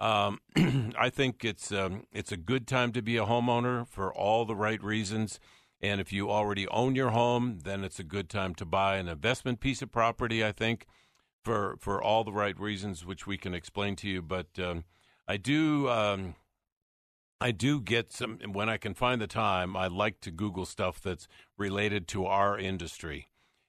Um, 0.00 0.38
I 0.96 1.10
think 1.10 1.44
it's 1.44 1.72
um, 1.72 2.04
it's 2.12 2.30
a 2.30 2.36
good 2.36 2.68
time 2.68 2.92
to 2.92 3.02
be 3.02 3.16
a 3.16 3.26
homeowner 3.26 3.84
for 3.88 4.14
all 4.14 4.44
the 4.44 4.54
right 4.54 4.80
reasons. 4.80 5.40
And 5.80 6.00
if 6.00 6.12
you 6.12 6.30
already 6.30 6.68
own 6.68 6.94
your 6.94 7.10
home, 7.10 7.58
then 7.64 7.82
it's 7.82 7.98
a 7.98 8.04
good 8.04 8.28
time 8.28 8.54
to 8.56 8.64
buy 8.64 8.98
an 8.98 9.08
investment 9.08 9.58
piece 9.58 9.82
of 9.82 9.90
property. 9.90 10.44
I 10.44 10.52
think 10.52 10.86
for 11.42 11.76
for 11.80 12.02
all 12.02 12.22
the 12.22 12.32
right 12.32 12.58
reasons, 12.60 13.04
which 13.04 13.26
we 13.26 13.36
can 13.36 13.54
explain 13.54 13.96
to 13.96 14.08
you. 14.08 14.22
But 14.22 14.46
um, 14.58 14.84
I 15.28 15.36
do 15.36 15.88
um, 15.88 16.34
I 17.40 17.50
do 17.50 17.80
get 17.80 18.12
some 18.12 18.38
when 18.52 18.68
I 18.68 18.78
can 18.78 18.94
find 18.94 19.20
the 19.20 19.26
time. 19.26 19.76
I 19.76 19.86
like 19.86 20.20
to 20.22 20.30
Google 20.30 20.64
stuff 20.64 21.00
that's 21.00 21.28
related 21.58 22.08
to 22.08 22.24
our 22.26 22.58
industry, 22.58 23.28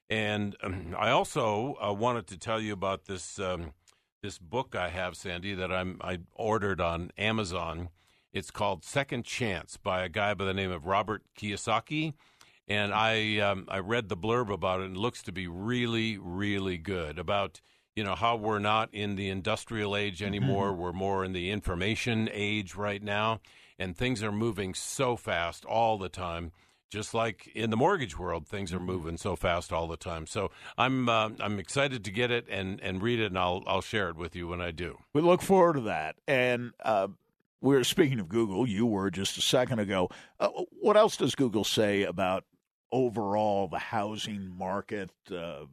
and 0.09 0.55
um, 0.63 0.95
I 0.99 1.11
also 1.11 1.75
uh, 1.83 1.93
wanted 1.93 2.27
to 2.27 2.37
tell 2.37 2.61
you 2.61 2.71
about 2.71 3.05
this 3.05 3.37
um, 3.39 3.73
this 4.23 4.37
book 4.39 4.75
I 4.75 4.89
have, 4.89 5.17
Sandy, 5.17 5.53
that 5.53 5.71
I'm 5.71 5.99
I 6.01 6.19
ordered 6.33 6.79
on 6.79 7.11
Amazon. 7.17 7.89
It's 8.31 8.51
called 8.51 8.85
Second 8.85 9.25
Chance 9.25 9.77
by 9.77 10.03
a 10.03 10.09
guy 10.09 10.33
by 10.35 10.45
the 10.45 10.53
name 10.53 10.71
of 10.71 10.85
Robert 10.85 11.23
Kiyosaki 11.37 12.13
and 12.69 12.93
I 12.93 13.39
um, 13.39 13.65
I 13.67 13.79
read 13.79 14.07
the 14.07 14.15
blurb 14.15 14.53
about 14.53 14.81
it 14.81 14.85
and 14.85 14.95
it 14.95 14.99
looks 14.99 15.23
to 15.23 15.31
be 15.31 15.47
really 15.47 16.17
really 16.17 16.77
good 16.77 17.17
about 17.17 17.59
you 17.99 18.05
know 18.05 18.15
how 18.15 18.37
we're 18.37 18.59
not 18.59 18.87
in 18.93 19.17
the 19.17 19.27
industrial 19.27 19.93
age 19.93 20.23
anymore 20.23 20.71
mm-hmm. 20.71 20.81
we're 20.81 20.93
more 20.93 21.25
in 21.25 21.33
the 21.33 21.51
information 21.51 22.29
age 22.31 22.73
right 22.73 23.03
now 23.03 23.41
and 23.77 23.97
things 23.97 24.23
are 24.23 24.31
moving 24.31 24.73
so 24.73 25.17
fast 25.17 25.65
all 25.65 25.97
the 25.97 26.07
time 26.07 26.53
just 26.89 27.13
like 27.13 27.51
in 27.53 27.71
the 27.71 27.75
mortgage 27.75 28.17
world 28.17 28.47
things 28.47 28.71
are 28.71 28.77
mm-hmm. 28.77 28.85
moving 28.85 29.17
so 29.17 29.35
fast 29.35 29.73
all 29.73 29.85
the 29.85 29.97
time 29.97 30.25
so 30.25 30.49
i'm 30.77 31.09
uh, 31.09 31.29
i'm 31.41 31.59
excited 31.59 32.05
to 32.05 32.09
get 32.09 32.31
it 32.31 32.45
and 32.49 32.79
and 32.79 33.03
read 33.03 33.19
it 33.19 33.25
and 33.25 33.37
i'll 33.37 33.63
i'll 33.67 33.81
share 33.81 34.07
it 34.07 34.15
with 34.15 34.33
you 34.33 34.47
when 34.47 34.61
i 34.61 34.71
do 34.71 34.97
we 35.11 35.21
look 35.21 35.41
forward 35.41 35.73
to 35.73 35.81
that 35.81 36.15
and 36.25 36.71
uh, 36.85 37.09
we're 37.61 37.83
speaking 37.83 38.21
of 38.21 38.29
Google. 38.29 38.65
You 38.65 38.85
were 38.85 39.11
just 39.11 39.37
a 39.37 39.41
second 39.41 39.79
ago. 39.79 40.09
Uh, 40.39 40.47
what 40.79 40.95
else 40.95 41.17
does 41.17 41.35
Google 41.35 41.65
say 41.65 42.03
about 42.03 42.45
overall 42.89 43.67
the 43.67 43.79
housing 43.79 44.47
market 44.57 45.09
uh, 45.29 45.65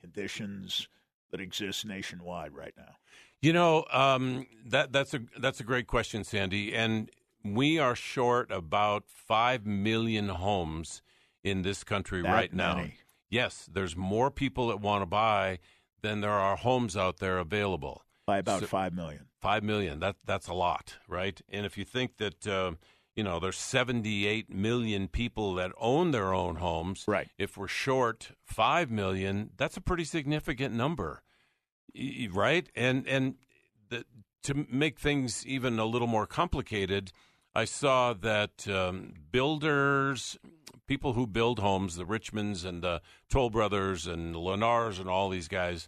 conditions 0.00 0.88
that 1.32 1.40
exists 1.40 1.84
nationwide 1.84 2.54
right 2.54 2.74
now? 2.76 2.94
You 3.40 3.52
know, 3.52 3.84
um, 3.90 4.46
that 4.66 4.92
that's 4.92 5.14
a 5.14 5.20
that's 5.38 5.58
a 5.58 5.64
great 5.64 5.88
question, 5.88 6.22
Sandy. 6.22 6.72
And 6.72 7.10
we 7.44 7.78
are 7.78 7.96
short 7.96 8.52
about 8.52 9.04
five 9.08 9.66
million 9.66 10.28
homes 10.28 11.02
in 11.42 11.62
this 11.62 11.82
country 11.82 12.22
that 12.22 12.32
right 12.32 12.52
many. 12.52 12.82
now. 12.82 12.90
Yes, 13.28 13.68
there's 13.72 13.96
more 13.96 14.30
people 14.30 14.68
that 14.68 14.80
want 14.80 15.02
to 15.02 15.06
buy 15.06 15.58
than 16.02 16.20
there 16.20 16.30
are 16.30 16.56
homes 16.56 16.96
out 16.96 17.18
there 17.18 17.38
available. 17.38 18.04
By 18.26 18.38
about 18.38 18.60
so, 18.60 18.66
five 18.66 18.92
million. 18.92 19.26
Five 19.40 19.64
million. 19.64 19.98
That 19.98 20.16
that's 20.24 20.46
a 20.46 20.54
lot, 20.54 20.98
right? 21.08 21.40
And 21.48 21.66
if 21.66 21.76
you 21.76 21.84
think 21.84 22.18
that. 22.18 22.46
Uh, 22.46 22.72
you 23.14 23.22
know, 23.22 23.38
there's 23.38 23.58
78 23.58 24.50
million 24.50 25.08
people 25.08 25.54
that 25.54 25.72
own 25.78 26.12
their 26.12 26.32
own 26.32 26.56
homes. 26.56 27.04
Right. 27.06 27.28
If 27.38 27.56
we're 27.56 27.68
short 27.68 28.32
5 28.44 28.90
million, 28.90 29.50
that's 29.56 29.76
a 29.76 29.82
pretty 29.82 30.04
significant 30.04 30.74
number. 30.74 31.22
Right? 32.30 32.68
And 32.74 33.06
and 33.06 33.34
the, 33.90 34.04
to 34.44 34.66
make 34.70 34.98
things 34.98 35.46
even 35.46 35.78
a 35.78 35.84
little 35.84 36.08
more 36.08 36.26
complicated, 36.26 37.12
I 37.54 37.66
saw 37.66 38.14
that 38.14 38.66
um, 38.66 39.12
builders, 39.30 40.38
people 40.86 41.12
who 41.12 41.26
build 41.26 41.58
homes, 41.58 41.96
the 41.96 42.06
Richmonds 42.06 42.64
and 42.64 42.82
the 42.82 43.02
Toll 43.28 43.50
Brothers 43.50 44.06
and 44.06 44.34
Lennars 44.34 44.98
and 44.98 45.08
all 45.08 45.28
these 45.28 45.48
guys, 45.48 45.86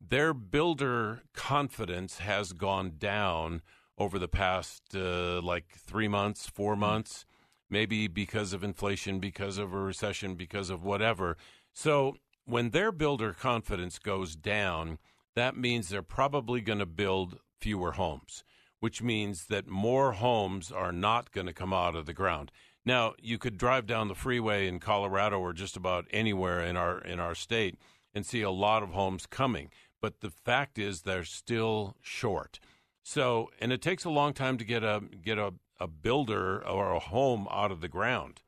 their 0.00 0.32
builder 0.32 1.22
confidence 1.34 2.18
has 2.18 2.54
gone 2.54 2.94
down 2.98 3.60
over 3.98 4.18
the 4.18 4.28
past 4.28 4.82
uh, 4.94 5.40
like 5.42 5.72
three 5.76 6.08
months, 6.08 6.46
four 6.46 6.72
mm-hmm. 6.72 6.80
months, 6.80 7.24
maybe 7.70 8.08
because 8.08 8.52
of 8.52 8.62
inflation, 8.62 9.18
because 9.18 9.58
of 9.58 9.72
a 9.72 9.78
recession, 9.78 10.34
because 10.34 10.70
of 10.70 10.84
whatever. 10.84 11.36
So 11.72 12.16
when 12.44 12.70
their 12.70 12.92
builder 12.92 13.32
confidence 13.32 13.98
goes 13.98 14.36
down, 14.36 14.98
that 15.34 15.56
means 15.56 15.88
they're 15.88 16.02
probably 16.02 16.60
going 16.60 16.80
to 16.80 16.86
build 16.86 17.38
fewer 17.60 17.92
homes, 17.92 18.44
which 18.80 19.02
means 19.02 19.46
that 19.46 19.68
more 19.68 20.12
homes 20.12 20.70
are 20.70 20.92
not 20.92 21.32
going 21.32 21.46
to 21.46 21.52
come 21.52 21.72
out 21.72 21.94
of 21.94 22.06
the 22.06 22.12
ground. 22.12 22.50
Now, 22.84 23.14
you 23.20 23.38
could 23.38 23.56
drive 23.56 23.86
down 23.86 24.08
the 24.08 24.14
freeway 24.14 24.66
in 24.66 24.80
Colorado 24.80 25.38
or 25.38 25.52
just 25.52 25.76
about 25.76 26.06
anywhere 26.10 26.60
in 26.60 26.76
our 26.76 26.98
in 26.98 27.20
our 27.20 27.34
state 27.34 27.78
and 28.12 28.26
see 28.26 28.42
a 28.42 28.50
lot 28.50 28.82
of 28.82 28.90
homes 28.90 29.24
coming, 29.26 29.70
but 30.00 30.20
the 30.20 30.30
fact 30.30 30.78
is 30.78 31.02
they're 31.02 31.24
still 31.24 31.96
short. 32.02 32.58
So, 33.02 33.50
and 33.60 33.72
it 33.72 33.82
takes 33.82 34.04
a 34.04 34.10
long 34.10 34.32
time 34.32 34.58
to 34.58 34.64
get 34.64 34.84
a 34.84 35.02
get 35.22 35.38
a, 35.38 35.54
a 35.80 35.88
builder 35.88 36.66
or 36.66 36.92
a 36.92 37.00
home 37.00 37.48
out 37.50 37.72
of 37.72 37.80
the 37.80 37.88
ground. 37.88 38.42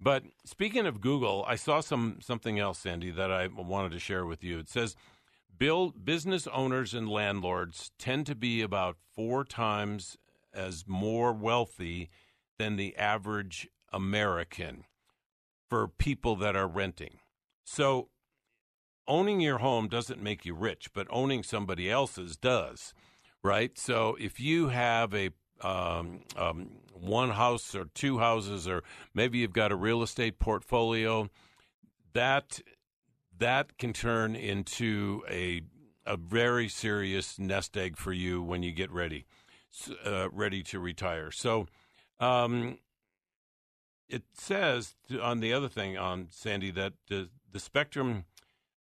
But 0.00 0.24
speaking 0.44 0.86
of 0.86 1.00
Google, 1.00 1.44
I 1.46 1.54
saw 1.54 1.80
some 1.80 2.18
something 2.20 2.58
else, 2.58 2.80
Sandy, 2.80 3.10
that 3.12 3.30
I 3.30 3.46
wanted 3.46 3.92
to 3.92 4.00
share 4.00 4.26
with 4.26 4.42
you. 4.42 4.58
It 4.58 4.68
says, 4.68 4.96
"Build 5.56 6.04
business 6.04 6.48
owners 6.48 6.94
and 6.94 7.08
landlords 7.08 7.92
tend 7.98 8.26
to 8.26 8.34
be 8.34 8.60
about 8.60 8.96
four 9.14 9.44
times 9.44 10.18
as 10.52 10.84
more 10.88 11.32
wealthy 11.32 12.10
than 12.58 12.76
the 12.76 12.96
average 12.96 13.68
American 13.92 14.84
for 15.70 15.86
people 15.86 16.34
that 16.36 16.56
are 16.56 16.66
renting." 16.66 17.20
So, 17.64 18.08
owning 19.06 19.40
your 19.40 19.58
home 19.58 19.86
doesn't 19.86 20.20
make 20.20 20.44
you 20.44 20.54
rich, 20.54 20.92
but 20.92 21.06
owning 21.08 21.44
somebody 21.44 21.88
else's 21.88 22.36
does 22.36 22.92
right? 23.42 23.76
So 23.78 24.16
if 24.20 24.40
you 24.40 24.68
have 24.68 25.14
a 25.14 25.30
um, 25.60 26.20
um, 26.36 26.70
one 26.92 27.30
house 27.30 27.74
or 27.74 27.86
two 27.94 28.18
houses, 28.18 28.66
or 28.66 28.82
maybe 29.14 29.38
you've 29.38 29.52
got 29.52 29.72
a 29.72 29.76
real 29.76 30.02
estate 30.02 30.38
portfolio, 30.38 31.28
that 32.12 32.60
that 33.38 33.78
can 33.78 33.92
turn 33.92 34.34
into 34.36 35.22
a 35.28 35.62
a 36.04 36.16
very 36.16 36.68
serious 36.68 37.38
nest 37.38 37.76
egg 37.76 37.96
for 37.96 38.12
you 38.12 38.42
when 38.42 38.62
you 38.62 38.72
get 38.72 38.90
ready, 38.90 39.24
uh, 40.04 40.28
ready 40.30 40.62
to 40.64 40.80
retire. 40.80 41.30
So, 41.30 41.68
um, 42.18 42.78
it 44.08 44.24
says 44.34 44.96
on 45.20 45.40
the 45.40 45.52
other 45.52 45.68
thing 45.68 45.96
on 45.96 46.28
Sandy 46.30 46.70
that 46.72 46.94
the 47.08 47.28
the 47.50 47.60
spectrum 47.60 48.24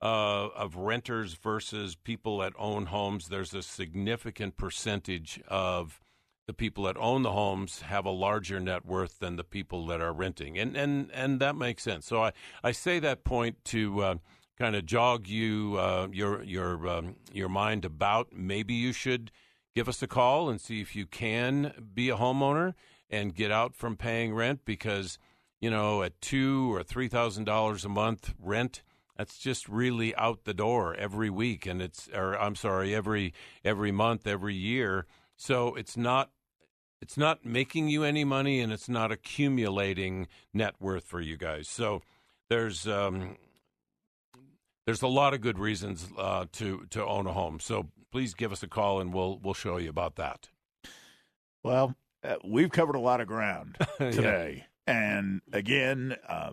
uh, 0.02 0.48
of 0.56 0.76
renters 0.76 1.34
versus 1.34 1.94
people 1.94 2.38
that 2.38 2.52
own 2.58 2.86
homes, 2.86 3.28
there's 3.28 3.54
a 3.54 3.62
significant 3.62 4.56
percentage 4.56 5.40
of 5.48 6.00
the 6.46 6.54
people 6.54 6.84
that 6.84 6.96
own 6.96 7.22
the 7.22 7.32
homes 7.32 7.82
have 7.82 8.04
a 8.04 8.10
larger 8.10 8.58
net 8.58 8.84
worth 8.84 9.18
than 9.18 9.36
the 9.36 9.44
people 9.44 9.86
that 9.86 10.00
are 10.00 10.12
renting, 10.12 10.58
and 10.58 10.76
and 10.76 11.10
and 11.12 11.40
that 11.40 11.54
makes 11.54 11.82
sense. 11.82 12.06
So 12.06 12.24
I 12.24 12.32
I 12.64 12.72
say 12.72 12.98
that 13.00 13.24
point 13.24 13.64
to. 13.66 14.02
Uh, 14.02 14.14
kind 14.60 14.76
of 14.76 14.84
jog 14.84 15.26
you 15.26 15.76
uh, 15.78 16.06
your 16.12 16.42
your 16.42 16.86
um, 16.86 17.16
your 17.32 17.48
mind 17.48 17.82
about 17.82 18.28
maybe 18.30 18.74
you 18.74 18.92
should 18.92 19.30
give 19.74 19.88
us 19.88 20.02
a 20.02 20.06
call 20.06 20.50
and 20.50 20.60
see 20.60 20.82
if 20.82 20.94
you 20.94 21.06
can 21.06 21.72
be 21.94 22.10
a 22.10 22.16
homeowner 22.16 22.74
and 23.08 23.34
get 23.34 23.50
out 23.50 23.74
from 23.74 23.96
paying 23.96 24.34
rent 24.34 24.60
because 24.66 25.18
you 25.62 25.70
know 25.70 26.02
at 26.02 26.20
two 26.20 26.74
or 26.74 26.82
three 26.82 27.08
thousand 27.08 27.44
dollars 27.44 27.86
a 27.86 27.88
month 27.88 28.34
rent 28.38 28.82
that's 29.20 29.36
just 29.36 29.68
really 29.68 30.14
out 30.16 30.44
the 30.44 30.54
door 30.54 30.94
every 30.94 31.28
week, 31.28 31.66
and 31.66 31.82
it's 31.82 32.08
or 32.14 32.40
I'm 32.40 32.54
sorry, 32.54 32.94
every 32.94 33.34
every 33.62 33.92
month, 33.92 34.26
every 34.26 34.54
year. 34.54 35.04
So 35.36 35.74
it's 35.74 35.94
not 35.94 36.30
it's 37.02 37.18
not 37.18 37.44
making 37.44 37.88
you 37.88 38.02
any 38.02 38.24
money, 38.24 38.60
and 38.60 38.72
it's 38.72 38.88
not 38.88 39.12
accumulating 39.12 40.26
net 40.54 40.72
worth 40.80 41.04
for 41.04 41.20
you 41.20 41.36
guys. 41.36 41.68
So 41.68 42.00
there's 42.48 42.88
um, 42.88 43.36
there's 44.86 45.02
a 45.02 45.06
lot 45.06 45.34
of 45.34 45.42
good 45.42 45.58
reasons 45.58 46.08
uh, 46.16 46.46
to 46.52 46.86
to 46.88 47.04
own 47.04 47.26
a 47.26 47.34
home. 47.34 47.60
So 47.60 47.88
please 48.10 48.32
give 48.32 48.52
us 48.52 48.62
a 48.62 48.68
call, 48.68 49.00
and 49.00 49.12
we'll 49.12 49.38
we'll 49.42 49.52
show 49.52 49.76
you 49.76 49.90
about 49.90 50.16
that. 50.16 50.48
Well, 51.62 51.94
uh, 52.24 52.36
we've 52.42 52.70
covered 52.70 52.96
a 52.96 53.00
lot 53.00 53.20
of 53.20 53.26
ground 53.26 53.76
today, 53.98 54.64
yeah. 54.88 54.94
and 54.94 55.42
again, 55.52 56.16
uh, 56.26 56.52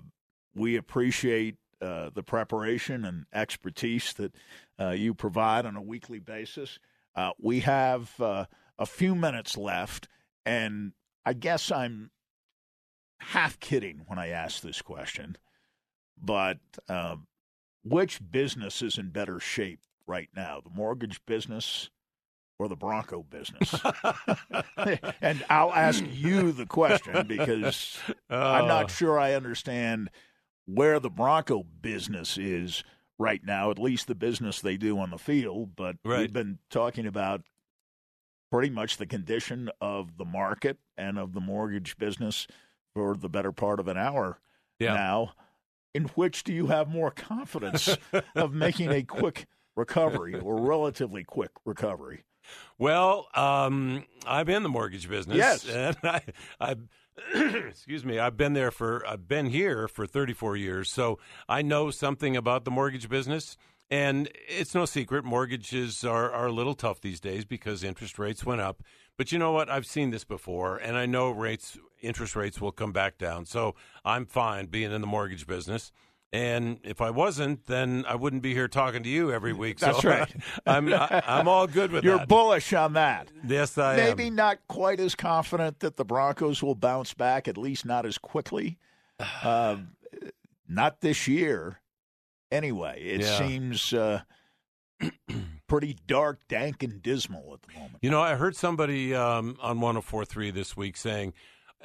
we 0.53 0.75
appreciate 0.75 1.55
uh, 1.81 2.09
the 2.13 2.23
preparation 2.23 3.05
and 3.05 3.25
expertise 3.33 4.13
that 4.13 4.33
uh, 4.79 4.89
you 4.89 5.13
provide 5.13 5.65
on 5.65 5.75
a 5.75 5.81
weekly 5.81 6.19
basis. 6.19 6.79
Uh, 7.15 7.31
we 7.39 7.61
have 7.61 8.19
uh, 8.19 8.45
a 8.77 8.85
few 8.85 9.15
minutes 9.15 9.57
left, 9.57 10.07
and 10.45 10.93
I 11.25 11.33
guess 11.33 11.71
I'm 11.71 12.11
half 13.19 13.59
kidding 13.59 14.03
when 14.07 14.19
I 14.19 14.29
ask 14.29 14.61
this 14.61 14.81
question, 14.81 15.37
but 16.21 16.59
uh, 16.87 17.17
which 17.83 18.19
business 18.31 18.81
is 18.81 18.97
in 18.97 19.09
better 19.09 19.39
shape 19.39 19.79
right 20.05 20.29
now, 20.35 20.61
the 20.63 20.69
mortgage 20.69 21.23
business 21.25 21.89
or 22.59 22.67
the 22.67 22.75
Bronco 22.75 23.23
business? 23.23 23.75
and 25.21 25.43
I'll 25.49 25.73
ask 25.73 26.03
you 26.11 26.51
the 26.51 26.65
question 26.65 27.27
because 27.27 27.97
I'm 28.29 28.67
not 28.67 28.91
sure 28.91 29.19
I 29.19 29.33
understand 29.33 30.09
where 30.67 30.99
the 30.99 31.09
Bronco 31.09 31.63
business 31.63 32.37
is 32.37 32.83
right 33.17 33.41
now, 33.43 33.71
at 33.71 33.79
least 33.79 34.05
the 34.07 34.13
business 34.15 34.61
they 34.61 34.77
do 34.77 34.99
on 34.99 35.09
the 35.09 35.17
field. 35.17 35.75
But 35.75 35.95
Right. 36.05 36.19
we've 36.19 36.33
been 36.33 36.59
talking 36.69 37.07
about 37.07 37.41
pretty 38.51 38.69
much 38.69 38.97
the 38.97 39.05
condition 39.07 39.69
of 39.81 40.17
the 40.17 40.25
market 40.25 40.77
and 40.97 41.17
of 41.17 41.33
the 41.33 41.41
mortgage 41.41 41.97
business 41.97 42.47
for 42.93 43.15
the 43.15 43.29
better 43.29 43.51
part 43.51 43.79
of 43.79 43.87
an 43.87 43.97
hour 43.97 44.39
Yeah. 44.79 44.93
now. 44.93 45.33
In 45.93 46.05
which 46.09 46.43
do 46.43 46.53
you 46.53 46.67
have 46.67 46.87
more 46.89 47.09
confidence 47.11 47.97
of 48.35 48.53
making 48.53 48.91
a 48.91 49.03
quick 49.03 49.47
recovery 49.75 50.39
or 50.39 50.61
relatively 50.61 51.23
quick 51.23 51.51
recovery? 51.65 52.23
Well, 52.77 53.27
um, 53.33 54.05
I'm 54.25 54.49
in 54.49 54.63
the 54.63 54.69
mortgage 54.69 55.09
business. 55.09 55.37
Yes. 55.37 55.67
and 55.69 55.97
I, 56.03 56.21
I, 56.59 56.75
excuse 57.67 58.05
me, 58.05 58.19
I've 58.19 58.37
been 58.37 58.53
there 58.53 58.71
for, 58.71 59.05
I've 59.07 59.27
been 59.27 59.47
here 59.47 59.87
for 59.87 60.05
34 60.05 60.57
years, 60.57 60.91
so 60.91 61.19
I 61.49 61.61
know 61.61 61.91
something 61.91 62.37
about 62.37 62.65
the 62.65 62.71
mortgage 62.71 63.09
business. 63.09 63.57
And 63.89 64.29
it's 64.49 64.75
no 64.75 64.83
secret, 64.83 65.23
mortgages 65.23 66.03
are, 66.03 66.29
are 66.29 66.47
a 66.47 66.51
little 66.51 66.73
tough 66.73 66.99
these 66.99 67.21
days 67.21 67.45
because 67.45 67.85
interest 67.85 68.19
rates 68.19 68.45
went 68.45 68.59
up. 68.59 68.83
But 69.17 69.31
you 69.31 69.39
know 69.39 69.53
what? 69.53 69.69
I've 69.69 69.85
seen 69.85 70.11
this 70.11 70.25
before, 70.25 70.75
and 70.77 70.97
I 70.97 71.05
know 71.05 71.31
rates, 71.31 71.77
interest 72.01 72.35
rates 72.35 72.59
will 72.59 72.73
come 72.73 72.91
back 72.91 73.17
down. 73.17 73.45
So 73.45 73.75
I'm 74.03 74.25
fine 74.25 74.65
being 74.65 74.91
in 74.91 74.99
the 74.99 75.07
mortgage 75.07 75.47
business. 75.47 75.93
And 76.33 76.79
if 76.83 76.99
I 76.99 77.09
wasn't, 77.09 77.67
then 77.67 78.03
I 78.07 78.15
wouldn't 78.15 78.41
be 78.41 78.53
here 78.53 78.67
talking 78.67 79.01
to 79.03 79.09
you 79.09 79.31
every 79.31 79.53
week. 79.53 79.79
That's 79.79 80.01
so 80.01 80.09
right. 80.09 80.35
I'm 80.65 80.93
I, 80.93 81.23
I'm 81.25 81.47
all 81.47 81.67
good 81.67 81.91
with 81.91 82.03
that. 82.03 82.07
You're 82.07 82.17
that. 82.17 82.27
bullish 82.27 82.73
on 82.73 82.93
that. 82.93 83.29
yes, 83.47 83.77
I 83.77 83.93
am. 83.93 83.97
Maybe 83.97 84.29
not 84.29 84.57
quite 84.67 84.99
as 84.99 85.15
confident 85.15 85.79
that 85.79 85.95
the 85.95 86.03
Broncos 86.03 86.61
will 86.61 86.75
bounce 86.75 87.13
back, 87.13 87.47
at 87.47 87.57
least 87.57 87.85
not 87.85 88.05
as 88.05 88.17
quickly. 88.17 88.77
Uh, 89.43 89.77
not 90.69 90.99
this 91.01 91.27
year. 91.27 91.79
Anyway, 92.51 93.01
it 93.01 93.21
Yeah. 93.21 93.37
seems 93.39 93.93
uh, 93.93 94.21
pretty 95.67 95.95
dark, 96.07 96.39
dank, 96.47 96.83
and 96.83 97.01
dismal 97.01 97.53
at 97.53 97.61
the 97.63 97.73
moment. 97.73 97.97
You 98.01 98.09
know, 98.09 98.21
I 98.21 98.35
heard 98.35 98.55
somebody 98.55 99.15
um, 99.15 99.57
on 99.61 99.79
104.3 99.79 100.53
this 100.53 100.75
week 100.77 100.97
saying, 100.97 101.33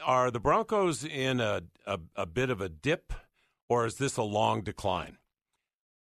are 0.04 0.30
the 0.30 0.40
Broncos 0.40 1.04
in 1.04 1.40
a, 1.40 1.62
a, 1.86 1.98
a 2.16 2.26
bit 2.26 2.50
of 2.50 2.60
a 2.60 2.68
dip 2.68 3.12
or 3.72 3.86
is 3.86 3.94
this 3.96 4.16
a 4.18 4.22
long 4.22 4.60
decline? 4.62 5.16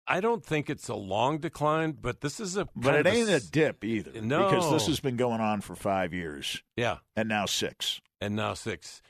I 0.08 0.20
don't 0.20 0.44
think 0.46 0.70
it's 0.70 0.90
a 0.90 0.96
long 0.96 1.38
decline, 1.38 1.94
but 1.94 2.20
this 2.22 2.40
is 2.40 2.58
a. 2.58 2.68
But 2.76 2.96
it 2.96 3.08
ain't 3.08 3.30
a 3.30 3.40
dip 3.40 3.84
either, 3.86 4.20
No. 4.22 4.50
because 4.50 4.70
this 4.72 4.88
has 4.88 5.00
been 5.00 5.16
going 5.16 5.40
on 5.40 5.62
for 5.62 5.76
five 5.76 6.14
years 6.14 6.62
Yeah, 6.76 6.98
and 7.16 7.30
now 7.30 7.46
six. 7.46 8.02
and 8.20 8.36
now 8.36 8.54
six. 8.56 9.02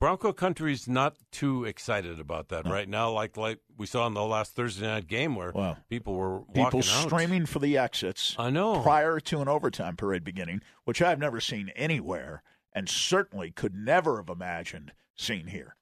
Bronco 0.00 0.32
country's 0.32 0.86
not 0.88 1.16
too 1.32 1.64
excited 1.64 2.18
about 2.20 2.48
that 2.48 2.64
No. 2.64 2.72
right 2.72 2.88
now, 2.88 3.10
like 3.10 3.36
like 3.36 3.58
we 3.76 3.86
saw 3.86 4.06
in 4.06 4.14
the 4.14 4.24
last 4.24 4.54
Thursday 4.54 4.86
night 4.86 5.06
game 5.06 5.34
where 5.36 5.52
people 5.88 6.14
were 6.14 6.40
People 6.40 6.62
walking 6.64 6.80
out. 6.80 7.06
streaming 7.08 7.46
for 7.46 7.58
the 7.60 7.76
exits 7.76 8.34
I 8.38 8.50
know. 8.50 8.80
prior 8.82 9.20
to 9.20 9.40
an 9.40 9.48
overtime 9.48 9.96
parade 9.96 10.24
beginning, 10.24 10.62
which 10.84 11.02
I've 11.02 11.18
never 11.18 11.40
seen 11.40 11.68
anywhere, 11.76 12.42
and 12.72 12.88
certainly 12.88 13.50
could 13.50 13.74
never 13.74 14.16
have 14.18 14.28
imagined 14.28 14.92
seeing 15.16 15.48
here. 15.48 15.74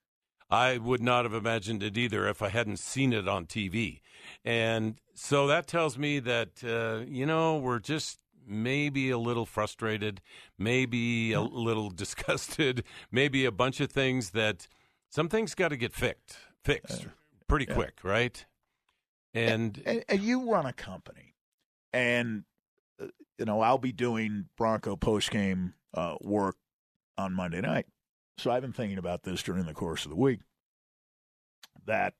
I 0.49 0.79
would 0.79 1.03
not 1.03 1.25
have 1.25 1.35
imagined 1.35 1.83
it 1.83 1.99
either 1.99 2.29
if 2.29 2.41
I 2.41 2.49
hadn't 2.49 2.79
seen 2.79 3.13
it 3.13 3.29
on 3.29 3.47
TV. 3.47 4.01
And 4.45 5.01
so 5.15 5.47
that 5.49 5.67
tells 5.67 5.99
me 5.99 6.21
that, 6.21 6.63
uh, 6.65 7.05
you 7.09 7.27
know, 7.27 7.57
we're 7.57 7.81
just 7.81 8.19
maybe 8.47 9.11
a 9.11 9.19
little 9.19 9.47
frustrated, 9.47 10.21
maybe 10.59 11.33
a 11.33 11.41
little 11.41 11.91
disgusted, 12.05 12.85
maybe 13.11 13.45
a 13.45 13.53
bunch 13.53 13.81
of 13.81 13.91
things 13.91 14.31
that 14.31 14.69
some 15.09 15.29
things 15.29 15.55
got 15.55 15.69
to 15.69 15.77
get 15.77 15.93
fixed, 15.93 16.39
fixed 16.65 17.07
pretty 17.49 17.67
yeah. 17.69 17.75
quick, 17.75 17.99
right? 18.03 18.45
And 19.35 19.83
and, 19.85 20.05
and 20.09 20.21
you 20.21 20.51
run 20.51 20.67
a 20.67 20.73
company, 20.73 21.35
and 21.93 22.45
uh, 23.01 23.07
you 23.39 23.45
know 23.45 23.61
I'll 23.61 23.79
be 23.79 23.93
doing 23.93 24.47
Bronco 24.57 24.97
post 24.97 25.31
game 25.31 25.75
uh, 25.95 26.17
work 26.21 26.57
on 27.19 27.35
Monday 27.35 27.61
night. 27.61 27.87
So 28.39 28.51
I've 28.51 28.62
been 28.62 28.72
thinking 28.72 28.99
about 28.99 29.22
this 29.22 29.43
during 29.43 29.64
the 29.64 29.74
course 29.74 30.05
of 30.05 30.11
the 30.11 30.16
week. 30.16 30.41
That 31.87 32.14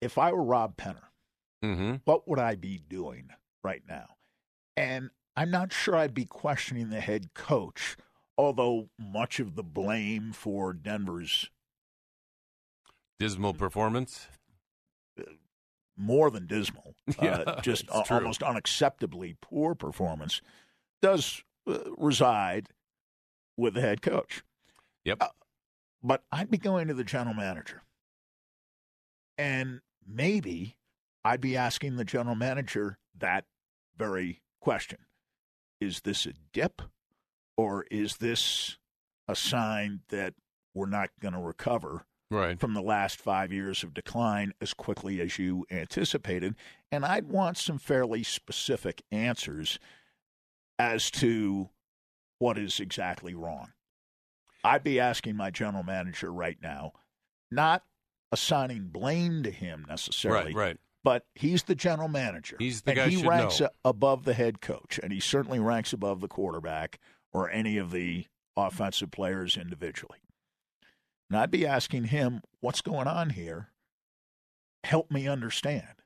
if 0.00 0.18
I 0.18 0.32
were 0.32 0.42
Rob 0.42 0.76
Penner, 0.76 1.04
mhm. 1.64 2.00
what 2.04 2.28
would 2.28 2.38
I 2.38 2.56
be 2.56 2.78
doing 2.78 3.30
right 3.62 3.82
now? 3.88 4.16
And 4.76 5.10
I'm 5.36 5.50
not 5.50 5.72
sure 5.72 5.96
I'd 5.96 6.14
be 6.14 6.24
questioning 6.24 6.90
the 6.90 7.00
head 7.00 7.32
coach, 7.34 7.96
although 8.36 8.88
much 8.98 9.40
of 9.40 9.54
the 9.54 9.62
blame 9.62 10.32
for 10.32 10.72
Denver's 10.72 11.50
dismal 13.18 13.54
performance. 13.54 14.26
more 15.96 16.30
than 16.30 16.46
dismal, 16.46 16.94
Yeah, 17.22 17.42
uh, 17.46 17.60
just 17.60 17.86
a- 17.88 18.02
almost 18.12 18.40
unacceptably 18.40 19.36
poor 19.40 19.74
performance, 19.74 20.40
does 21.00 21.42
uh, 21.66 21.78
reside 21.96 22.68
with 23.56 23.74
the 23.74 23.80
head 23.80 24.02
coach. 24.02 24.42
Yep. 25.04 25.18
Uh, 25.20 25.28
but 26.02 26.24
I'd 26.32 26.50
be 26.50 26.58
going 26.58 26.88
to 26.88 26.94
the 26.94 27.04
general 27.04 27.34
manager. 27.34 27.82
And 29.38 29.80
maybe 30.06 30.76
I'd 31.24 31.40
be 31.40 31.56
asking 31.56 31.96
the 31.96 32.04
general 32.04 32.36
manager 32.36 32.98
that 33.18 33.44
very 33.96 34.42
question 34.60 34.98
Is 35.80 36.00
this 36.00 36.26
a 36.26 36.32
dip 36.52 36.82
or 37.56 37.84
is 37.90 38.16
this 38.16 38.78
a 39.28 39.36
sign 39.36 40.00
that 40.08 40.34
we're 40.74 40.86
not 40.86 41.10
going 41.20 41.34
to 41.34 41.40
recover 41.40 42.06
Right. 42.30 42.58
from 42.58 42.72
the 42.72 42.80
last 42.80 43.20
five 43.20 43.52
years 43.52 43.82
of 43.82 43.92
decline 43.92 44.54
as 44.58 44.72
quickly 44.72 45.20
as 45.20 45.38
you 45.38 45.66
anticipated. 45.70 46.54
And 46.90 47.04
I'd 47.04 47.28
want 47.28 47.58
some 47.58 47.76
fairly 47.76 48.22
specific 48.22 49.02
answers 49.12 49.78
as 50.78 51.10
to 51.10 51.68
what 52.42 52.58
is 52.58 52.80
exactly 52.80 53.34
wrong. 53.34 53.72
I'd 54.64 54.82
be 54.82 54.98
asking 54.98 55.36
my 55.36 55.50
general 55.52 55.84
manager 55.84 56.32
right 56.32 56.58
now, 56.60 56.92
not 57.52 57.84
assigning 58.32 58.88
blame 58.88 59.44
to 59.44 59.50
him 59.52 59.86
necessarily, 59.88 60.52
Right, 60.52 60.66
right. 60.70 60.76
but 61.04 61.24
he's 61.36 61.62
the 61.64 61.76
general 61.76 62.08
manager. 62.08 62.56
He's 62.58 62.82
the 62.82 62.90
and 62.90 62.96
guy 62.96 63.08
he 63.10 63.24
ranks 63.24 63.60
know. 63.60 63.68
above 63.84 64.24
the 64.24 64.34
head 64.34 64.60
coach, 64.60 64.98
and 65.00 65.12
he 65.12 65.20
certainly 65.20 65.60
ranks 65.60 65.92
above 65.92 66.20
the 66.20 66.26
quarterback 66.28 66.98
or 67.32 67.48
any 67.48 67.78
of 67.78 67.92
the 67.92 68.26
offensive 68.56 69.12
players 69.12 69.56
individually. 69.56 70.18
And 71.30 71.38
I'd 71.38 71.50
be 71.50 71.64
asking 71.66 72.04
him, 72.06 72.42
what's 72.60 72.80
going 72.82 73.06
on 73.06 73.30
here? 73.30 73.68
Help 74.84 75.12
me 75.12 75.28
understand. 75.28 76.01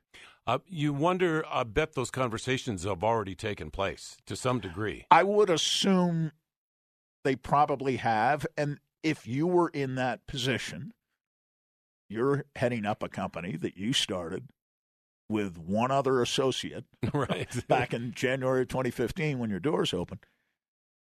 Uh, 0.47 0.59
you 0.65 0.93
wonder, 0.93 1.43
I 1.51 1.63
bet 1.63 1.93
those 1.93 2.09
conversations 2.09 2.85
have 2.85 3.03
already 3.03 3.35
taken 3.35 3.69
place 3.69 4.15
to 4.27 4.35
some 4.37 4.61
degree. 4.61 5.05
I 5.11 5.23
would 5.23 5.49
assume 5.49 6.31
they 7.25 7.35
probably 7.35 7.97
have. 7.97 8.47
And 8.55 8.79
if 9.03 9.27
you 9.27 9.45
were 9.45 9.67
in 9.67 9.95
that 9.95 10.25
position, 10.25 10.93
you're 12.09 12.45
heading 12.55 12.85
up 12.85 13.03
a 13.03 13.09
company 13.09 13.57
that 13.57 13.75
you 13.75 13.91
started 13.91 14.47
with 15.27 15.57
one 15.57 15.91
other 15.91 16.21
associate 16.21 16.85
right. 17.13 17.49
back 17.67 17.93
in 17.93 18.13
January 18.13 18.61
of 18.61 18.69
2015 18.69 19.39
when 19.39 19.49
your 19.49 19.59
doors 19.59 19.93
opened. 19.93 20.25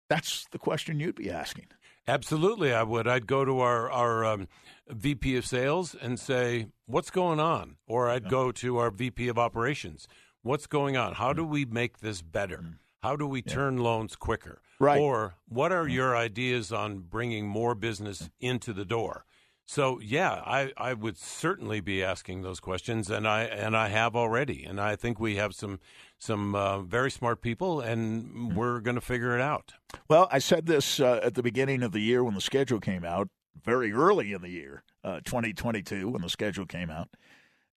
That's 0.08 0.46
the 0.52 0.58
question 0.58 1.00
you'd 1.00 1.16
be 1.16 1.30
asking. 1.30 1.66
Absolutely, 2.08 2.72
I 2.72 2.82
would. 2.82 3.06
I'd 3.06 3.26
go 3.26 3.44
to 3.44 3.60
our 3.60 3.90
our 3.90 4.24
um, 4.24 4.48
VP 4.88 5.36
of 5.36 5.44
sales 5.44 5.94
and 5.94 6.18
say, 6.18 6.68
"What's 6.86 7.10
going 7.10 7.38
on?" 7.38 7.76
Or 7.86 8.08
I'd 8.08 8.30
go 8.30 8.50
to 8.52 8.78
our 8.78 8.90
VP 8.90 9.28
of 9.28 9.38
operations. 9.38 10.08
What's 10.42 10.66
going 10.66 10.96
on? 10.96 11.14
How 11.14 11.34
do 11.34 11.44
mm. 11.44 11.50
we 11.50 11.64
make 11.66 11.98
this 11.98 12.22
better? 12.22 12.58
Mm. 12.58 12.74
How 13.02 13.14
do 13.14 13.26
we 13.26 13.42
turn 13.42 13.76
loans 13.76 14.16
quicker? 14.16 14.62
Right. 14.80 14.98
Or 14.98 15.34
what 15.48 15.70
are 15.70 15.84
mm. 15.84 15.92
your 15.92 16.16
ideas 16.16 16.72
on 16.72 17.00
bringing 17.00 17.46
more 17.46 17.74
business 17.74 18.30
into 18.40 18.72
the 18.72 18.86
door? 18.86 19.26
So 19.68 20.00
yeah, 20.00 20.42
I, 20.46 20.72
I 20.78 20.94
would 20.94 21.18
certainly 21.18 21.80
be 21.80 22.02
asking 22.02 22.40
those 22.40 22.58
questions, 22.58 23.10
and 23.10 23.28
I 23.28 23.42
and 23.42 23.76
I 23.76 23.88
have 23.88 24.16
already, 24.16 24.64
and 24.64 24.80
I 24.80 24.96
think 24.96 25.20
we 25.20 25.36
have 25.36 25.54
some 25.54 25.78
some 26.18 26.54
uh, 26.54 26.80
very 26.80 27.10
smart 27.10 27.42
people, 27.42 27.82
and 27.82 28.56
we're 28.56 28.80
going 28.80 28.94
to 28.94 29.02
figure 29.02 29.36
it 29.36 29.42
out. 29.42 29.74
Well, 30.08 30.26
I 30.32 30.38
said 30.38 30.64
this 30.64 31.00
uh, 31.00 31.20
at 31.22 31.34
the 31.34 31.42
beginning 31.42 31.82
of 31.82 31.92
the 31.92 32.00
year 32.00 32.24
when 32.24 32.32
the 32.32 32.40
schedule 32.40 32.80
came 32.80 33.04
out, 33.04 33.28
very 33.62 33.92
early 33.92 34.32
in 34.32 34.40
the 34.40 34.48
year, 34.48 34.84
uh, 35.04 35.20
2022, 35.26 36.08
when 36.08 36.22
the 36.22 36.30
schedule 36.30 36.64
came 36.64 36.88
out, 36.88 37.10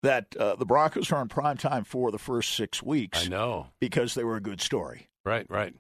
that 0.05 0.36
uh, 0.36 0.55
the 0.55 0.64
Broncos 0.64 1.11
are 1.11 1.16
on 1.16 1.28
prime 1.28 1.57
time 1.57 1.82
for 1.82 2.12
the 2.12 2.18
first 2.18 2.55
six 2.55 2.84
weeks 2.84 3.26
I 3.26 3.28
know, 3.28 3.66
because 3.80 4.14
they 4.14 4.22
were 4.22 4.36
a 4.36 4.41
good 4.41 4.61
story. 4.61 5.09
right, 5.24 5.45
right. 5.51 5.74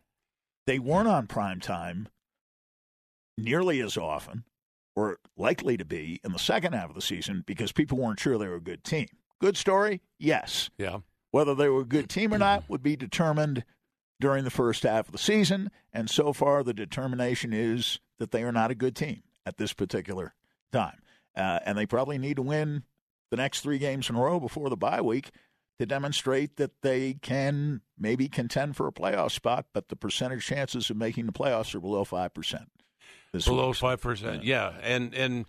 They 0.66 0.80
weren't 0.80 1.08
on 1.08 1.28
prime 1.28 1.60
time 1.60 2.08
nearly 3.38 3.80
as 3.80 3.96
often 3.96 4.42
or 4.96 5.18
likely 5.36 5.76
to 5.76 5.84
be 5.84 6.20
in 6.24 6.32
the 6.32 6.38
second 6.38 6.72
half 6.72 6.88
of 6.88 6.94
the 6.94 7.02
season 7.02 7.44
because 7.46 7.72
people 7.72 7.98
weren't 7.98 8.20
sure 8.20 8.38
they 8.38 8.48
were 8.48 8.56
a 8.56 8.60
good 8.60 8.84
team. 8.84 9.06
Good 9.40 9.56
story? 9.56 10.00
Yes. 10.18 10.70
Yeah. 10.78 10.98
Whether 11.30 11.54
they 11.54 11.68
were 11.68 11.82
a 11.82 11.86
good 11.86 12.08
team 12.08 12.34
or 12.34 12.38
not 12.38 12.64
would 12.68 12.82
be 12.82 12.96
determined 12.96 13.64
during 14.20 14.44
the 14.44 14.50
first 14.50 14.82
half 14.82 15.06
of 15.06 15.12
the 15.12 15.18
season. 15.18 15.70
And 15.92 16.10
so 16.10 16.32
far, 16.32 16.62
the 16.62 16.74
determination 16.74 17.52
is 17.52 18.00
that 18.18 18.32
they 18.32 18.42
are 18.42 18.52
not 18.52 18.70
a 18.70 18.74
good 18.74 18.94
team 18.94 19.22
at 19.46 19.56
this 19.56 19.72
particular 19.72 20.34
time. 20.72 20.98
Uh, 21.36 21.60
and 21.64 21.78
they 21.78 21.86
probably 21.86 22.18
need 22.18 22.36
to 22.36 22.42
win 22.42 22.82
the 23.30 23.36
next 23.36 23.60
three 23.60 23.78
games 23.78 24.10
in 24.10 24.16
a 24.16 24.20
row 24.20 24.40
before 24.40 24.68
the 24.68 24.76
bye 24.76 25.00
week 25.00 25.30
to 25.78 25.86
demonstrate 25.86 26.56
that 26.56 26.82
they 26.82 27.14
can 27.14 27.80
maybe 27.98 28.28
contend 28.28 28.76
for 28.76 28.86
a 28.86 28.92
playoff 28.92 29.30
spot, 29.30 29.64
but 29.72 29.88
the 29.88 29.96
percentage 29.96 30.44
chances 30.44 30.90
of 30.90 30.96
making 30.96 31.24
the 31.24 31.32
playoffs 31.32 31.74
are 31.74 31.80
below 31.80 32.04
5%. 32.04 32.66
Below 33.32 33.72
5%. 33.72 34.40
Yeah. 34.42 34.72
And, 34.82 35.14
and 35.14 35.46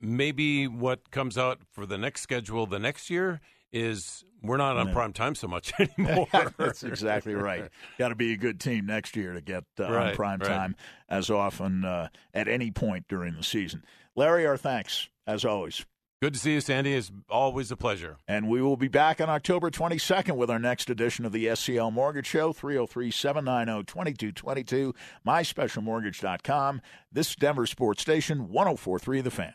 maybe 0.00 0.66
what 0.66 1.10
comes 1.10 1.36
out 1.36 1.60
for 1.72 1.86
the 1.86 1.98
next 1.98 2.22
schedule 2.22 2.66
the 2.66 2.78
next 2.78 3.10
year 3.10 3.40
is 3.72 4.24
we're 4.42 4.56
not 4.56 4.76
on 4.76 4.92
prime 4.92 5.12
time 5.12 5.34
so 5.34 5.48
much 5.48 5.72
anymore. 5.98 6.28
That's 6.56 6.82
exactly 6.82 7.34
right. 7.34 7.68
Got 7.98 8.08
to 8.08 8.14
be 8.14 8.32
a 8.32 8.36
good 8.36 8.60
team 8.60 8.86
next 8.86 9.16
year 9.16 9.34
to 9.34 9.40
get 9.40 9.64
uh, 9.78 9.90
right, 9.90 10.10
on 10.10 10.16
prime 10.16 10.38
right. 10.40 10.48
time 10.48 10.76
as 11.08 11.30
often 11.30 11.84
uh, 11.84 12.08
at 12.32 12.48
any 12.48 12.70
point 12.70 13.06
during 13.08 13.34
the 13.34 13.42
season. 13.42 13.82
Larry, 14.16 14.46
our 14.46 14.56
thanks 14.56 15.08
as 15.26 15.44
always. 15.44 15.84
Good 16.20 16.34
to 16.34 16.40
see 16.40 16.54
you, 16.54 16.60
Sandy. 16.60 16.94
It's 16.94 17.12
always 17.30 17.70
a 17.70 17.76
pleasure. 17.76 18.16
And 18.26 18.48
we 18.48 18.60
will 18.60 18.76
be 18.76 18.88
back 18.88 19.20
on 19.20 19.30
October 19.30 19.70
22nd 19.70 20.34
with 20.36 20.50
our 20.50 20.58
next 20.58 20.90
edition 20.90 21.24
of 21.24 21.30
the 21.30 21.46
SCL 21.46 21.92
Mortgage 21.92 22.26
Show, 22.26 22.52
303 22.52 23.12
790 23.12 23.84
2222, 23.84 24.94
myspecialmortgage.com. 25.24 26.82
This 27.12 27.36
Denver 27.36 27.66
Sports 27.66 28.02
Station, 28.02 28.48
1043 28.48 29.20
The 29.20 29.30
Fan. 29.30 29.54